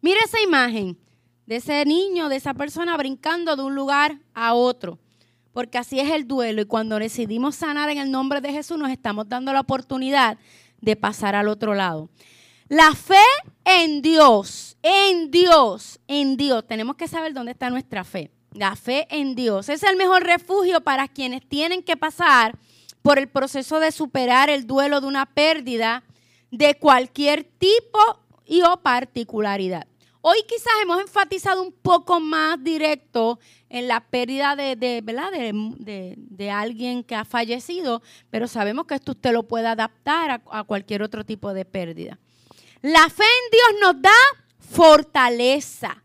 Mira 0.00 0.20
esa 0.24 0.40
imagen 0.40 0.98
de 1.46 1.56
ese 1.56 1.84
niño, 1.84 2.28
de 2.28 2.36
esa 2.36 2.54
persona 2.54 2.96
brincando 2.96 3.56
de 3.56 3.62
un 3.62 3.74
lugar 3.74 4.18
a 4.34 4.54
otro. 4.54 4.98
Porque 5.52 5.78
así 5.78 6.00
es 6.00 6.10
el 6.10 6.26
duelo 6.26 6.62
y 6.62 6.66
cuando 6.66 6.98
decidimos 6.98 7.56
sanar 7.56 7.90
en 7.90 7.98
el 7.98 8.10
nombre 8.10 8.40
de 8.40 8.52
Jesús 8.52 8.78
nos 8.78 8.90
estamos 8.90 9.28
dando 9.28 9.52
la 9.52 9.60
oportunidad 9.60 10.38
de 10.80 10.96
pasar 10.96 11.34
al 11.34 11.48
otro 11.48 11.74
lado. 11.74 12.08
La 12.68 12.94
fe 12.94 13.22
en 13.64 14.00
Dios, 14.00 14.78
en 14.82 15.30
Dios, 15.30 16.00
en 16.08 16.36
Dios. 16.38 16.66
Tenemos 16.66 16.96
que 16.96 17.06
saber 17.06 17.34
dónde 17.34 17.52
está 17.52 17.68
nuestra 17.68 18.02
fe. 18.02 18.30
La 18.54 18.76
fe 18.76 19.06
en 19.10 19.34
Dios 19.34 19.68
es 19.68 19.82
el 19.82 19.96
mejor 19.96 20.24
refugio 20.24 20.80
para 20.80 21.08
quienes 21.08 21.46
tienen 21.46 21.82
que 21.82 21.96
pasar 21.96 22.58
por 23.02 23.18
el 23.18 23.28
proceso 23.28 23.78
de 23.78 23.92
superar 23.92 24.48
el 24.48 24.66
duelo 24.66 25.00
de 25.00 25.06
una 25.06 25.26
pérdida 25.26 26.02
de 26.52 26.74
cualquier 26.74 27.44
tipo 27.44 27.98
y 28.44 28.62
o 28.62 28.76
particularidad. 28.76 29.86
Hoy 30.20 30.38
quizás 30.46 30.72
hemos 30.82 31.00
enfatizado 31.00 31.62
un 31.62 31.72
poco 31.72 32.20
más 32.20 32.62
directo 32.62 33.40
en 33.68 33.88
la 33.88 34.00
pérdida 34.00 34.54
de, 34.54 35.00
¿verdad? 35.02 35.32
de, 35.32 36.50
alguien 36.50 37.02
que 37.02 37.16
ha 37.16 37.24
fallecido, 37.24 38.02
pero 38.30 38.46
sabemos 38.46 38.86
que 38.86 38.94
esto 38.94 39.12
usted 39.12 39.32
lo 39.32 39.48
puede 39.48 39.66
adaptar 39.66 40.30
a, 40.30 40.42
a 40.50 40.62
cualquier 40.62 41.02
otro 41.02 41.24
tipo 41.24 41.52
de 41.54 41.64
pérdida. 41.64 42.20
La 42.82 43.08
fe 43.08 43.24
en 43.24 43.50
Dios 43.50 43.80
nos 43.80 44.02
da 44.02 44.10
fortaleza, 44.58 46.04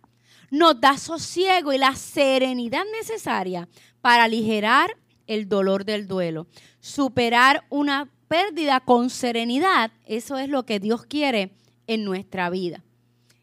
nos 0.49 0.79
da 0.79 0.97
sosiego 0.97 1.73
y 1.73 1.77
la 1.77 1.95
serenidad 1.95 2.85
necesaria 2.99 3.67
para 4.01 4.23
aligerar 4.23 4.97
el 5.27 5.47
dolor 5.49 5.85
del 5.85 6.07
duelo, 6.07 6.47
superar 6.79 7.65
una 7.69 8.09
pérdida 8.27 8.79
con 8.79 9.09
serenidad, 9.09 9.91
eso 10.05 10.37
es 10.37 10.49
lo 10.49 10.65
que 10.65 10.79
Dios 10.79 11.05
quiere 11.05 11.51
en 11.87 12.03
nuestra 12.03 12.49
vida. 12.49 12.83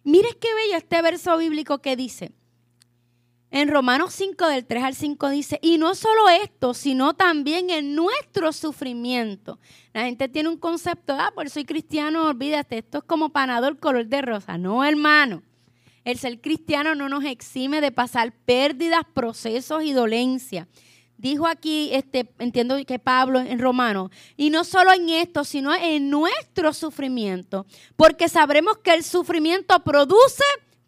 Mire 0.03 0.29
qué 0.41 0.49
bello 0.55 0.77
este 0.77 1.01
verso 1.03 1.37
bíblico 1.37 1.79
que 1.79 1.97
dice. 1.97 2.33
En 3.51 3.69
Romanos 3.69 4.13
5 4.15 4.49
del 4.49 4.67
3 4.67 4.83
al 4.83 4.95
5 4.97 5.31
dice, 5.31 5.61
y 5.63 5.79
no 5.79 5.95
solo 5.95 6.29
esto, 6.29 6.75
sino 6.75 7.15
también 7.15 7.71
en 7.71 7.95
nuestro 7.95 8.53
sufrimiento. 8.53 9.61
La 9.93 10.05
gente 10.05 10.29
tiene 10.29 10.49
un 10.49 10.59
concepto, 10.59 11.15
ah, 11.17 11.31
por 11.35 11.49
soy 11.49 11.65
cristiano, 11.65 12.27
olvídate, 12.27 12.79
esto 12.79 12.99
es 12.99 13.05
como 13.05 13.29
panador 13.29 13.79
color 13.79 14.07
de 14.07 14.23
rosa. 14.23 14.59
No, 14.59 14.85
hermano. 14.85 15.43
El 16.03 16.19
ser 16.19 16.41
cristiano 16.41 16.95
no 16.95 17.09
nos 17.09 17.25
exime 17.25 17.81
de 17.81 17.93
pasar 17.93 18.33
pérdidas, 18.45 19.05
procesos 19.15 19.85
y 19.85 19.93
dolencia 19.93 20.69
dijo 21.17 21.47
aquí, 21.47 21.91
este, 21.93 22.29
entiendo 22.39 22.77
que 22.87 22.99
Pablo 22.99 23.41
en 23.41 23.59
Romano, 23.59 24.11
y 24.37 24.51
no 24.51 24.65
solo 24.65 24.93
en 24.93 25.09
esto, 25.09 25.45
sino 25.45 25.75
en 25.75 26.11
nuestro 26.11 26.73
sufrimiento, 26.73 27.67
porque 27.97 28.29
sabremos 28.29 28.79
que 28.79 28.95
el 28.95 29.05
sufrimiento 29.05 29.79
produce 29.85 30.45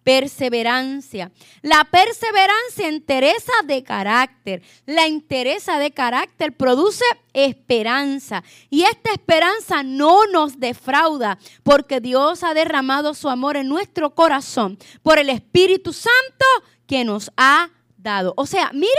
perseverancia. 0.06 1.32
La 1.62 1.82
perseverancia 1.82 2.88
interesa 2.88 3.52
de 3.64 3.82
carácter. 3.82 4.62
La 4.86 5.08
interesa 5.08 5.80
de 5.80 5.90
carácter 5.90 6.52
produce 6.52 7.04
esperanza. 7.32 8.44
Y 8.70 8.84
esta 8.84 9.10
esperanza 9.10 9.82
no 9.82 10.26
nos 10.26 10.60
defrauda 10.60 11.38
porque 11.64 12.00
Dios 12.00 12.44
ha 12.44 12.54
derramado 12.54 13.14
su 13.14 13.28
amor 13.28 13.56
en 13.56 13.68
nuestro 13.68 14.14
corazón 14.14 14.78
por 15.02 15.18
el 15.18 15.28
Espíritu 15.28 15.92
Santo 15.92 16.46
que 16.86 17.04
nos 17.04 17.32
ha 17.36 17.70
dado. 17.98 18.32
O 18.36 18.46
sea, 18.46 18.70
mire 18.72 18.92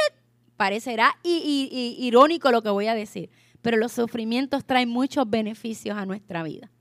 Parecerá 0.57 1.15
irónico 1.23 2.51
lo 2.51 2.63
que 2.63 2.71
voy 2.71 2.87
a 2.87 2.95
decir, 2.95 3.29
pero 3.61 3.77
los 3.77 3.91
sufrimientos 3.91 4.65
traen 4.65 4.89
muchos 4.89 5.29
beneficios 5.29 5.95
a 5.95 6.05
nuestra 6.07 6.41
vida. 6.41 6.71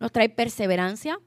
Nos 0.00 0.10
trae 0.10 0.28
perseverancia, 0.28 1.18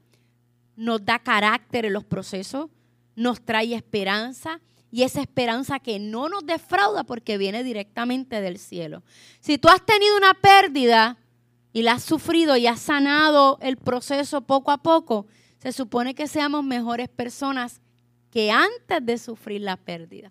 nos 0.76 1.04
da 1.04 1.18
carácter 1.18 1.86
en 1.86 1.94
los 1.94 2.04
procesos, 2.04 2.68
nos 3.16 3.40
trae 3.40 3.74
esperanza 3.74 4.60
y 4.90 5.04
esa 5.04 5.22
esperanza 5.22 5.78
que 5.78 5.98
no 5.98 6.28
nos 6.28 6.44
defrauda 6.44 7.04
porque 7.04 7.38
viene 7.38 7.64
directamente 7.64 8.42
del 8.42 8.58
cielo. 8.58 9.02
Si 9.40 9.56
tú 9.56 9.68
has 9.68 9.84
tenido 9.84 10.16
una 10.18 10.34
pérdida 10.34 11.16
y 11.72 11.82
la 11.82 11.92
has 11.92 12.02
sufrido 12.02 12.56
y 12.58 12.66
has 12.66 12.80
sanado 12.80 13.58
el 13.62 13.78
proceso 13.78 14.42
poco 14.42 14.70
a 14.70 14.78
poco, 14.82 15.26
se 15.58 15.72
supone 15.72 16.14
que 16.14 16.26
seamos 16.26 16.62
mejores 16.62 17.08
personas 17.08 17.80
que 18.30 18.50
antes 18.50 19.04
de 19.04 19.16
sufrir 19.16 19.62
la 19.62 19.76
pérdida 19.76 20.30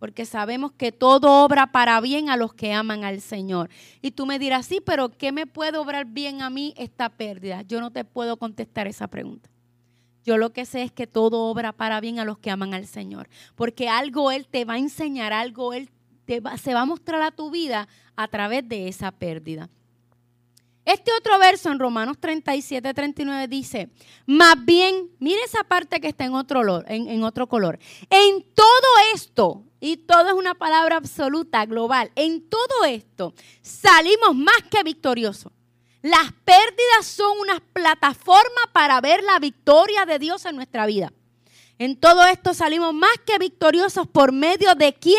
porque 0.00 0.24
sabemos 0.24 0.72
que 0.72 0.90
todo 0.90 1.44
obra 1.44 1.70
para 1.70 2.00
bien 2.00 2.30
a 2.30 2.36
los 2.36 2.54
que 2.54 2.72
aman 2.72 3.04
al 3.04 3.20
Señor. 3.20 3.68
Y 4.00 4.12
tú 4.12 4.24
me 4.24 4.38
dirás, 4.38 4.66
sí, 4.66 4.80
pero 4.84 5.10
¿qué 5.10 5.30
me 5.30 5.46
puede 5.46 5.76
obrar 5.76 6.06
bien 6.06 6.40
a 6.40 6.48
mí 6.48 6.74
esta 6.78 7.10
pérdida? 7.10 7.62
Yo 7.62 7.80
no 7.80 7.92
te 7.92 8.04
puedo 8.04 8.38
contestar 8.38 8.86
esa 8.88 9.08
pregunta. 9.08 9.50
Yo 10.24 10.38
lo 10.38 10.52
que 10.52 10.64
sé 10.64 10.82
es 10.82 10.90
que 10.90 11.06
todo 11.06 11.44
obra 11.44 11.72
para 11.72 12.00
bien 12.00 12.18
a 12.18 12.24
los 12.24 12.38
que 12.38 12.50
aman 12.50 12.72
al 12.72 12.86
Señor, 12.86 13.28
porque 13.54 13.88
algo 13.88 14.30
Él 14.32 14.48
te 14.48 14.64
va 14.64 14.74
a 14.74 14.78
enseñar, 14.78 15.34
algo 15.34 15.74
Él 15.74 15.90
te 16.24 16.42
se 16.56 16.74
va 16.74 16.80
a 16.80 16.86
mostrar 16.86 17.20
a 17.20 17.30
tu 17.30 17.50
vida 17.50 17.86
a 18.16 18.28
través 18.28 18.66
de 18.66 18.88
esa 18.88 19.12
pérdida. 19.12 19.68
Este 20.84 21.12
otro 21.12 21.38
verso 21.38 21.70
en 21.70 21.78
Romanos 21.78 22.16
37, 22.18 22.94
39 22.94 23.48
dice, 23.48 23.90
más 24.26 24.56
bien, 24.64 25.10
mire 25.18 25.42
esa 25.42 25.62
parte 25.64 26.00
que 26.00 26.08
está 26.08 26.24
en 26.24 26.34
otro, 26.34 26.82
en 26.88 27.22
otro 27.22 27.46
color. 27.46 27.78
En 28.08 28.42
todo 28.54 28.66
esto, 29.14 29.64
y 29.80 29.98
todo 29.98 30.28
es 30.28 30.34
una 30.34 30.54
palabra 30.54 30.96
absoluta, 30.96 31.64
global, 31.66 32.10
en 32.14 32.48
todo 32.48 32.84
esto 32.86 33.34
salimos 33.62 34.34
más 34.34 34.62
que 34.70 34.82
victoriosos. 34.82 35.52
Las 36.02 36.32
pérdidas 36.44 37.06
son 37.06 37.38
una 37.40 37.60
plataforma 37.60 38.60
para 38.72 39.00
ver 39.00 39.22
la 39.22 39.38
victoria 39.38 40.06
de 40.06 40.18
Dios 40.18 40.44
en 40.46 40.56
nuestra 40.56 40.86
vida. 40.86 41.12
En 41.78 41.98
todo 41.98 42.24
esto 42.26 42.54
salimos 42.54 42.94
más 42.94 43.16
que 43.26 43.38
victoriosos 43.38 44.06
por 44.06 44.32
medio 44.32 44.74
de 44.74 44.94
quién 44.94 45.16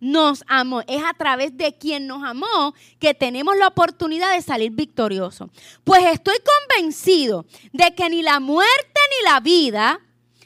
nos 0.00 0.44
amó. 0.46 0.82
Es 0.86 1.02
a 1.04 1.14
través 1.14 1.56
de 1.56 1.76
quien 1.76 2.06
nos 2.06 2.22
amó 2.22 2.74
que 2.98 3.14
tenemos 3.14 3.56
la 3.56 3.68
oportunidad 3.68 4.32
de 4.32 4.42
salir 4.42 4.72
victoriosos. 4.72 5.50
Pues 5.84 6.04
estoy 6.06 6.36
convencido 6.68 7.46
de 7.72 7.94
que 7.94 8.08
ni 8.08 8.22
la 8.22 8.40
muerte 8.40 9.00
ni 9.10 9.30
la 9.30 9.40
vida, 9.40 10.00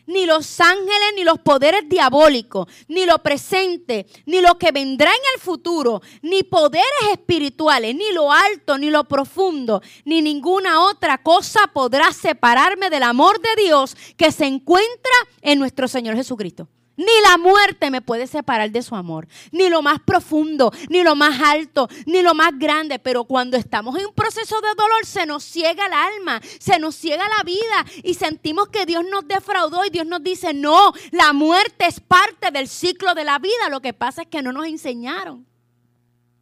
ni 0.06 0.26
los 0.26 0.60
ángeles, 0.60 1.12
ni 1.16 1.24
los 1.24 1.38
poderes 1.38 1.88
diabólicos, 1.88 2.66
ni 2.88 3.06
lo 3.06 3.18
presente, 3.22 4.06
ni 4.26 4.40
lo 4.40 4.58
que 4.58 4.72
vendrá 4.72 5.10
en 5.10 5.20
el 5.34 5.40
futuro, 5.40 6.02
ni 6.22 6.42
poderes 6.42 6.86
espirituales, 7.12 7.94
ni 7.94 8.12
lo 8.12 8.32
alto, 8.32 8.78
ni 8.78 8.90
lo 8.90 9.04
profundo, 9.04 9.80
ni 10.04 10.22
ninguna 10.22 10.84
otra 10.84 11.22
cosa 11.22 11.68
podrá 11.72 12.12
separarme 12.12 12.90
del 12.90 13.04
amor 13.04 13.40
de 13.40 13.62
Dios 13.62 13.96
que 14.16 14.32
se 14.32 14.46
encuentra 14.46 15.12
en 15.40 15.58
nuestro 15.58 15.88
Señor 15.88 16.16
Jesucristo. 16.16 16.68
Ni 16.96 17.12
la 17.28 17.38
muerte 17.38 17.90
me 17.90 18.02
puede 18.02 18.26
separar 18.26 18.70
de 18.70 18.82
su 18.82 18.94
amor. 18.94 19.26
Ni 19.50 19.70
lo 19.70 19.80
más 19.80 19.98
profundo, 20.00 20.70
ni 20.90 21.02
lo 21.02 21.14
más 21.14 21.40
alto, 21.40 21.88
ni 22.06 22.22
lo 22.22 22.34
más 22.34 22.58
grande. 22.58 22.98
Pero 22.98 23.24
cuando 23.24 23.56
estamos 23.56 23.96
en 23.98 24.06
un 24.06 24.14
proceso 24.14 24.60
de 24.60 24.74
dolor, 24.76 25.06
se 25.06 25.24
nos 25.24 25.42
ciega 25.42 25.86
el 25.86 25.92
alma, 25.92 26.40
se 26.58 26.78
nos 26.78 26.94
ciega 26.94 27.24
la 27.28 27.42
vida 27.44 27.86
y 28.02 28.14
sentimos 28.14 28.68
que 28.68 28.84
Dios 28.84 29.04
nos 29.10 29.26
defraudó 29.26 29.84
y 29.86 29.90
Dios 29.90 30.06
nos 30.06 30.22
dice, 30.22 30.52
no, 30.52 30.92
la 31.10 31.32
muerte 31.32 31.86
es 31.86 32.00
parte 32.00 32.50
del 32.50 32.68
ciclo 32.68 33.14
de 33.14 33.24
la 33.24 33.38
vida. 33.38 33.70
Lo 33.70 33.80
que 33.80 33.94
pasa 33.94 34.22
es 34.22 34.28
que 34.28 34.42
no 34.42 34.52
nos 34.52 34.66
enseñaron. 34.66 35.46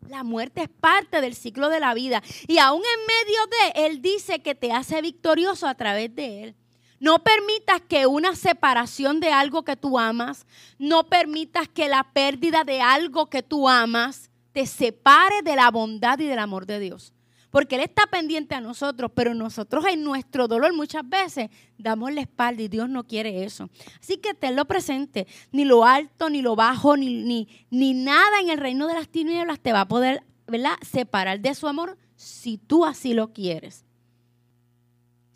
La 0.08 0.24
muerte 0.24 0.62
es 0.62 0.68
parte 0.68 1.20
del 1.20 1.36
ciclo 1.36 1.68
de 1.68 1.78
la 1.78 1.94
vida. 1.94 2.20
Y 2.48 2.58
aún 2.58 2.82
en 2.82 3.06
medio 3.06 3.46
de, 3.46 3.86
Él 3.86 4.02
dice 4.02 4.42
que 4.42 4.56
te 4.56 4.72
hace 4.72 5.00
victorioso 5.00 5.68
a 5.68 5.76
través 5.76 6.12
de 6.16 6.42
Él. 6.42 6.56
No 7.00 7.24
permitas 7.24 7.80
que 7.80 8.06
una 8.06 8.36
separación 8.36 9.20
de 9.20 9.32
algo 9.32 9.64
que 9.64 9.74
tú 9.74 9.98
amas, 9.98 10.46
no 10.78 11.08
permitas 11.08 11.66
que 11.66 11.88
la 11.88 12.04
pérdida 12.12 12.62
de 12.62 12.82
algo 12.82 13.30
que 13.30 13.42
tú 13.42 13.70
amas 13.70 14.30
te 14.52 14.66
separe 14.66 15.40
de 15.42 15.56
la 15.56 15.70
bondad 15.70 16.18
y 16.18 16.26
del 16.26 16.38
amor 16.38 16.66
de 16.66 16.78
Dios. 16.78 17.14
Porque 17.50 17.76
Él 17.76 17.80
está 17.80 18.06
pendiente 18.06 18.54
a 18.54 18.60
nosotros, 18.60 19.10
pero 19.14 19.34
nosotros 19.34 19.84
en 19.86 20.04
nuestro 20.04 20.46
dolor 20.46 20.74
muchas 20.74 21.08
veces 21.08 21.48
damos 21.78 22.12
la 22.12 22.20
espalda 22.20 22.62
y 22.62 22.68
Dios 22.68 22.88
no 22.88 23.04
quiere 23.04 23.44
eso. 23.44 23.70
Así 24.00 24.18
que 24.18 24.34
tenlo 24.34 24.66
presente, 24.66 25.26
ni 25.50 25.64
lo 25.64 25.84
alto, 25.84 26.28
ni 26.28 26.42
lo 26.42 26.54
bajo, 26.54 26.98
ni, 26.98 27.24
ni, 27.24 27.48
ni 27.70 27.94
nada 27.94 28.40
en 28.40 28.50
el 28.50 28.58
reino 28.58 28.86
de 28.86 28.94
las 28.94 29.08
tinieblas 29.08 29.58
te 29.58 29.72
va 29.72 29.80
a 29.82 29.88
poder 29.88 30.22
¿verdad? 30.46 30.76
separar 30.82 31.40
de 31.40 31.54
su 31.54 31.66
amor 31.66 31.96
si 32.14 32.58
tú 32.58 32.84
así 32.84 33.14
lo 33.14 33.32
quieres. 33.32 33.84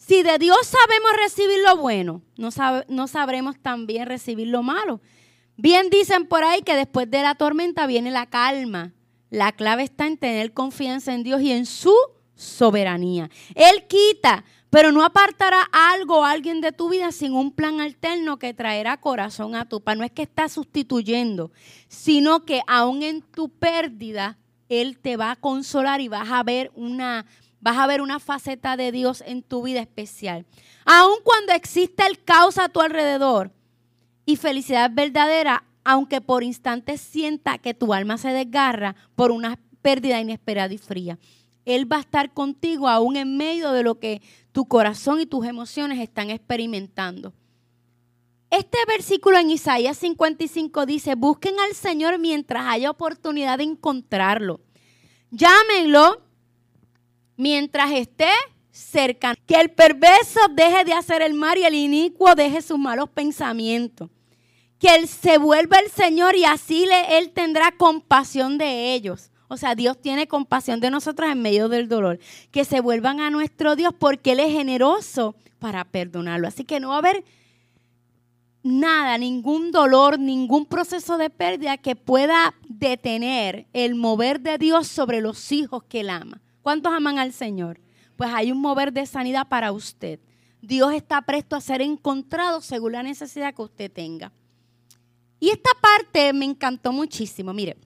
Si 0.06 0.22
de 0.22 0.36
Dios 0.36 0.58
sabemos 0.66 1.12
recibir 1.16 1.60
lo 1.64 1.78
bueno, 1.78 2.20
no, 2.36 3.06
sabremos 3.08 3.58
también 3.58 4.06
recibir 4.06 4.48
lo 4.48 4.62
malo. 4.62 5.00
Bien 5.56 5.88
dicen 5.88 6.26
por 6.26 6.44
ahí 6.44 6.60
que 6.60 6.76
después 6.76 7.10
de 7.10 7.22
la 7.22 7.36
tormenta 7.36 7.86
viene 7.86 8.10
la 8.10 8.26
calma. 8.26 8.92
La 9.30 9.52
clave 9.52 9.82
está 9.82 10.06
en 10.06 10.18
tener 10.18 10.52
confianza 10.52 11.14
en 11.14 11.22
Dios 11.22 11.40
y 11.40 11.52
en 11.52 11.64
su 11.64 11.94
soberanía. 12.34 13.30
Él 13.54 13.86
quita, 13.88 14.44
pero 14.68 14.92
no 14.92 15.02
apartará 15.02 15.62
algo 15.72 16.18
o 16.18 16.24
alguien 16.24 16.60
de 16.60 16.72
tu 16.72 16.90
vida 16.90 17.10
sin 17.10 17.32
un 17.32 17.50
plan 17.50 17.80
alterno 17.80 18.38
que 18.38 18.52
traerá 18.52 18.98
corazón 19.00 19.54
a 19.54 19.66
tu 19.70 19.80
paz. 19.80 19.96
No 19.96 20.04
es 20.04 20.10
que 20.10 20.22
está 20.22 20.50
sustituyendo, 20.50 21.50
sino 21.88 22.44
que 22.44 22.60
aún 22.66 23.02
en 23.02 23.22
tu 23.22 23.48
pérdida, 23.48 24.36
Él 24.68 24.98
te 24.98 25.16
va 25.16 25.30
a 25.30 25.36
consolar 25.36 26.02
y 26.02 26.08
vas 26.08 26.30
a 26.30 26.42
ver 26.42 26.70
una 26.74 27.24
vas 27.64 27.78
a 27.78 27.86
ver 27.86 28.02
una 28.02 28.20
faceta 28.20 28.76
de 28.76 28.92
Dios 28.92 29.24
en 29.26 29.42
tu 29.42 29.62
vida 29.62 29.80
especial. 29.80 30.44
Aun 30.84 31.16
cuando 31.24 31.54
existe 31.54 32.06
el 32.06 32.22
caos 32.22 32.58
a 32.58 32.68
tu 32.68 32.82
alrededor 32.82 33.52
y 34.26 34.36
felicidad 34.36 34.90
verdadera, 34.92 35.64
aunque 35.82 36.20
por 36.20 36.44
instantes 36.44 37.00
sienta 37.00 37.56
que 37.56 37.72
tu 37.72 37.94
alma 37.94 38.18
se 38.18 38.28
desgarra 38.28 38.94
por 39.16 39.30
una 39.30 39.58
pérdida 39.80 40.20
inesperada 40.20 40.74
y 40.74 40.78
fría. 40.78 41.18
Él 41.64 41.90
va 41.90 41.96
a 41.96 42.00
estar 42.00 42.34
contigo 42.34 42.86
aún 42.86 43.16
en 43.16 43.38
medio 43.38 43.72
de 43.72 43.82
lo 43.82 43.98
que 43.98 44.20
tu 44.52 44.66
corazón 44.66 45.22
y 45.22 45.26
tus 45.26 45.46
emociones 45.46 45.98
están 46.00 46.28
experimentando. 46.28 47.32
Este 48.50 48.76
versículo 48.86 49.38
en 49.38 49.50
Isaías 49.50 49.96
55 49.96 50.84
dice, 50.84 51.14
busquen 51.14 51.58
al 51.60 51.74
Señor 51.74 52.18
mientras 52.18 52.66
haya 52.66 52.90
oportunidad 52.90 53.56
de 53.56 53.64
encontrarlo. 53.64 54.60
Llámenlo 55.30 56.24
mientras 57.36 57.92
esté 57.92 58.30
cerca. 58.70 59.34
Que 59.46 59.60
el 59.60 59.70
perverso 59.70 60.40
deje 60.52 60.84
de 60.84 60.92
hacer 60.92 61.22
el 61.22 61.34
mal 61.34 61.56
y 61.58 61.64
el 61.64 61.74
inicuo 61.74 62.34
deje 62.34 62.60
sus 62.62 62.78
malos 62.78 63.08
pensamientos. 63.08 64.10
Que 64.78 64.94
él 64.96 65.08
se 65.08 65.38
vuelva 65.38 65.78
el 65.78 65.90
Señor 65.90 66.36
y 66.36 66.44
así 66.44 66.84
le, 66.84 67.18
Él 67.18 67.30
tendrá 67.30 67.72
compasión 67.72 68.58
de 68.58 68.92
ellos. 68.94 69.30
O 69.48 69.56
sea, 69.56 69.74
Dios 69.74 70.00
tiene 70.00 70.26
compasión 70.26 70.80
de 70.80 70.90
nosotros 70.90 71.30
en 71.30 71.40
medio 71.40 71.68
del 71.68 71.88
dolor. 71.88 72.18
Que 72.50 72.64
se 72.64 72.80
vuelvan 72.80 73.20
a 73.20 73.30
nuestro 73.30 73.76
Dios 73.76 73.94
porque 73.98 74.32
Él 74.32 74.40
es 74.40 74.52
generoso 74.52 75.36
para 75.58 75.84
perdonarlo. 75.84 76.48
Así 76.48 76.64
que 76.64 76.80
no 76.80 76.88
va 76.88 76.96
a 76.96 76.98
haber 76.98 77.24
nada, 78.64 79.16
ningún 79.16 79.70
dolor, 79.70 80.18
ningún 80.18 80.66
proceso 80.66 81.18
de 81.18 81.30
pérdida 81.30 81.76
que 81.76 81.94
pueda 81.94 82.54
detener 82.68 83.66
el 83.72 83.94
mover 83.94 84.40
de 84.40 84.58
Dios 84.58 84.88
sobre 84.88 85.20
los 85.20 85.52
hijos 85.52 85.84
que 85.84 86.00
Él 86.00 86.10
ama. 86.10 86.40
¿Cuántos 86.64 86.94
aman 86.94 87.18
al 87.18 87.34
Señor? 87.34 87.78
Pues 88.16 88.30
hay 88.32 88.50
un 88.50 88.58
mover 88.58 88.90
de 88.90 89.04
sanidad 89.04 89.48
para 89.48 89.70
usted. 89.70 90.18
Dios 90.62 90.94
está 90.94 91.20
presto 91.20 91.56
a 91.56 91.60
ser 91.60 91.82
encontrado 91.82 92.62
según 92.62 92.92
la 92.92 93.02
necesidad 93.02 93.52
que 93.52 93.60
usted 93.60 93.92
tenga. 93.92 94.32
Y 95.38 95.50
esta 95.50 95.72
parte 95.78 96.32
me 96.32 96.46
encantó 96.46 96.90
muchísimo. 96.90 97.52
Mire, 97.52 97.76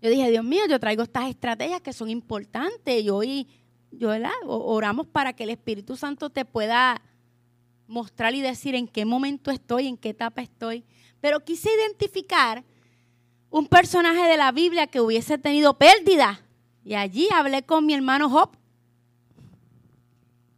yo 0.00 0.10
dije, 0.10 0.28
Dios 0.28 0.44
mío, 0.44 0.62
yo 0.68 0.80
traigo 0.80 1.04
estas 1.04 1.30
estrategias 1.30 1.80
que 1.80 1.92
son 1.92 2.10
importantes. 2.10 3.00
Y 3.00 3.10
hoy, 3.10 3.46
yo, 3.92 4.10
Oramos 4.48 5.06
para 5.06 5.32
que 5.32 5.44
el 5.44 5.50
Espíritu 5.50 5.96
Santo 5.96 6.30
te 6.30 6.44
pueda 6.44 7.00
mostrar 7.86 8.34
y 8.34 8.40
decir 8.40 8.74
en 8.74 8.88
qué 8.88 9.04
momento 9.04 9.52
estoy, 9.52 9.86
en 9.86 9.96
qué 9.96 10.08
etapa 10.08 10.42
estoy. 10.42 10.82
Pero 11.20 11.44
quise 11.44 11.70
identificar 11.72 12.64
un 13.50 13.68
personaje 13.68 14.26
de 14.26 14.36
la 14.36 14.50
Biblia 14.50 14.88
que 14.88 15.00
hubiese 15.00 15.38
tenido 15.38 15.78
pérdida 15.78 16.42
y 16.84 16.94
allí 16.94 17.28
hablé 17.32 17.64
con 17.64 17.86
mi 17.86 17.94
hermano 17.94 18.28
Job. 18.28 18.50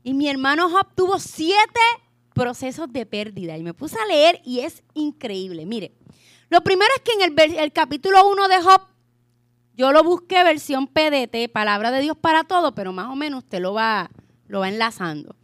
Y 0.03 0.15
mi 0.15 0.29
hermano 0.29 0.71
Job 0.71 0.87
tuvo 0.95 1.19
siete 1.19 1.81
procesos 2.35 2.93
de 2.93 3.07
pérdida. 3.07 3.57
Y 3.57 3.63
me 3.63 3.75
puse 3.75 3.97
a 3.99 4.07
leer 4.07 4.41
y 4.45 4.61
es 4.61 4.83
increíble. 4.95 5.65
Mire, 5.67 5.93
lo 6.51 6.63
primero 6.63 6.91
es 6.97 7.03
que 7.03 7.13
en 7.13 7.59
el, 7.59 7.73
capítulo 7.73 8.29
1 8.29 8.49
de 8.49 8.63
Job, 8.63 8.83
yo 9.75 9.93
lo 9.93 10.05
busqué 10.05 10.45
versión 10.45 10.87
PDT, 10.87 11.51
palabra 11.53 11.91
de 11.91 12.01
Dios 12.01 12.17
para 12.17 12.45
todo, 12.45 12.75
pero 12.75 12.93
más 12.93 13.09
o 13.11 13.17
menos 13.17 13.45
usted 13.45 13.61
lo 13.61 13.73
va, 13.73 14.11
lo 14.47 14.61
va 14.61 14.69
enlazando. 14.69 15.35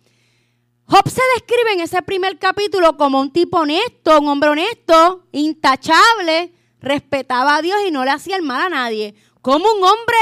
Job 0.87 1.09
se 1.09 1.23
describe 1.35 1.73
en 1.73 1.81
ese 1.81 2.03
primer 2.03 2.39
capítulo 2.39 2.97
como 2.97 3.21
un 3.21 3.33
tipo 3.33 3.61
honesto, 3.61 4.21
un 4.21 4.29
hombre 4.29 4.51
honesto, 4.51 5.27
intachable, 5.33 6.53
respetaba 6.81 7.57
a 7.57 7.63
Dios 7.63 7.79
y 7.87 7.91
no 7.91 8.05
le 8.05 8.11
hacía 8.11 8.37
el 8.37 8.43
mal 8.43 8.63
a 8.63 8.69
nadie. 8.69 9.15
Como 9.41 9.65
un 9.65 9.85
hombre 9.85 10.19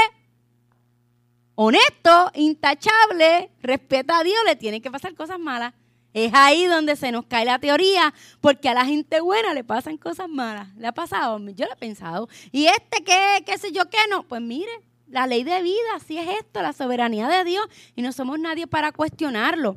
honesto, 1.61 2.31
intachable, 2.35 3.51
respeta 3.61 4.19
a 4.19 4.23
Dios, 4.23 4.37
le 4.45 4.55
tienen 4.55 4.81
que 4.81 4.89
pasar 4.89 5.13
cosas 5.13 5.39
malas. 5.39 5.73
Es 6.13 6.31
ahí 6.33 6.65
donde 6.67 6.95
se 6.95 7.11
nos 7.11 7.25
cae 7.25 7.43
la 7.43 7.59
teoría, 7.59 8.13
porque 8.39 8.69
a 8.69 8.73
la 8.73 8.85
gente 8.85 9.19
buena 9.19 9.53
le 9.53 9.65
pasan 9.65 9.97
cosas 9.97 10.29
malas. 10.29 10.73
¿Le 10.77 10.87
ha 10.87 10.93
pasado? 10.93 11.37
Yo 11.49 11.65
lo 11.65 11.73
he 11.73 11.75
pensado. 11.75 12.29
¿Y 12.53 12.67
este 12.67 13.03
qué, 13.03 13.43
qué 13.45 13.57
sé 13.57 13.73
yo 13.73 13.89
qué 13.89 13.97
no? 14.09 14.23
Pues 14.23 14.41
mire, 14.41 14.71
la 15.09 15.27
ley 15.27 15.43
de 15.43 15.61
vida, 15.61 15.95
así 15.97 16.17
es 16.17 16.29
esto, 16.29 16.61
la 16.61 16.71
soberanía 16.71 17.27
de 17.27 17.43
Dios, 17.43 17.67
y 17.93 18.03
no 18.03 18.13
somos 18.13 18.39
nadie 18.39 18.65
para 18.65 18.93
cuestionarlo. 18.93 19.75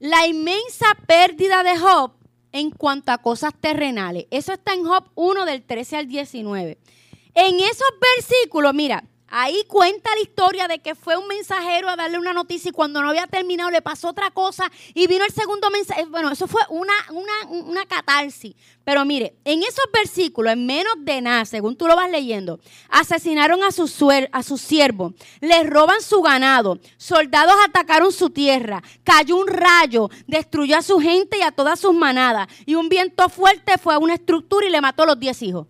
La 0.00 0.26
inmensa 0.26 0.86
pérdida 1.06 1.62
de 1.62 1.78
Job 1.78 2.14
en 2.50 2.72
cuanto 2.72 3.12
a 3.12 3.18
cosas 3.18 3.54
terrenales. 3.54 4.26
Eso 4.32 4.52
está 4.52 4.74
en 4.74 4.84
Job 4.84 5.04
1 5.14 5.44
del 5.44 5.62
13 5.62 5.96
al 5.98 6.08
19. 6.08 6.76
En 7.34 7.60
esos 7.60 7.88
versículos, 8.16 8.74
mira, 8.74 9.04
Ahí 9.34 9.64
cuenta 9.66 10.14
la 10.14 10.20
historia 10.20 10.68
de 10.68 10.80
que 10.80 10.94
fue 10.94 11.16
un 11.16 11.26
mensajero 11.26 11.88
a 11.88 11.96
darle 11.96 12.18
una 12.18 12.34
noticia 12.34 12.68
y 12.68 12.72
cuando 12.72 13.00
no 13.00 13.08
había 13.08 13.26
terminado 13.26 13.70
le 13.70 13.80
pasó 13.80 14.10
otra 14.10 14.30
cosa 14.30 14.70
y 14.92 15.06
vino 15.06 15.24
el 15.24 15.32
segundo 15.32 15.70
mensaje. 15.70 16.04
Bueno, 16.04 16.30
eso 16.30 16.46
fue 16.46 16.60
una, 16.68 16.92
una, 17.08 17.32
una 17.48 17.86
catarsis. 17.86 18.54
Pero 18.84 19.06
mire, 19.06 19.34
en 19.46 19.62
esos 19.62 19.86
versículos, 19.90 20.52
en 20.52 20.66
menos 20.66 20.92
de 20.98 21.22
nada, 21.22 21.46
según 21.46 21.76
tú 21.76 21.86
lo 21.86 21.96
vas 21.96 22.10
leyendo, 22.10 22.60
asesinaron 22.90 23.62
a 23.62 23.68
a 23.68 24.42
su 24.42 24.58
siervo, 24.58 25.14
les 25.40 25.66
roban 25.66 26.02
su 26.02 26.20
ganado, 26.20 26.78
soldados 26.98 27.54
atacaron 27.66 28.12
su 28.12 28.28
tierra, 28.28 28.82
cayó 29.02 29.36
un 29.36 29.46
rayo, 29.48 30.10
destruyó 30.26 30.76
a 30.76 30.82
su 30.82 31.00
gente 31.00 31.38
y 31.38 31.42
a 31.42 31.52
todas 31.52 31.80
sus 31.80 31.94
manadas, 31.94 32.48
y 32.66 32.74
un 32.74 32.90
viento 32.90 33.30
fuerte 33.30 33.78
fue 33.78 33.94
a 33.94 33.98
una 33.98 34.12
estructura 34.12 34.66
y 34.66 34.70
le 34.70 34.82
mató 34.82 35.04
a 35.04 35.06
los 35.06 35.18
diez 35.18 35.40
hijos. 35.40 35.68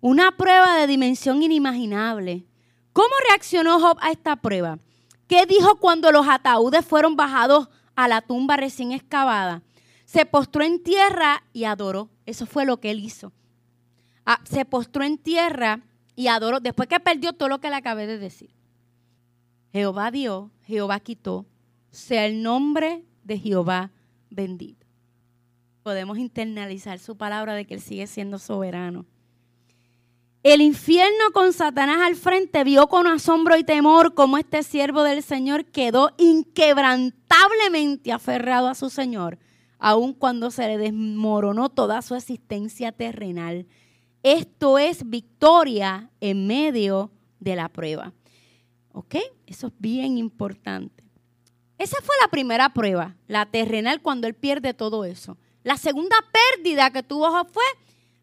Una 0.00 0.34
prueba 0.34 0.76
de 0.76 0.86
dimensión 0.86 1.42
inimaginable 1.42 2.46
¿Cómo 2.94 3.10
reaccionó 3.28 3.80
Job 3.80 3.98
a 4.00 4.12
esta 4.12 4.36
prueba? 4.36 4.78
¿Qué 5.26 5.46
dijo 5.46 5.80
cuando 5.80 6.12
los 6.12 6.28
ataúdes 6.28 6.86
fueron 6.86 7.16
bajados 7.16 7.68
a 7.96 8.06
la 8.06 8.22
tumba 8.22 8.56
recién 8.56 8.92
excavada? 8.92 9.62
Se 10.04 10.24
postró 10.26 10.62
en 10.62 10.80
tierra 10.80 11.42
y 11.52 11.64
adoró. 11.64 12.08
Eso 12.24 12.46
fue 12.46 12.64
lo 12.64 12.78
que 12.78 12.92
él 12.92 13.00
hizo. 13.00 13.32
Ah, 14.24 14.40
se 14.44 14.64
postró 14.64 15.02
en 15.02 15.18
tierra 15.18 15.80
y 16.14 16.28
adoró. 16.28 16.60
Después 16.60 16.88
que 16.88 17.00
perdió 17.00 17.32
todo 17.32 17.48
lo 17.48 17.60
que 17.60 17.68
le 17.68 17.74
acabé 17.74 18.06
de 18.06 18.16
decir. 18.16 18.54
Jehová 19.72 20.12
dio, 20.12 20.52
Jehová 20.62 21.00
quitó. 21.00 21.46
Sea 21.90 22.26
el 22.26 22.44
nombre 22.44 23.04
de 23.24 23.40
Jehová 23.40 23.90
bendito. 24.30 24.86
Podemos 25.82 26.16
internalizar 26.16 27.00
su 27.00 27.16
palabra 27.16 27.54
de 27.54 27.64
que 27.64 27.74
Él 27.74 27.80
sigue 27.80 28.06
siendo 28.06 28.38
soberano. 28.38 29.04
El 30.44 30.60
infierno 30.60 31.32
con 31.32 31.54
Satanás 31.54 32.02
al 32.02 32.16
frente 32.16 32.64
vio 32.64 32.86
con 32.88 33.06
asombro 33.06 33.56
y 33.56 33.64
temor 33.64 34.12
cómo 34.12 34.36
este 34.36 34.62
siervo 34.62 35.02
del 35.02 35.22
Señor 35.22 35.64
quedó 35.64 36.10
inquebrantablemente 36.18 38.12
aferrado 38.12 38.68
a 38.68 38.74
su 38.74 38.90
Señor, 38.90 39.38
aun 39.78 40.12
cuando 40.12 40.50
se 40.50 40.68
le 40.68 40.76
desmoronó 40.76 41.70
toda 41.70 42.02
su 42.02 42.14
existencia 42.14 42.92
terrenal. 42.92 43.66
Esto 44.22 44.78
es 44.78 45.08
victoria 45.08 46.10
en 46.20 46.46
medio 46.46 47.10
de 47.40 47.56
la 47.56 47.70
prueba. 47.70 48.12
¿Ok? 48.92 49.16
Eso 49.46 49.68
es 49.68 49.72
bien 49.78 50.18
importante. 50.18 51.04
Esa 51.78 51.96
fue 52.02 52.14
la 52.20 52.28
primera 52.28 52.74
prueba, 52.74 53.16
la 53.28 53.46
terrenal, 53.46 54.02
cuando 54.02 54.26
él 54.26 54.34
pierde 54.34 54.74
todo 54.74 55.06
eso. 55.06 55.38
La 55.62 55.78
segunda 55.78 56.16
pérdida 56.52 56.90
que 56.90 57.02
tuvo 57.02 57.30
Job 57.30 57.48
fue 57.50 57.64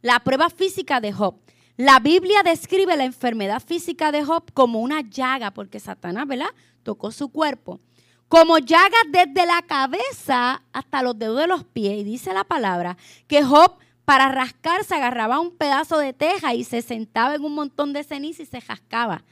la 0.04 0.20
prueba 0.20 0.52
física 0.52 1.02
de 1.02 1.14
Job. 1.14 1.34
La 1.82 2.00
Biblia 2.00 2.44
describe 2.44 2.96
la 2.96 3.06
enfermedad 3.06 3.60
física 3.60 4.12
de 4.12 4.24
Job 4.24 4.54
como 4.54 4.82
una 4.82 5.02
llaga, 5.02 5.50
porque 5.50 5.80
Satanás, 5.80 6.28
¿verdad? 6.28 6.52
Tocó 6.84 7.12
su 7.12 7.30
cuerpo. 7.30 7.80
como 8.28 8.60
llagas 8.60 9.02
desde 9.10 9.48
la 9.48 9.64
cabeza 9.64 10.62
hasta 10.74 11.02
los 11.02 11.18
dedos 11.18 11.40
de 11.40 11.48
los 11.48 11.64
pies. 11.64 12.02
Y 12.02 12.04
dice 12.04 12.36
la 12.36 12.44
palabra 12.44 12.98
que 13.28 13.44
Job 13.44 13.78
para 14.06 14.30
rascarse 14.30 14.94
agarraba 14.94 15.40
un 15.40 15.58
pedazo 15.58 15.98
de 15.98 16.14
teja 16.14 16.54
y 16.54 16.64
se 16.64 16.84
sentaba 16.84 17.34
en 17.34 17.44
un 17.44 17.56
montón 17.56 17.94
de 17.94 18.04
ceniza 18.04 18.44
y 18.44 18.46
se 18.46 18.62
jascaba. 18.62 19.24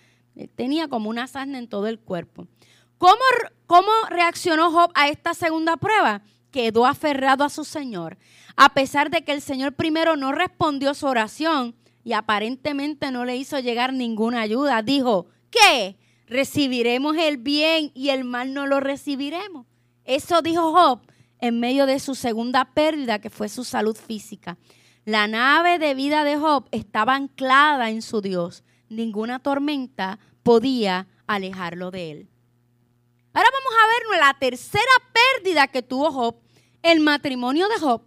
tenía 0.56 0.88
como 0.88 1.12
una 1.12 1.28
sarna 1.28 1.60
en 1.60 1.68
todo 1.68 1.86
el 1.86 2.00
cuerpo. 2.00 2.48
¿Cómo, 2.98 3.22
¿Cómo 3.68 3.92
reaccionó 4.10 4.72
Job 4.72 4.92
a 4.96 5.08
esta 5.08 5.36
segunda 5.36 5.78
prueba? 5.78 6.24
Quedó 6.50 6.88
aferrado 6.88 7.44
a 7.44 7.50
su 7.50 7.64
Señor. 7.64 8.18
A 8.56 8.74
pesar 8.74 9.12
de 9.12 9.24
que 9.24 9.34
el 9.34 9.42
Señor 9.42 9.74
primero 9.74 10.16
no 10.16 10.32
respondió 10.32 10.96
su 10.96 11.06
oración 11.06 11.76
y 12.10 12.14
aparentemente 12.14 13.12
no 13.12 13.24
le 13.24 13.36
hizo 13.36 13.60
llegar 13.60 13.94
ninguna 13.94 14.42
ayuda, 14.42 14.82
dijo, 14.82 15.28
¿qué? 15.52 15.96
¿Recibiremos 16.26 17.16
el 17.18 17.38
bien 17.38 17.92
y 17.94 18.10
el 18.10 18.24
mal 18.24 18.56
no 18.56 18.66
lo 18.66 18.80
recibiremos? 18.80 19.68
Eso 20.06 20.42
dijo 20.42 20.72
Job 20.72 21.02
en 21.40 21.60
medio 21.60 21.86
de 21.86 22.00
su 22.00 22.16
segunda 22.16 22.74
pérdida, 22.74 23.20
que 23.20 23.30
fue 23.30 23.48
su 23.48 23.64
salud 23.64 23.96
física. 23.96 24.58
La 25.06 25.28
nave 25.28 25.78
de 25.78 25.94
vida 25.94 26.24
de 26.24 26.36
Job 26.38 26.68
estaba 26.72 27.14
anclada 27.14 27.92
en 27.92 28.02
su 28.02 28.22
Dios. 28.22 28.64
Ninguna 28.90 29.38
tormenta 29.38 30.18
podía 30.42 31.06
alejarlo 31.28 31.92
de 31.92 32.10
él. 32.10 32.30
Ahora 33.34 33.50
vamos 33.54 33.74
a 33.84 33.88
ver 33.88 34.20
la 34.20 34.40
tercera 34.40 34.84
pérdida 35.14 35.68
que 35.68 35.84
tuvo 35.84 36.12
Job, 36.12 36.38
el 36.82 37.02
matrimonio 37.02 37.68
de 37.68 37.78
Job. 37.78 38.02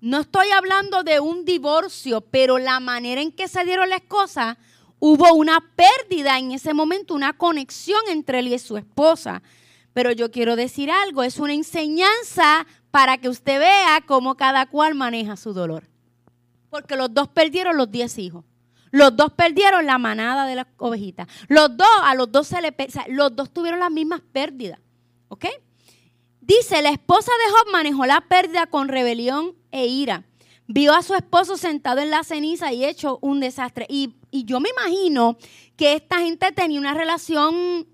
No 0.00 0.20
estoy 0.20 0.50
hablando 0.50 1.02
de 1.02 1.18
un 1.18 1.44
divorcio, 1.44 2.20
pero 2.20 2.58
la 2.58 2.78
manera 2.78 3.20
en 3.20 3.32
que 3.32 3.48
se 3.48 3.64
dieron 3.64 3.88
las 3.88 4.02
cosas, 4.02 4.56
hubo 5.00 5.32
una 5.34 5.72
pérdida 5.74 6.38
en 6.38 6.52
ese 6.52 6.72
momento, 6.72 7.14
una 7.14 7.32
conexión 7.32 8.00
entre 8.08 8.38
él 8.38 8.48
y 8.48 8.58
su 8.58 8.76
esposa. 8.76 9.42
Pero 9.92 10.12
yo 10.12 10.30
quiero 10.30 10.54
decir 10.54 10.90
algo, 10.90 11.24
es 11.24 11.38
una 11.38 11.52
enseñanza 11.52 12.66
para 12.92 13.18
que 13.18 13.28
usted 13.28 13.58
vea 13.58 14.00
cómo 14.06 14.36
cada 14.36 14.66
cual 14.66 14.94
maneja 14.94 15.36
su 15.36 15.52
dolor. 15.52 15.88
Porque 16.70 16.94
los 16.94 17.12
dos 17.12 17.28
perdieron 17.28 17.76
los 17.76 17.90
diez 17.90 18.18
hijos. 18.18 18.44
Los 18.90 19.16
dos 19.16 19.32
perdieron 19.32 19.84
la 19.84 19.98
manada 19.98 20.46
de 20.46 20.54
las 20.54 20.66
ovejitas. 20.78 21.26
Los 21.48 21.76
dos, 21.76 21.88
a 22.02 22.14
los 22.14 22.30
dos 22.30 22.46
se 22.46 22.62
le, 22.62 22.74
los 23.08 23.34
dos 23.34 23.52
tuvieron 23.52 23.80
las 23.80 23.90
mismas 23.90 24.20
pérdidas. 24.32 24.78
¿Ok? 25.28 25.46
Dice, 26.40 26.80
la 26.80 26.90
esposa 26.90 27.30
de 27.44 27.52
Job 27.52 27.72
manejó 27.72 28.06
la 28.06 28.22
pérdida 28.22 28.66
con 28.66 28.88
rebelión 28.88 29.57
e 29.70 29.86
ira. 29.86 30.24
Vio 30.66 30.92
a 30.92 31.02
su 31.02 31.14
esposo 31.14 31.56
sentado 31.56 32.00
en 32.00 32.10
la 32.10 32.24
ceniza 32.24 32.72
y 32.72 32.84
hecho 32.84 33.18
un 33.22 33.40
desastre. 33.40 33.86
Y, 33.88 34.16
y 34.30 34.44
yo 34.44 34.60
me 34.60 34.68
imagino 34.68 35.38
que 35.76 35.94
esta 35.94 36.18
gente 36.18 36.52
tenía 36.52 36.78
una 36.78 36.94
relación 36.94 37.86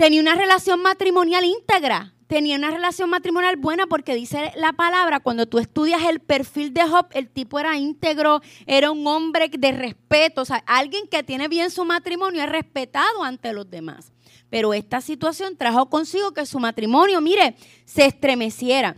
tenía 0.00 0.22
una 0.22 0.34
relación 0.34 0.80
matrimonial 0.80 1.44
íntegra, 1.44 2.14
tenía 2.26 2.56
una 2.56 2.70
relación 2.70 3.10
matrimonial 3.10 3.56
buena 3.56 3.86
porque 3.86 4.14
dice 4.14 4.50
la 4.56 4.72
palabra, 4.72 5.20
cuando 5.20 5.44
tú 5.44 5.58
estudias 5.58 6.02
el 6.04 6.20
perfil 6.20 6.72
de 6.72 6.88
Job, 6.88 7.08
el 7.12 7.28
tipo 7.28 7.58
era 7.58 7.76
íntegro, 7.76 8.40
era 8.64 8.90
un 8.92 9.06
hombre 9.06 9.50
de 9.50 9.72
respeto, 9.72 10.40
o 10.40 10.44
sea, 10.46 10.64
alguien 10.66 11.06
que 11.06 11.22
tiene 11.22 11.48
bien 11.48 11.70
su 11.70 11.84
matrimonio 11.84 12.42
es 12.42 12.48
respetado 12.48 13.22
ante 13.22 13.52
los 13.52 13.68
demás. 13.68 14.10
Pero 14.48 14.72
esta 14.72 15.02
situación 15.02 15.58
trajo 15.58 15.90
consigo 15.90 16.32
que 16.32 16.46
su 16.46 16.58
matrimonio, 16.58 17.20
mire, 17.20 17.56
se 17.84 18.06
estremeciera. 18.06 18.96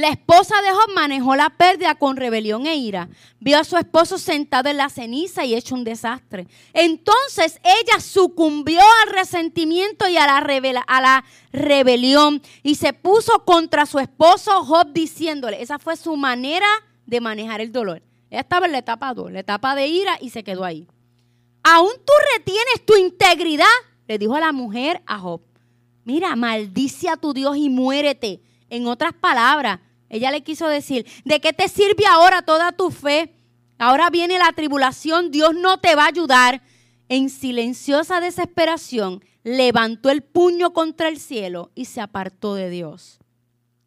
La 0.00 0.08
esposa 0.08 0.62
de 0.62 0.70
Job 0.70 0.94
manejó 0.94 1.36
la 1.36 1.50
pérdida 1.50 1.94
con 1.94 2.16
rebelión 2.16 2.66
e 2.66 2.74
ira. 2.74 3.10
Vio 3.38 3.58
a 3.58 3.64
su 3.64 3.76
esposo 3.76 4.16
sentado 4.16 4.70
en 4.70 4.78
la 4.78 4.88
ceniza 4.88 5.44
y 5.44 5.54
hecho 5.54 5.74
un 5.74 5.84
desastre. 5.84 6.46
Entonces 6.72 7.60
ella 7.62 8.00
sucumbió 8.00 8.80
al 9.02 9.12
resentimiento 9.12 10.08
y 10.08 10.16
a 10.16 10.26
la, 10.26 10.38
a 10.38 11.00
la 11.02 11.24
rebelión 11.52 12.40
y 12.62 12.76
se 12.76 12.94
puso 12.94 13.44
contra 13.44 13.84
su 13.84 13.98
esposo 13.98 14.64
Job 14.64 14.90
diciéndole, 14.94 15.60
esa 15.60 15.78
fue 15.78 15.98
su 15.98 16.16
manera 16.16 16.68
de 17.04 17.20
manejar 17.20 17.60
el 17.60 17.70
dolor. 17.70 18.02
Ella 18.30 18.40
estaba 18.40 18.64
en 18.64 18.72
la 18.72 18.78
etapa 18.78 19.12
2, 19.12 19.32
la 19.32 19.40
etapa 19.40 19.74
de 19.74 19.86
ira 19.86 20.16
y 20.18 20.30
se 20.30 20.42
quedó 20.42 20.64
ahí. 20.64 20.88
Aún 21.62 21.92
tú 22.06 22.12
retienes 22.38 22.86
tu 22.86 22.96
integridad, 22.96 23.66
le 24.08 24.16
dijo 24.16 24.38
la 24.40 24.52
mujer 24.52 25.02
a 25.04 25.18
Job. 25.18 25.42
Mira, 26.04 26.34
maldice 26.36 27.10
a 27.10 27.18
tu 27.18 27.34
Dios 27.34 27.58
y 27.58 27.68
muérete. 27.68 28.40
En 28.70 28.86
otras 28.86 29.12
palabras, 29.12 29.80
ella 30.10 30.30
le 30.30 30.42
quiso 30.42 30.68
decir, 30.68 31.06
¿de 31.24 31.40
qué 31.40 31.52
te 31.52 31.68
sirve 31.68 32.04
ahora 32.06 32.42
toda 32.42 32.72
tu 32.72 32.90
fe? 32.90 33.32
Ahora 33.78 34.10
viene 34.10 34.38
la 34.38 34.52
tribulación, 34.52 35.30
Dios 35.30 35.54
no 35.54 35.78
te 35.78 35.94
va 35.94 36.04
a 36.04 36.08
ayudar. 36.08 36.62
En 37.08 37.30
silenciosa 37.30 38.20
desesperación, 38.20 39.24
levantó 39.42 40.10
el 40.10 40.22
puño 40.22 40.72
contra 40.72 41.08
el 41.08 41.18
cielo 41.18 41.70
y 41.74 41.86
se 41.86 42.00
apartó 42.00 42.54
de 42.54 42.70
Dios. 42.70 43.20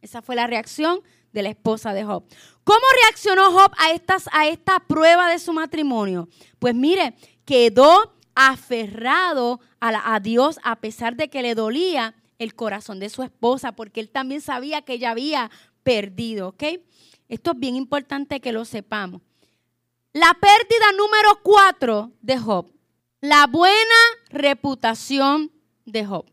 Esa 0.01 0.21
fue 0.21 0.35
la 0.35 0.47
reacción 0.47 1.01
de 1.31 1.43
la 1.43 1.49
esposa 1.49 1.93
de 1.93 2.03
Job. 2.03 2.23
¿Cómo 2.63 2.79
reaccionó 3.03 3.51
Job 3.51 3.71
a, 3.77 3.91
estas, 3.91 4.29
a 4.31 4.47
esta 4.47 4.79
prueba 4.79 5.29
de 5.29 5.39
su 5.39 5.53
matrimonio? 5.53 6.29
Pues 6.59 6.73
mire, 6.73 7.15
quedó 7.45 8.13
aferrado 8.35 9.59
a, 9.79 10.15
a 10.15 10.19
Dios 10.19 10.59
a 10.63 10.77
pesar 10.77 11.15
de 11.15 11.29
que 11.29 11.41
le 11.41 11.55
dolía 11.55 12.15
el 12.39 12.55
corazón 12.55 12.99
de 12.99 13.09
su 13.09 13.23
esposa, 13.23 13.73
porque 13.73 13.99
él 13.99 14.09
también 14.09 14.41
sabía 14.41 14.81
que 14.81 14.93
ella 14.93 15.11
había 15.11 15.51
perdido, 15.83 16.49
¿ok? 16.49 16.63
Esto 17.29 17.51
es 17.51 17.59
bien 17.59 17.75
importante 17.75 18.39
que 18.39 18.51
lo 18.51 18.65
sepamos. 18.65 19.21
La 20.13 20.37
pérdida 20.39 20.91
número 20.97 21.39
cuatro 21.41 22.11
de 22.21 22.37
Job, 22.37 22.71
la 23.21 23.47
buena 23.47 23.73
reputación 24.29 25.51
de 25.85 26.05
Job. 26.05 26.25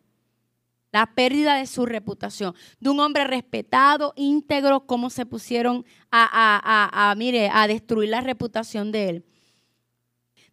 La 0.92 1.06
pérdida 1.14 1.54
de 1.54 1.66
su 1.66 1.86
reputación, 1.86 2.54
de 2.80 2.90
un 2.90 2.98
hombre 2.98 3.24
respetado, 3.24 4.12
íntegro, 4.16 4.86
cómo 4.86 5.08
se 5.08 5.24
pusieron 5.24 5.86
a, 6.10 7.14
mire, 7.16 7.48
a 7.52 7.68
destruir 7.68 8.10
la 8.10 8.20
reputación 8.20 8.90
de 8.90 9.08
él. 9.08 9.24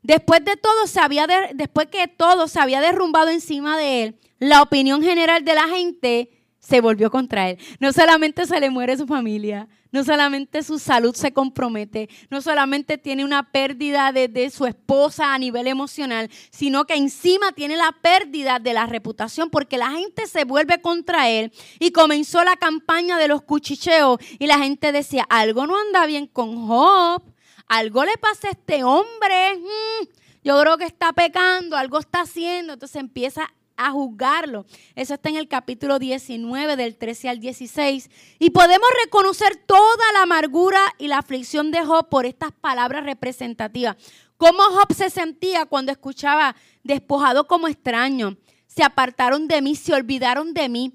Después 0.04 0.45
de 0.45 0.56
todo, 0.56 0.86
se 0.86 1.00
había 1.00 1.26
después 1.56 1.88
que 1.88 2.08
todo 2.08 2.48
se 2.48 2.60
había 2.60 2.82
derrumbado 2.82 3.30
encima 3.30 3.80
de 3.80 4.04
él, 4.04 4.20
la 4.38 4.62
opinión 4.62 5.02
general 5.02 5.43
de 5.43 5.56
la 5.56 5.68
gente 5.68 6.37
se 6.68 6.82
volvió 6.82 7.09
contra 7.09 7.49
él. 7.49 7.57
No 7.80 7.93
solamente 7.93 8.45
se 8.45 8.59
le 8.59 8.70
muere 8.70 8.97
su 8.97 9.07
familia, 9.07 9.70
no 9.91 10.03
solamente 10.03 10.63
su 10.63 10.80
salud 10.80 11.15
se 11.15 11.32
compromete, 11.32 12.09
no 12.30 12.41
solamente 12.41 12.97
tiene 12.97 13.24
una 13.24 13.51
pérdida 13.51 14.11
de, 14.11 14.49
su 14.49 14.65
esposa 14.65 15.34
a 15.34 15.38
nivel 15.38 15.68
emocional, 15.68 16.30
sino 16.51 16.86
que 16.86 16.95
encima 16.95 17.53
tiene 17.53 17.78
la 17.78 17.95
pérdida 18.01 18.59
de 18.59 18.74
la 18.74 18.86
reputación 18.86 19.49
porque 19.49 19.78
la 19.78 19.91
gente 19.91 20.28
se 20.28 20.43
vuelve 20.43 20.82
contra 20.82 21.30
él 21.30 21.53
y 21.80 21.91
comenzó 21.91 22.43
la 22.43 22.57
campaña 22.57 23.18
de 23.18 23.30
los 23.30 23.43
cuchicheos 23.43 24.20
y 24.38 24.47
la 24.47 24.59
gente 24.59 24.91
decía, 24.91 25.26
algo 25.30 25.68
no 25.68 25.78
anda 25.78 26.05
bien 26.05 26.28
con 26.28 26.68
Job, 26.68 27.24
algo 27.68 28.03
le 28.03 28.18
pasa 28.18 28.49
a 28.49 28.51
este 28.51 28.84
hombre, 28.84 29.57
mm, 29.57 30.07
yo 30.43 30.59
creo 30.61 30.78
que 30.78 30.86
está 30.86 31.13
pecando, 31.13 31.78
algo 31.78 31.99
está 31.99 32.22
haciendo, 32.22 32.74
entonces 32.74 32.97
empieza 32.97 33.53
a 33.78 33.92
juzgarlo. 33.92 34.66
Eso 34.96 35.14
está 35.14 35.30
en 35.30 35.38
el 35.38 35.48
capítulo 35.48 36.00
19 36.00 36.76
del 36.76 36.98
13 36.98 37.30
al 37.30 37.40
16. 37.40 38.10
Y 38.40 38.50
podemos 38.50 38.88
reconocer 39.06 39.56
toda 39.56 40.12
la 40.14 40.24
amargura 40.24 40.82
y 40.98 41.08
la 41.08 41.20
aflicción 41.20 41.72
de 41.72 41.86
Job 41.86 42.10
por 42.10 42.26
estas 42.26 42.52
palabras 42.52 43.06
representativas. 43.06 43.96
Cómo 44.36 44.64
Job 44.64 44.94
se 44.94 45.10
sentía 45.10 45.66
cuando 45.66 45.92
escuchaba 45.92 46.56
despojado 46.84 47.48
como 47.48 47.68
extraño. 47.68 48.38
Se 48.66 48.84
apartaron 48.84 49.48
de 49.48 49.62
mí, 49.62 49.76
se 49.76 49.94
olvidaron 49.94 50.54
de 50.54 50.68
mí. 50.68 50.94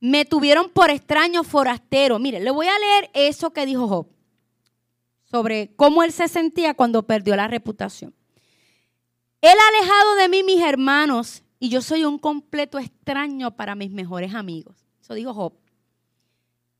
Me 0.00 0.24
tuvieron 0.24 0.68
por 0.68 0.90
extraño 0.90 1.44
forastero. 1.44 2.18
Mire, 2.18 2.40
le 2.40 2.50
voy 2.50 2.66
a 2.66 2.78
leer 2.78 3.10
eso 3.14 3.52
que 3.52 3.64
dijo 3.64 3.88
Job 3.88 4.14
sobre 5.34 5.74
cómo 5.74 6.02
él 6.02 6.12
se 6.12 6.28
sentía 6.28 6.74
cuando 6.74 7.02
perdió 7.02 7.34
la 7.34 7.48
reputación. 7.48 8.14
Él 9.40 9.52
ha 9.58 9.68
alejado 9.76 10.14
de 10.14 10.28
mí 10.28 10.42
mis 10.42 10.62
hermanos 10.62 11.43
y 11.64 11.70
yo 11.70 11.80
soy 11.80 12.04
un 12.04 12.18
completo 12.18 12.78
extraño 12.78 13.56
para 13.56 13.74
mis 13.74 13.90
mejores 13.90 14.34
amigos. 14.34 14.76
Eso 15.00 15.14
dijo 15.14 15.32
Job. 15.32 15.54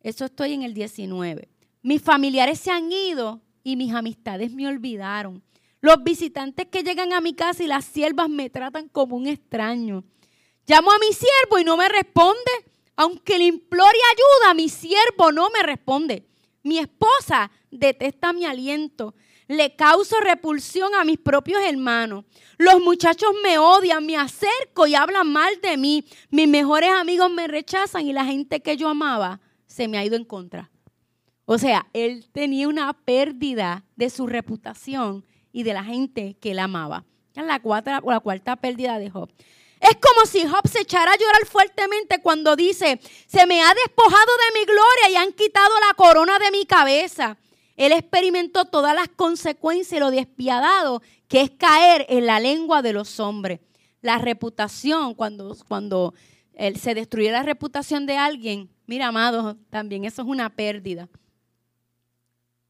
Eso 0.02 0.26
estoy 0.26 0.52
en 0.52 0.60
el 0.60 0.74
19. 0.74 1.48
Mis 1.80 2.02
familiares 2.02 2.60
se 2.60 2.70
han 2.70 2.92
ido 2.92 3.40
y 3.62 3.76
mis 3.76 3.94
amistades 3.94 4.52
me 4.52 4.68
olvidaron. 4.68 5.42
Los 5.80 6.04
visitantes 6.04 6.66
que 6.66 6.82
llegan 6.82 7.14
a 7.14 7.22
mi 7.22 7.32
casa 7.32 7.62
y 7.62 7.66
las 7.66 7.86
siervas 7.86 8.28
me 8.28 8.50
tratan 8.50 8.90
como 8.90 9.16
un 9.16 9.26
extraño. 9.26 10.04
Llamo 10.66 10.90
a 10.90 10.98
mi 10.98 11.14
siervo 11.14 11.58
y 11.58 11.64
no 11.64 11.78
me 11.78 11.88
responde. 11.88 12.50
Aunque 12.94 13.38
le 13.38 13.44
implore 13.44 13.98
ayuda, 14.12 14.52
mi 14.52 14.68
siervo 14.68 15.32
no 15.32 15.48
me 15.48 15.62
responde. 15.62 16.26
Mi 16.62 16.76
esposa 16.78 17.50
detesta 17.70 18.34
mi 18.34 18.44
aliento 18.44 19.14
le 19.48 19.76
causo 19.76 20.18
repulsión 20.20 20.94
a 20.94 21.04
mis 21.04 21.18
propios 21.18 21.60
hermanos. 21.62 22.24
Los 22.56 22.80
muchachos 22.80 23.30
me 23.42 23.58
odian, 23.58 24.04
me 24.06 24.16
acerco 24.16 24.86
y 24.86 24.94
hablan 24.94 25.30
mal 25.30 25.60
de 25.60 25.76
mí. 25.76 26.04
Mis 26.30 26.48
mejores 26.48 26.90
amigos 26.90 27.30
me 27.30 27.48
rechazan 27.48 28.06
y 28.06 28.12
la 28.12 28.24
gente 28.24 28.60
que 28.60 28.76
yo 28.76 28.88
amaba 28.88 29.40
se 29.66 29.88
me 29.88 29.98
ha 29.98 30.04
ido 30.04 30.16
en 30.16 30.24
contra. 30.24 30.70
O 31.46 31.58
sea, 31.58 31.86
él 31.92 32.26
tenía 32.32 32.68
una 32.68 32.92
pérdida 32.92 33.84
de 33.96 34.08
su 34.08 34.26
reputación 34.26 35.24
y 35.52 35.62
de 35.62 35.74
la 35.74 35.84
gente 35.84 36.36
que 36.40 36.52
él 36.52 36.58
amaba. 36.58 37.04
Es 37.34 37.44
la 37.44 37.60
la 38.06 38.20
cuarta 38.20 38.56
pérdida 38.56 38.98
de 38.98 39.10
Job. 39.10 39.30
Es 39.80 39.96
como 39.96 40.24
si 40.24 40.46
Job 40.46 40.66
se 40.66 40.80
echara 40.80 41.12
a 41.12 41.16
llorar 41.18 41.44
fuertemente 41.44 42.22
cuando 42.22 42.56
dice, 42.56 42.98
se 43.26 43.46
me 43.46 43.60
ha 43.60 43.74
despojado 43.74 44.14
de 44.16 44.58
mi 44.58 44.64
gloria 44.64 45.10
y 45.10 45.16
han 45.16 45.32
quitado 45.32 45.74
la 45.86 45.94
corona 45.94 46.38
de 46.38 46.50
mi 46.50 46.64
cabeza. 46.64 47.36
Él 47.76 47.92
experimentó 47.92 48.66
todas 48.66 48.94
las 48.94 49.08
consecuencias 49.08 49.96
y 49.96 50.00
lo 50.00 50.10
despiadado 50.10 51.02
que 51.28 51.40
es 51.40 51.50
caer 51.50 52.06
en 52.08 52.26
la 52.26 52.38
lengua 52.40 52.82
de 52.82 52.92
los 52.92 53.18
hombres. 53.18 53.60
La 54.00 54.18
reputación, 54.18 55.14
cuando, 55.14 55.56
cuando 55.66 56.14
él 56.52 56.76
se 56.78 56.94
destruye 56.94 57.32
la 57.32 57.42
reputación 57.42 58.06
de 58.06 58.16
alguien, 58.16 58.70
mira, 58.86 59.08
amados, 59.08 59.56
también 59.70 60.04
eso 60.04 60.22
es 60.22 60.28
una 60.28 60.50
pérdida. 60.50 61.08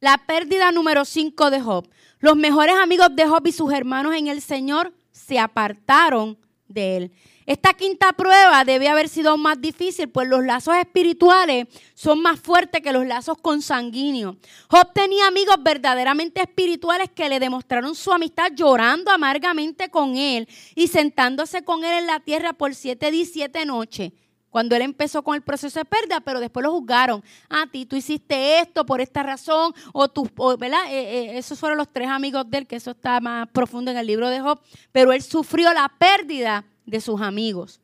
La 0.00 0.18
pérdida 0.18 0.70
número 0.70 1.04
5 1.04 1.50
de 1.50 1.60
Job. 1.60 1.88
Los 2.18 2.36
mejores 2.36 2.76
amigos 2.76 3.08
de 3.14 3.26
Job 3.26 3.46
y 3.46 3.52
sus 3.52 3.72
hermanos 3.72 4.14
en 4.14 4.28
el 4.28 4.40
Señor 4.40 4.92
se 5.10 5.38
apartaron 5.38 6.38
de 6.68 6.96
él. 6.96 7.12
Esta 7.46 7.74
quinta 7.74 8.12
prueba 8.14 8.64
debe 8.64 8.88
haber 8.88 9.08
sido 9.08 9.36
más 9.36 9.60
difícil, 9.60 10.08
pues 10.08 10.26
los 10.28 10.42
lazos 10.42 10.76
espirituales 10.76 11.66
son 11.94 12.22
más 12.22 12.40
fuertes 12.40 12.80
que 12.80 12.92
los 12.92 13.06
lazos 13.06 13.36
consanguíneos. 13.36 14.36
Job 14.68 14.92
tenía 14.94 15.26
amigos 15.26 15.56
verdaderamente 15.60 16.40
espirituales 16.40 17.10
que 17.14 17.28
le 17.28 17.40
demostraron 17.40 17.94
su 17.94 18.12
amistad 18.12 18.52
llorando 18.54 19.10
amargamente 19.10 19.90
con 19.90 20.16
él 20.16 20.48
y 20.74 20.88
sentándose 20.88 21.62
con 21.64 21.84
él 21.84 21.98
en 21.98 22.06
la 22.06 22.20
tierra 22.20 22.54
por 22.54 22.74
siete 22.74 23.10
días 23.10 23.28
y 23.28 23.32
siete 23.32 23.66
noches. 23.66 24.12
Cuando 24.48 24.76
él 24.76 24.82
empezó 24.82 25.22
con 25.22 25.34
el 25.34 25.42
proceso 25.42 25.80
de 25.80 25.84
pérdida, 25.84 26.20
pero 26.20 26.38
después 26.38 26.62
lo 26.62 26.70
juzgaron. 26.70 27.24
A 27.50 27.62
ah, 27.62 27.66
ti, 27.70 27.86
tú 27.86 27.96
hiciste 27.96 28.60
esto 28.60 28.86
por 28.86 29.00
esta 29.00 29.24
razón, 29.24 29.74
o 29.92 30.08
tú, 30.08 30.30
¿verdad? 30.56 30.86
Eh, 30.90 31.32
eh, 31.32 31.38
esos 31.38 31.58
fueron 31.58 31.76
los 31.76 31.92
tres 31.92 32.08
amigos 32.08 32.48
de 32.48 32.58
él, 32.58 32.66
que 32.68 32.76
eso 32.76 32.92
está 32.92 33.20
más 33.20 33.48
profundo 33.48 33.90
en 33.90 33.96
el 33.96 34.06
libro 34.06 34.30
de 34.30 34.40
Job. 34.40 34.60
Pero 34.92 35.12
él 35.12 35.22
sufrió 35.22 35.72
la 35.72 35.92
pérdida 35.98 36.64
de 36.86 37.00
sus 37.00 37.20
amigos. 37.20 37.80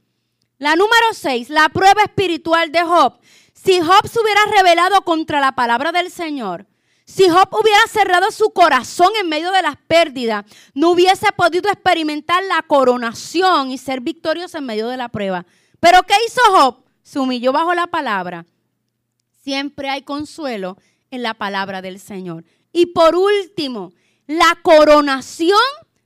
La 0.58 0.76
número 0.76 1.14
seis, 1.14 1.48
la 1.48 1.68
prueba 1.70 2.02
espiritual 2.02 2.70
de 2.70 2.82
Job. 2.82 3.18
Si 3.54 3.80
Job 3.80 4.08
se 4.08 4.20
hubiera 4.20 4.40
rebelado 4.56 5.02
contra 5.02 5.40
la 5.40 5.52
palabra 5.52 5.92
del 5.92 6.10
Señor, 6.10 6.66
si 7.04 7.28
Job 7.28 7.48
hubiera 7.52 7.80
cerrado 7.88 8.30
su 8.30 8.50
corazón 8.50 9.10
en 9.20 9.28
medio 9.28 9.50
de 9.50 9.62
las 9.62 9.76
pérdidas, 9.76 10.44
no 10.74 10.90
hubiese 10.90 11.26
podido 11.32 11.68
experimentar 11.70 12.44
la 12.44 12.62
coronación 12.62 13.72
y 13.72 13.78
ser 13.78 14.00
victorioso 14.00 14.58
en 14.58 14.66
medio 14.66 14.86
de 14.88 14.96
la 14.96 15.08
prueba. 15.08 15.44
Pero 15.80 16.02
¿qué 16.04 16.14
hizo 16.26 16.40
Job? 16.50 16.84
Se 17.02 17.18
humilló 17.18 17.52
bajo 17.52 17.74
la 17.74 17.88
palabra. 17.88 18.46
Siempre 19.42 19.88
hay 19.88 20.02
consuelo 20.02 20.76
en 21.10 21.22
la 21.22 21.34
palabra 21.34 21.82
del 21.82 21.98
Señor. 21.98 22.44
Y 22.72 22.86
por 22.86 23.16
último, 23.16 23.92
la 24.26 24.58
coronación 24.62 25.58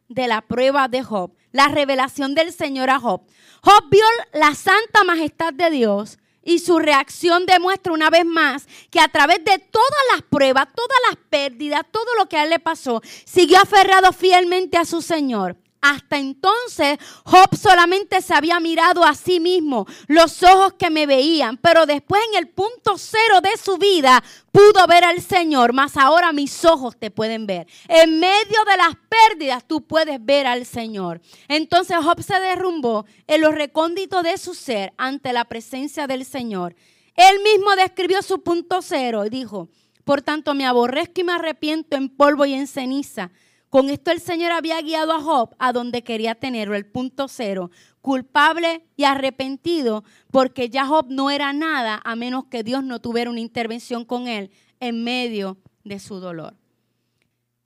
de 0.09 0.27
la 0.27 0.41
prueba 0.41 0.89
de 0.89 1.03
Job 1.03 1.33
la 1.55 1.69
revelación 1.69 2.35
del 2.35 2.53
Señor 2.53 2.91
a 2.91 2.99
Job. 2.99 3.23
Job 3.63 3.85
vio 3.89 4.05
la 4.33 4.57
santa 4.57 5.05
majestad 5.05 5.55
de 5.55 5.71
Dios 5.71 6.19
y 6.43 6.59
su 6.59 6.81
reacción 6.81 7.47
demuestra 7.47 7.93
una 7.93 8.11
vez 8.11 8.25
más 8.27 8.67
que 8.91 8.99
a 8.99 9.07
través 9.07 9.39
de 9.45 9.61
todas 9.61 10.05
las 10.13 10.23
pruebas, 10.23 10.67
todas 10.75 10.99
las 11.09 11.19
pérdidas, 11.31 11.83
todo 11.93 12.13
lo 12.19 12.29
que 12.29 12.37
a 12.37 12.43
él 12.43 12.51
le 12.51 12.59
pasó, 12.59 13.01
siguió 13.25 13.59
aferrado 13.61 14.13
fielmente 14.13 14.77
a 14.77 14.85
su 14.85 15.01
Señor. 15.01 15.57
Hasta 15.87 16.17
entonces 16.17 16.97
Job 17.27 17.55
solamente 17.61 18.23
se 18.23 18.33
había 18.33 18.59
mirado 18.59 19.05
a 19.05 19.15
sí 19.15 19.39
mismo, 19.39 19.87
los 20.07 20.43
ojos 20.43 20.73
que 20.79 20.89
me 20.89 21.05
veían, 21.05 21.59
pero 21.59 21.85
después 21.85 22.23
en 22.31 22.39
el 22.39 22.49
punto 22.49 22.97
cero 22.97 23.43
de 23.43 23.55
su 23.63 23.77
vida 23.77 24.25
pudo 24.51 24.87
ver 24.87 25.05
al 25.05 25.21
Señor, 25.21 25.75
mas 25.75 25.99
ahora 25.99 26.33
mis 26.33 26.65
ojos 26.65 26.97
te 26.99 27.11
pueden 27.11 27.47
ver. 27.47 27.67
En 27.87 28.19
medio 28.19 28.65
de 28.67 28.79
las 28.79 28.97
pérdidas 29.29 29.63
tú 29.69 29.83
puedes 29.87 30.25
ver 30.25 30.47
al 30.47 30.65
Señor. 30.65 31.21
Entonces 31.49 31.99
Job 32.03 32.23
se 32.23 32.41
derrumbó 32.41 33.05
en 33.27 33.43
los 33.43 33.55
recónditos 33.55 34.23
de 34.23 34.39
su 34.39 34.55
ser 34.55 34.95
ante 34.97 35.35
la 35.35 35.45
presencia 35.45 36.07
del 36.07 36.25
Señor. 36.25 36.75
Él 37.15 37.43
mismo 37.43 37.77
describió 37.77 38.23
su 38.23 38.43
punto 38.43 38.81
cero 38.81 39.27
y 39.27 39.29
dijo, 39.29 39.69
por 40.05 40.23
tanto 40.23 40.55
me 40.55 40.65
aborrezco 40.65 41.21
y 41.21 41.25
me 41.25 41.35
arrepiento 41.35 41.99
en 41.99 42.09
polvo 42.09 42.47
y 42.47 42.55
en 42.55 42.69
ceniza. 42.69 43.33
Con 43.75 43.91
esto 43.91 44.13
el 44.13 44.21
Señor 44.21 44.53
había 44.53 44.81
guiado 44.83 45.11
a 45.11 45.21
Job 45.21 45.57
a 45.59 45.73
donde 45.73 46.05
quería 46.05 46.37
tenerlo, 46.37 46.77
el 46.77 46.87
punto 46.87 47.27
cero, 47.27 47.73
culpable 48.01 48.87
y 48.97 49.03
arrepentido, 49.03 50.05
porque 50.31 50.71
ya 50.71 50.87
Job 50.87 51.07
no 51.09 51.29
era 51.29 51.53
nada 51.53 52.01
a 52.05 52.15
menos 52.15 52.45
que 52.45 52.63
Dios 52.63 52.85
no 52.85 53.01
tuviera 53.01 53.31
una 53.31 53.41
intervención 53.41 54.05
con 54.05 54.29
él 54.29 54.53
en 54.79 55.03
medio 55.03 55.59
de 55.83 55.99
su 55.99 56.21
dolor. 56.21 56.55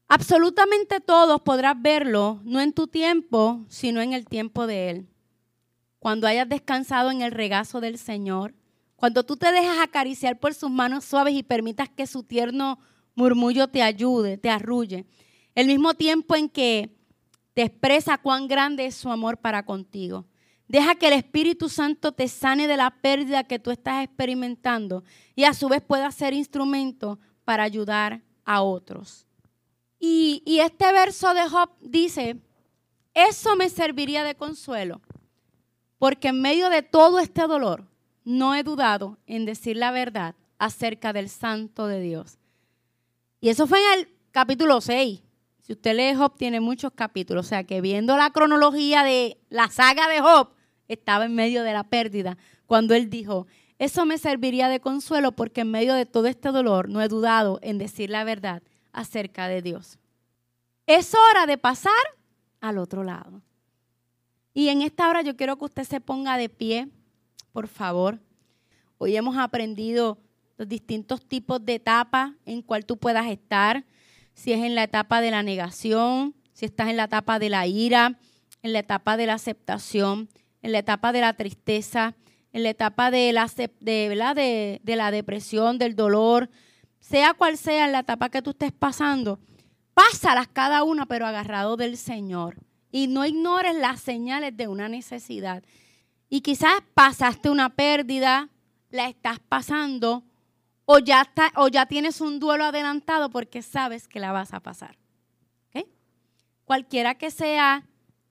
Absolutamente 0.09 1.00
todos 1.00 1.42
podrás 1.42 1.74
verlo, 1.78 2.40
no 2.42 2.62
en 2.62 2.72
tu 2.72 2.86
tiempo, 2.86 3.66
sino 3.68 4.00
en 4.00 4.14
el 4.14 4.24
tiempo 4.24 4.66
de 4.66 4.88
Él. 4.88 5.09
Cuando 5.98 6.26
hayas 6.26 6.48
descansado 6.48 7.11
en 7.11 7.20
el 7.20 7.32
regazo 7.32 7.82
del 7.82 7.98
Señor, 7.98 8.54
cuando 8.96 9.26
tú 9.26 9.36
te 9.36 9.52
dejas 9.52 9.78
acariciar 9.80 10.40
por 10.40 10.54
sus 10.54 10.70
manos 10.70 11.04
suaves 11.04 11.34
y 11.34 11.42
permitas 11.42 11.90
que 11.90 12.06
su 12.06 12.22
tierno 12.22 12.78
murmullo 13.14 13.68
te 13.68 13.82
ayude, 13.82 14.38
te 14.38 14.48
arrulle 14.48 15.04
el 15.59 15.66
mismo 15.66 15.94
tiempo 15.94 16.36
en 16.36 16.48
que 16.48 16.96
te 17.52 17.62
expresa 17.62 18.16
cuán 18.16 18.46
grande 18.46 18.86
es 18.86 18.94
su 18.94 19.11
amor 19.11 19.38
para 19.38 19.64
contigo. 19.64 20.24
Deja 20.68 20.94
que 20.94 21.09
el 21.09 21.14
Espíritu 21.14 21.68
Santo 21.68 22.12
te 22.12 22.28
sane 22.28 22.68
de 22.68 22.76
la 22.76 22.92
pérdida 22.92 23.42
que 23.42 23.59
tú 23.59 23.72
estás 23.72 24.04
experimentando 24.04 25.02
y 25.34 25.42
a 25.42 25.54
su 25.54 25.68
vez 25.68 25.82
pueda 25.82 26.12
ser 26.12 26.32
instrumento 26.32 27.18
para 27.44 27.64
ayudar 27.64 28.22
a 28.44 28.62
otros. 28.62 29.26
Y, 29.98 30.44
y 30.46 30.61
este 30.61 30.92
verso 30.92 31.34
de 31.34 31.48
Job 31.48 31.70
dice, 31.80 32.36
eso 33.12 33.56
me 33.56 33.68
serviría 33.68 34.22
de 34.22 34.36
consuelo, 34.36 35.00
porque 35.98 36.28
en 36.28 36.40
medio 36.40 36.70
de 36.70 36.84
todo 36.84 37.18
este 37.18 37.48
dolor 37.48 37.84
no 38.22 38.54
he 38.54 38.62
dudado 38.62 39.18
en 39.26 39.44
decir 39.44 39.76
la 39.76 39.90
verdad 39.90 40.36
acerca 40.56 41.12
del 41.12 41.28
santo 41.28 41.88
de 41.88 42.00
Dios. 42.00 42.38
Y 43.40 43.48
eso 43.48 43.66
fue 43.66 43.80
en 43.80 43.98
el 43.98 44.09
capítulo 44.30 44.80
6. 44.80 45.22
Si 45.68 45.74
usted 45.74 45.94
lee 45.94 46.14
Job, 46.14 46.34
tiene 46.38 46.60
muchos 46.60 46.92
capítulos. 46.94 47.44
O 47.44 47.48
sea 47.50 47.62
que 47.62 47.82
viendo 47.82 48.16
la 48.16 48.30
cronología 48.30 49.04
de 49.04 49.36
la 49.50 49.68
saga 49.68 50.08
de 50.08 50.20
Job, 50.20 50.48
estaba 50.88 51.26
en 51.26 51.34
medio 51.34 51.62
de 51.62 51.74
la 51.74 51.84
pérdida. 51.84 52.38
Cuando 52.64 52.94
él 52.94 53.10
dijo, 53.10 53.46
eso 53.78 54.06
me 54.06 54.16
serviría 54.16 54.70
de 54.70 54.80
consuelo 54.80 55.32
porque 55.32 55.60
en 55.60 55.70
medio 55.70 55.92
de 55.92 56.06
todo 56.06 56.26
este 56.26 56.52
dolor 56.52 56.88
no 56.88 57.02
he 57.02 57.08
dudado 57.08 57.58
en 57.60 57.76
decir 57.76 58.08
la 58.08 58.24
verdad 58.24 58.62
acerca 58.92 59.46
de 59.46 59.60
Dios. 59.60 59.98
Es 60.86 61.14
hora 61.14 61.44
de 61.44 61.58
pasar 61.58 61.92
al 62.62 62.78
otro 62.78 63.04
lado. 63.04 63.42
Y 64.54 64.68
en 64.68 64.80
esta 64.80 65.06
hora 65.10 65.20
yo 65.20 65.36
quiero 65.36 65.58
que 65.58 65.66
usted 65.66 65.84
se 65.84 66.00
ponga 66.00 66.38
de 66.38 66.48
pie, 66.48 66.88
por 67.52 67.68
favor. 67.68 68.18
Hoy 68.96 69.14
hemos 69.16 69.36
aprendido 69.36 70.16
los 70.56 70.66
distintos 70.66 71.26
tipos 71.26 71.62
de 71.62 71.74
etapas 71.74 72.32
en 72.46 72.62
cual 72.62 72.86
tú 72.86 72.96
puedas 72.96 73.26
estar 73.26 73.84
si 74.39 74.53
es 74.53 74.62
en 74.62 74.76
la 74.76 74.84
etapa 74.84 75.20
de 75.20 75.32
la 75.32 75.43
negación, 75.43 76.36
si 76.53 76.64
estás 76.64 76.91
en 76.91 76.97
la 76.97 77.05
etapa 77.05 77.41
de 77.41 77.49
la 77.49 77.66
ira, 77.66 78.20
en 78.62 78.72
la 78.72 78.78
etapa 78.78 79.16
de 79.16 79.26
la 79.26 79.34
aceptación, 79.34 80.28
en 80.62 80.70
la 80.70 80.78
etapa 80.78 81.11
de 81.12 81.20
la 81.22 81.32
tristeza, 81.32 82.14
en 82.53 82.62
la 82.62 82.70
etapa 82.70 83.11
de 83.11 83.32
la, 83.32 83.51
de, 83.80 84.80
la 84.84 85.11
depresión, 85.11 85.76
del 85.78 85.97
dolor, 85.97 86.51
sea 87.01 87.34
cual 87.34 87.59
sea 87.59 87.89
la 87.89 87.99
etapa 87.99 88.28
que 88.28 88.41
tú 88.41 88.51
estés 88.51 88.70
pasando, 88.70 89.41
pásalas 89.93 90.47
cada 90.47 90.84
una, 90.84 91.07
pero 91.07 91.26
agarrado 91.26 91.76
del 91.76 91.97
Señor. 91.97 92.59
Y 92.93 93.09
no 93.09 93.26
ignores 93.26 93.74
las 93.74 94.01
señales 94.01 94.57
de 94.57 94.68
una 94.68 94.89
necesidad. 94.89 95.64
Y 96.28 96.43
quizás 96.43 96.74
pasaste 96.95 97.51
una 97.51 97.70
pérdida, 97.70 98.51
la 98.91 99.09
estás 99.09 99.41
pasando, 99.41 100.22
o 100.91 100.99
ya, 101.01 101.20
está, 101.20 101.53
o 101.57 101.68
ya 101.68 101.84
tienes 101.84 102.22
un 102.22 102.41
duelo 102.41 102.64
adelantado 102.64 103.28
porque 103.28 103.61
sabes 103.61 104.09
que 104.09 104.20
la 104.20 104.32
vas 104.32 104.55
a 104.55 104.61
pasar. 104.61 104.97
Cualquiera 106.64 107.14
que 107.14 107.30
sea 107.30 107.86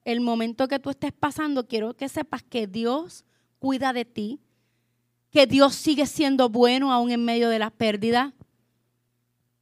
el 0.05 0.21
momento 0.21 0.67
que 0.67 0.79
tú 0.79 0.89
estés 0.89 1.11
pasando, 1.11 1.67
quiero 1.67 1.95
que 1.95 2.09
sepas 2.09 2.41
que 2.41 2.65
Dios 2.65 3.25
cuida 3.59 3.93
de 3.93 4.05
ti, 4.05 4.39
que 5.31 5.45
Dios 5.45 5.75
sigue 5.75 6.07
siendo 6.07 6.49
bueno 6.49 6.91
aún 6.91 7.11
en 7.11 7.25
medio 7.25 7.49
de 7.49 7.59
las 7.59 7.71
pérdidas, 7.71 8.33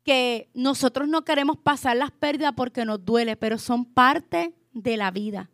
que 0.03 0.49
nosotros 0.53 1.09
no 1.09 1.25
queremos 1.25 1.57
pasar 1.57 1.97
las 1.97 2.11
pérdidas 2.11 2.53
porque 2.55 2.85
nos 2.85 3.03
duele, 3.03 3.35
pero 3.35 3.57
son 3.57 3.83
parte 3.83 4.53
de 4.71 4.95
la 4.95 5.11
vida. 5.11 5.49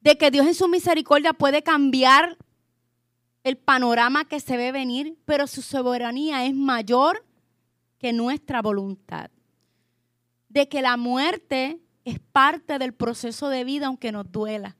De 0.00 0.18
que 0.18 0.30
Dios 0.30 0.46
en 0.46 0.54
su 0.54 0.68
misericordia 0.68 1.32
puede 1.32 1.62
cambiar 1.62 2.36
el 3.44 3.56
panorama 3.56 4.24
que 4.24 4.40
se 4.40 4.56
ve 4.56 4.72
venir, 4.72 5.18
pero 5.24 5.46
su 5.46 5.62
soberanía 5.62 6.46
es 6.46 6.54
mayor 6.54 7.24
que 7.98 8.12
nuestra 8.12 8.62
voluntad. 8.62 9.30
De 10.48 10.68
que 10.68 10.82
la 10.82 10.96
muerte 10.96 11.80
es 12.04 12.18
parte 12.18 12.78
del 12.78 12.94
proceso 12.94 13.48
de 13.48 13.64
vida 13.64 13.86
aunque 13.86 14.12
nos 14.12 14.30
duela. 14.30 14.76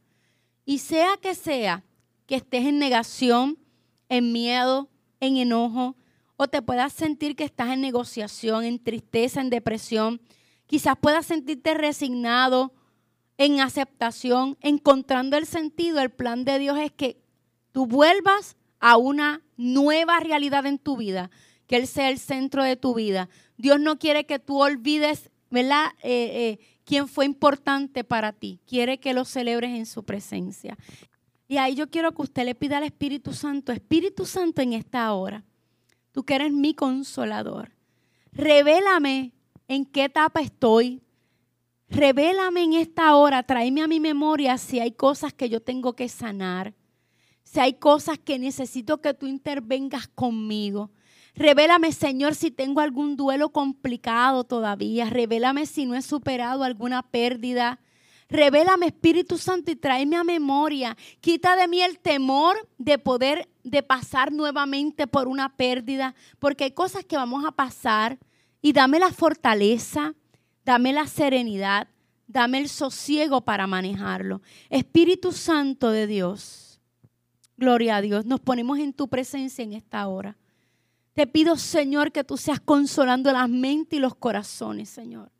Y 0.65 0.79
sea 0.79 1.17
que 1.21 1.35
sea 1.35 1.85
que 2.27 2.37
estés 2.37 2.67
en 2.67 2.79
negación, 2.79 3.59
en 4.09 4.33
miedo, 4.33 4.89
en 5.21 5.37
enojo, 5.37 5.97
o 6.37 6.49
te 6.49 6.63
puedas 6.63 6.93
sentir 6.93 7.37
que 7.37 7.45
estás 7.45 7.71
en 7.71 7.81
negociación, 7.81 8.65
en 8.65 8.83
tristeza, 8.83 9.41
en 9.41 9.51
depresión, 9.51 10.21
quizás 10.67 10.97
puedas 11.01 11.27
sentirte 11.27 11.75
resignado, 11.75 12.73
en 13.39 13.61
aceptación, 13.61 14.57
encontrando 14.61 15.37
el 15.37 15.47
sentido, 15.47 16.01
el 16.01 16.11
plan 16.11 16.45
de 16.45 16.59
Dios 16.59 16.79
es 16.79 16.93
que 16.93 17.22
tú 17.73 17.87
vuelvas 17.87 18.57
a 18.79 18.97
una 18.97 19.43
nueva 19.57 20.20
realidad 20.20 20.66
en 20.66 20.79
tu 20.79 20.97
vida, 20.97 21.31
que 21.66 21.77
Él 21.77 21.87
sea 21.87 22.11
el 22.11 22.18
centro 22.18 22.62
de 22.62 22.77
tu 22.77 22.95
vida. 22.95 23.29
Dios 23.57 23.81
no 23.81 23.99
quiere 23.99 24.27
que 24.27 24.39
tú 24.39 24.61
olvides, 24.62 25.31
¿verdad? 25.51 25.87
Eh, 26.03 26.59
eh, 26.61 26.66
quién 26.85 27.09
fue 27.09 27.25
importante 27.25 28.05
para 28.05 28.33
ti. 28.33 28.61
Quiere 28.66 28.99
que 28.99 29.14
lo 29.14 29.25
celebres 29.25 29.70
en 29.70 29.87
su 29.87 30.05
presencia. 30.05 30.77
Y 31.49 31.59
ahí 31.59 31.75
yo 31.75 31.91
quiero 31.91 32.12
que 32.12 32.23
usted 32.23 32.45
le 32.45 32.55
pida 32.55 32.79
al 32.79 32.85
Espíritu 32.85 33.35
Santo, 33.35 33.73
Espíritu 33.73 34.25
Santo 34.27 34.62
en 34.62 34.73
esta 34.73 35.12
hora, 35.12 35.45
tú 36.11 36.25
que 36.25 36.35
eres 36.35 36.53
mi 36.53 36.75
consolador, 36.75 37.73
revélame 38.33 39.33
en 39.68 39.85
qué 39.85 40.05
etapa 40.05 40.41
estoy. 40.41 41.03
Revélame 41.89 42.62
en 42.62 42.73
esta 42.73 43.14
hora, 43.16 43.43
tráeme 43.43 43.83
a 43.83 43.87
mi 43.87 44.01
memoria 44.01 44.57
si 44.57 44.81
hay 44.81 44.93
cosas 44.93 45.35
que 45.35 45.51
yo 45.51 45.61
tengo 45.61 45.95
que 45.95 46.09
sanar, 46.09 46.73
si 47.45 47.61
hay 47.61 47.74
cosas 47.74 48.18
que 48.18 48.38
necesito 48.38 49.01
que 49.01 49.14
tú 49.14 49.26
intervengas 49.26 50.09
conmigo. 50.09 50.90
Revélame, 51.34 51.93
Señor, 51.93 52.34
si 52.34 52.51
tengo 52.51 52.80
algún 52.80 53.16
duelo 53.16 53.51
complicado 53.51 54.45
todavía. 54.45 55.09
Revélame 55.09 55.66
si 55.66 55.86
no 55.86 55.95
he 55.95 56.03
superado 56.03 56.62
alguna 56.62 57.03
pérdida. 57.03 57.80
Revélame, 58.28 58.86
Espíritu 58.86 59.38
Santo, 59.38 59.70
y 59.70 59.76
tráeme 59.76 60.16
a 60.16 60.24
memoria. 60.24 60.97
Quita 61.20 61.57
de 61.57 61.68
mí 61.68 61.82
el 61.82 61.99
temor 61.99 62.57
de 62.78 62.99
poder, 62.99 63.49
de 63.62 63.82
pasar 63.82 64.32
nuevamente 64.32 65.07
por 65.07 65.28
una 65.28 65.57
pérdida, 65.57 66.14
porque 66.38 66.64
hay 66.64 66.72
cosas 66.72 67.05
que 67.05 67.16
vamos 67.16 67.45
a 67.47 67.53
pasar. 67.53 68.18
Y 68.61 68.72
dame 68.72 68.99
la 68.99 69.12
fortaleza, 69.12 70.14
dame 70.64 70.93
la 70.93 71.07
serenidad, 71.07 71.88
dame 72.26 72.59
el 72.59 72.68
sosiego 72.68 73.40
para 73.40 73.66
manejarlo. 73.66 74.40
Espíritu 74.70 75.32
Santo 75.32 75.90
de 75.90 76.07
Dios, 76.07 76.62
gloria 77.57 77.96
a 77.96 78.00
Dios, 78.00 78.24
nos 78.26 78.40
ponemos 78.40 78.78
en 78.78 78.92
tu 78.92 79.09
presencia 79.09 79.62
en 79.62 79.72
esta 79.72 80.07
hora. 80.09 80.36
Te 81.14 81.26
pido, 81.26 81.57
Señor, 81.57 82.11
que 82.12 82.24
tú 82.24 82.36
seas 82.36 82.61
consolando 82.61 83.32
las 83.32 83.48
mentes 83.48 83.98
y 83.98 84.00
los 84.00 84.14
corazones, 84.14 84.88
Señor. 84.88 85.30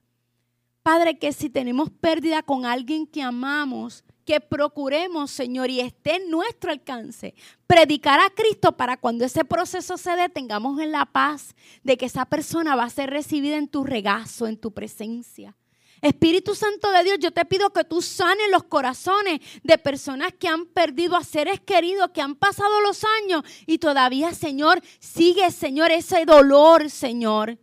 Padre, 0.83 1.19
que 1.19 1.33
si 1.33 1.49
tenemos 1.49 1.91
pérdida 1.91 2.43
con 2.43 2.67
alguien 2.67 3.07
que 3.07 3.23
amamos, 3.23 4.05
que 4.25 4.41
procuremos, 4.41 5.31
Señor, 5.31 5.71
y 5.71 5.81
esté 5.81 6.17
en 6.17 6.31
nuestro 6.31 6.73
alcance, 6.73 7.35
predicar 7.67 8.21
a 8.21 8.31
Cristo 8.31 8.77
para 8.77 8.97
cuando 8.97 9.25
ese 9.25 9.45
proceso 9.45 9.97
se 9.97 10.17
dé, 10.17 10.29
tengamos 10.29 10.81
en 10.81 10.93
la 10.93 11.07
paz 11.07 11.55
de 11.83 11.97
que 11.97 12.07
esa 12.07 12.25
persona 12.27 12.75
va 12.75 12.85
a 12.85 12.91
ser 12.91 13.11
recibida 13.11 13.57
en 13.57 13.69
tu 13.69 13.85
regazo, 13.85 14.47
en 14.47 14.57
tu 14.57 14.73
presencia. 14.73 15.57
Espíritu 16.03 16.57
Santo 16.57 16.91
de 16.91 17.05
Dios, 17.05 17.19
yo 17.21 17.31
te 17.31 17.45
pido 17.45 17.71
que 17.71 17.85
tú 17.85 18.03
sanes 18.03 18.51
los 18.51 18.65
corazones 18.65 19.41
de 19.63 19.79
personas 19.79 20.33
que 20.37 20.49
han 20.49 20.67
perdido 20.67 21.17
a 21.17 21.23
seres 21.23 21.61
queridos, 21.61 22.11
que 22.11 22.21
han 22.21 22.35
pasado 22.35 22.81
los 22.81 23.05
años 23.23 23.45
y 23.67 23.79
todavía, 23.79 24.35
Señor, 24.35 24.83
sigue, 24.99 25.49
Señor, 25.53 25.93
ese 25.93 26.25
dolor, 26.25 26.91
Señor. 26.91 27.57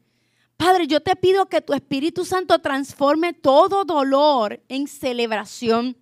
Padre, 0.56 0.88
yo 0.88 1.02
te 1.02 1.18
pido 1.18 1.48
que 1.48 1.62
tu 1.62 1.74
Espíritu 1.74 2.24
Santo 2.24 2.60
transforme 2.60 3.34
todo 3.34 3.84
dolor 3.84 4.62
en 4.70 4.88
celebración. 4.88 5.98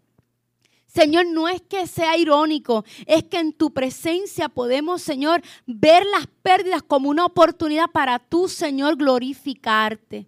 Señor, 0.85 1.25
no 1.25 1.47
es 1.47 1.61
que 1.61 1.88
sea 1.88 2.17
irónico, 2.17 2.85
es 3.07 3.23
que 3.23 3.39
en 3.39 3.51
tu 3.51 3.73
presencia 3.73 4.47
podemos, 4.47 5.01
Señor, 5.01 5.41
ver 5.65 6.05
las 6.05 6.27
pérdidas 6.43 6.83
como 6.83 7.09
una 7.09 7.25
oportunidad 7.25 7.89
para 7.91 8.19
tú, 8.19 8.47
Señor, 8.47 8.95
glorificarte. 8.95 10.27